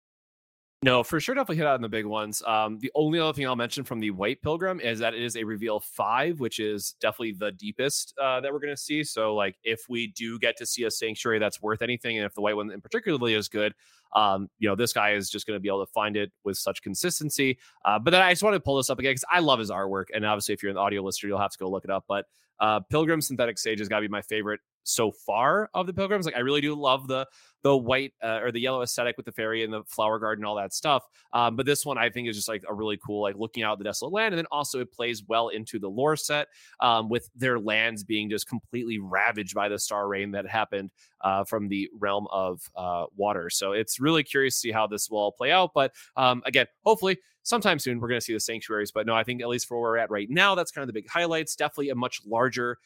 [0.84, 2.42] No, for sure, definitely hit out on the big ones.
[2.46, 5.34] Um, the only other thing I'll mention from the White Pilgrim is that it is
[5.34, 9.02] a reveal five, which is definitely the deepest uh, that we're going to see.
[9.02, 12.34] So, like, if we do get to see a sanctuary that's worth anything, and if
[12.34, 13.72] the white one in particularly is good,
[14.14, 16.58] um, you know, this guy is just going to be able to find it with
[16.58, 17.58] such consistency.
[17.86, 19.70] Uh, but then I just want to pull this up again because I love his
[19.70, 22.04] artwork, and obviously, if you're an audio listener, you'll have to go look it up.
[22.06, 22.26] But
[22.60, 26.26] uh, Pilgrim Synthetic Sage has got to be my favorite so far of the pilgrims.
[26.26, 27.26] Like I really do love the
[27.62, 30.54] the white uh, or the yellow aesthetic with the fairy and the flower garden, all
[30.54, 31.02] that stuff.
[31.32, 33.78] Um, but this one I think is just like a really cool, like looking out
[33.78, 36.48] the desolate land, and then also it plays well into the lore set
[36.80, 40.90] um, with their lands being just completely ravaged by the star rain that happened
[41.22, 43.48] uh, from the realm of uh, water.
[43.48, 45.70] So it's really curious to see how this will all play out.
[45.74, 48.92] But um, again, hopefully sometime soon we're going to see the sanctuaries.
[48.92, 50.88] But no, I think at least for where we're at right now, that's kind of
[50.88, 51.56] the big highlights.
[51.56, 52.78] Definitely a much larger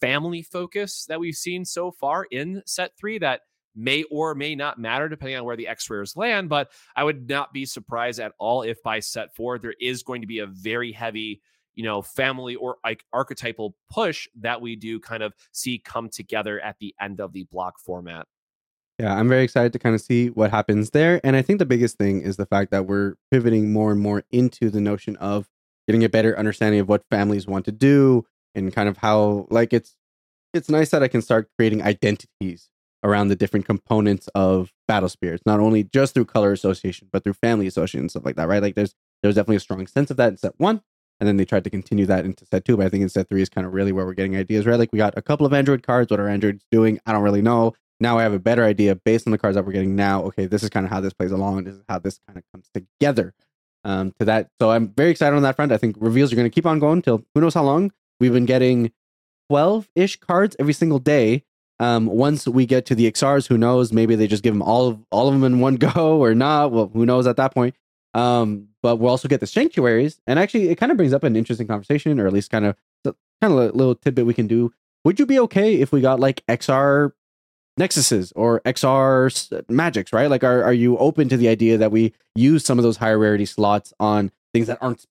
[0.00, 3.42] family focus that we've seen so far in set three that
[3.74, 6.48] may or may not matter depending on where the X rares land.
[6.48, 10.20] But I would not be surprised at all if by set four there is going
[10.20, 11.40] to be a very heavy,
[11.74, 12.76] you know, family or
[13.12, 17.44] archetypal push that we do kind of see come together at the end of the
[17.44, 18.26] block format.
[18.98, 21.20] Yeah, I'm very excited to kind of see what happens there.
[21.24, 24.22] And I think the biggest thing is the fact that we're pivoting more and more
[24.30, 25.48] into the notion of
[25.86, 29.72] getting a better understanding of what families want to do and kind of how like
[29.72, 29.96] it's
[30.54, 32.68] it's nice that I can start creating identities
[33.04, 37.32] around the different components of battle spirits, not only just through color association, but through
[37.32, 38.62] family association and stuff like that, right?
[38.62, 40.82] Like there's there's definitely a strong sense of that in set one.
[41.20, 42.76] And then they tried to continue that into set two.
[42.76, 44.78] But I think in set three is kind of really where we're getting ideas, right?
[44.78, 46.10] Like we got a couple of Android cards.
[46.10, 46.98] What are androids doing?
[47.06, 47.74] I don't really know.
[48.00, 50.24] Now I have a better idea based on the cards that we're getting now.
[50.24, 51.64] Okay, this is kind of how this plays along.
[51.64, 53.32] This is how this kind of comes together
[53.84, 54.48] um, to that.
[54.60, 55.70] So I'm very excited on that front.
[55.70, 57.92] I think reveals are going to keep on going till who knows how long.
[58.22, 58.92] We've been getting
[59.50, 61.42] 12 ish cards every single day.
[61.80, 63.92] Um, once we get to the XRs, who knows?
[63.92, 66.70] Maybe they just give them all of all of them in one go or not.
[66.70, 67.74] Well, who knows at that point?
[68.14, 71.34] Um, but we'll also get the sanctuaries, and actually, it kind of brings up an
[71.34, 74.72] interesting conversation, or at least kind of kind of a little tidbit we can do.
[75.04, 77.10] Would you be okay if we got like XR
[77.80, 80.30] nexuses or XR magics, right?
[80.30, 83.18] Like, are, are you open to the idea that we use some of those higher
[83.18, 85.06] rarity slots on things that aren't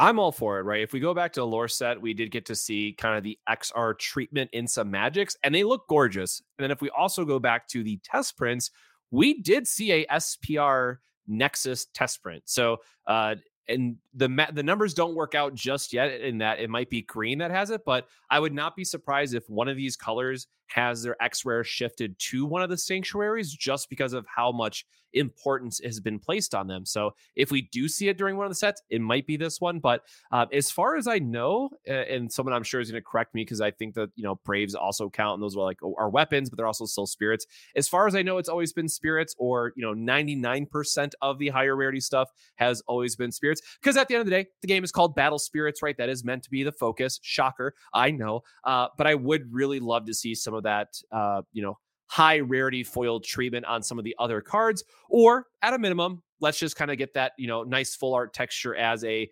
[0.00, 0.80] I'm all for it, right?
[0.80, 3.22] If we go back to the lore set, we did get to see kind of
[3.22, 6.40] the XR treatment in some magics, and they look gorgeous.
[6.58, 8.70] And then if we also go back to the test prints,
[9.10, 10.96] we did see a SPR
[11.28, 12.42] Nexus test print.
[12.46, 13.34] So uh,
[13.68, 17.02] and the ma- the numbers don't work out just yet in that it might be
[17.02, 20.46] green that has it, but I would not be surprised if one of these colors
[20.72, 24.84] has their X rare shifted to one of the sanctuaries just because of how much
[25.14, 26.84] importance has been placed on them.
[26.86, 29.60] So if we do see it during one of the sets, it might be this
[29.60, 29.78] one.
[29.78, 30.02] But
[30.32, 33.42] uh, as far as I know, and someone I'm sure is going to correct me
[33.42, 36.50] because I think that you know Braves also count and those are like are weapons,
[36.50, 37.46] but they're also still spirits.
[37.76, 41.48] As far as I know, it's always been spirits, or you know, 99% of the
[41.48, 43.62] higher rarity stuff has always been spirits.
[43.80, 45.96] Because at the end of the day, the game is called Battle Spirits, right?
[45.96, 47.18] That is meant to be the focus.
[47.22, 51.42] Shocker, I know, uh, but I would really love to see some of that, uh,
[51.52, 51.76] you know
[52.10, 56.58] high rarity foiled treatment on some of the other cards, or at a minimum, let's
[56.58, 59.30] just kind of get that, you know, nice full art texture as a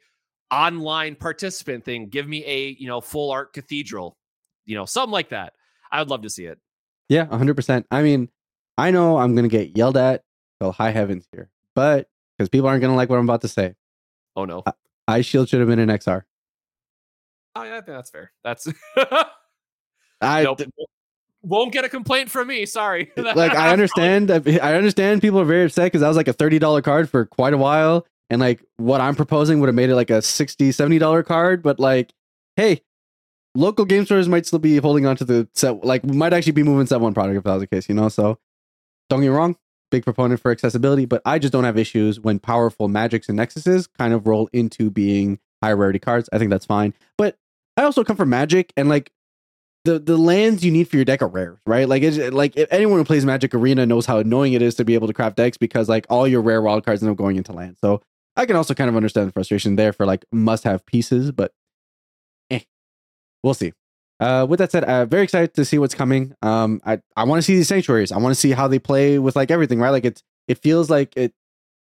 [0.52, 2.08] online participant thing.
[2.08, 4.16] Give me a, you know, full art cathedral,
[4.64, 5.54] you know, something like that.
[5.90, 6.58] I would love to see it.
[7.08, 7.84] Yeah, 100%.
[7.90, 8.28] I mean,
[8.76, 10.22] I know I'm going to get yelled at
[10.60, 12.06] till high heavens here, but
[12.36, 13.74] because people aren't going to like what I'm about to say.
[14.36, 14.62] Oh, no.
[15.08, 16.22] Ice Shield should have been an XR.
[17.56, 18.30] Oh, yeah, I think that's fair.
[18.44, 18.68] That's.
[20.20, 20.60] I, nope
[21.42, 22.66] won't get a complaint from me.
[22.66, 23.12] Sorry.
[23.16, 26.82] like I understand I understand people are very upset because that was like a $30
[26.82, 28.06] card for quite a while.
[28.30, 31.62] And like what I'm proposing would have made it like a 60 $70 card.
[31.62, 32.12] But like,
[32.56, 32.82] hey,
[33.54, 36.62] local game stores might still be holding on to the set like might actually be
[36.62, 38.08] moving set one product if that was the case, you know?
[38.08, 38.38] So
[39.08, 39.56] don't get me wrong,
[39.90, 43.88] big proponent for accessibility, but I just don't have issues when powerful magics and nexuses
[43.98, 46.28] kind of roll into being high rarity cards.
[46.32, 46.94] I think that's fine.
[47.16, 47.36] But
[47.76, 49.12] I also come from magic and like
[49.88, 51.88] the the lands you need for your deck are rare, right?
[51.88, 54.94] Like it's like anyone who plays Magic Arena knows how annoying it is to be
[54.94, 57.52] able to craft decks because like all your rare wild cards end up going into
[57.52, 57.76] land.
[57.80, 58.02] So
[58.36, 61.52] I can also kind of understand the frustration there for like must have pieces, but
[62.50, 62.60] eh,
[63.42, 63.72] we'll see.
[64.20, 66.34] Uh, with that said, I'm uh, very excited to see what's coming.
[66.42, 68.12] Um, I I want to see these sanctuaries.
[68.12, 69.90] I want to see how they play with like everything, right?
[69.90, 71.32] Like it's it feels like it.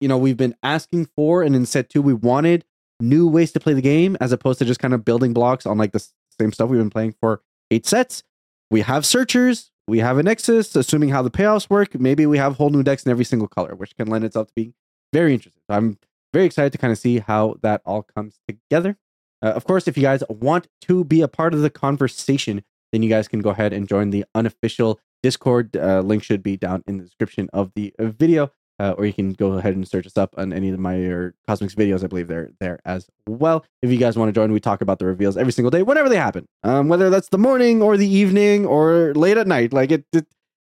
[0.01, 2.65] You know, we've been asking for, and in set two, we wanted
[2.99, 5.77] new ways to play the game as opposed to just kind of building blocks on
[5.77, 6.05] like the
[6.39, 7.41] same stuff we've been playing for
[7.75, 8.23] eight sets.
[8.71, 11.99] We have searchers, we have a Nexus, assuming how the payoffs work.
[11.99, 14.53] Maybe we have whole new decks in every single color, which can lend itself to
[14.55, 14.73] being
[15.13, 15.61] very interesting.
[15.69, 15.99] So I'm
[16.33, 18.97] very excited to kind of see how that all comes together.
[19.43, 23.03] Uh, of course, if you guys want to be a part of the conversation, then
[23.03, 25.75] you guys can go ahead and join the unofficial Discord.
[25.75, 29.33] Uh, link should be down in the description of the video uh, or you can
[29.33, 32.03] go ahead and search us up on any of my or Kozmic's videos.
[32.03, 33.65] I believe they're there as well.
[33.81, 36.09] If you guys want to join, we talk about the reveals every single day, whenever
[36.09, 39.73] they happen, um, whether that's the morning or the evening or late at night.
[39.73, 40.25] Like it, it,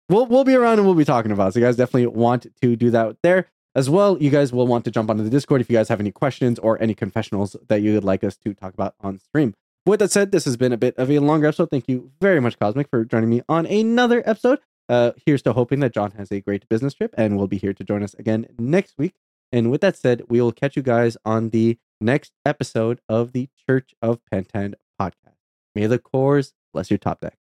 [0.10, 1.50] we'll we'll be around and we'll be talking about.
[1.50, 1.54] It.
[1.54, 4.18] So you guys definitely want to do that there as well.
[4.22, 6.60] You guys will want to jump onto the Discord if you guys have any questions
[6.60, 9.54] or any confessionals that you would like us to talk about on stream.
[9.86, 11.70] With that said, this has been a bit of a longer episode.
[11.70, 14.60] Thank you very much, Kozmic, for joining me on another episode.
[14.90, 17.74] Uh, here's to hoping that John has a great business trip and will be here
[17.74, 19.14] to join us again next week.
[19.52, 23.50] And with that said, we will catch you guys on the next episode of the
[23.68, 25.38] Church of Pentan podcast.
[25.76, 27.38] May the cores bless your top deck.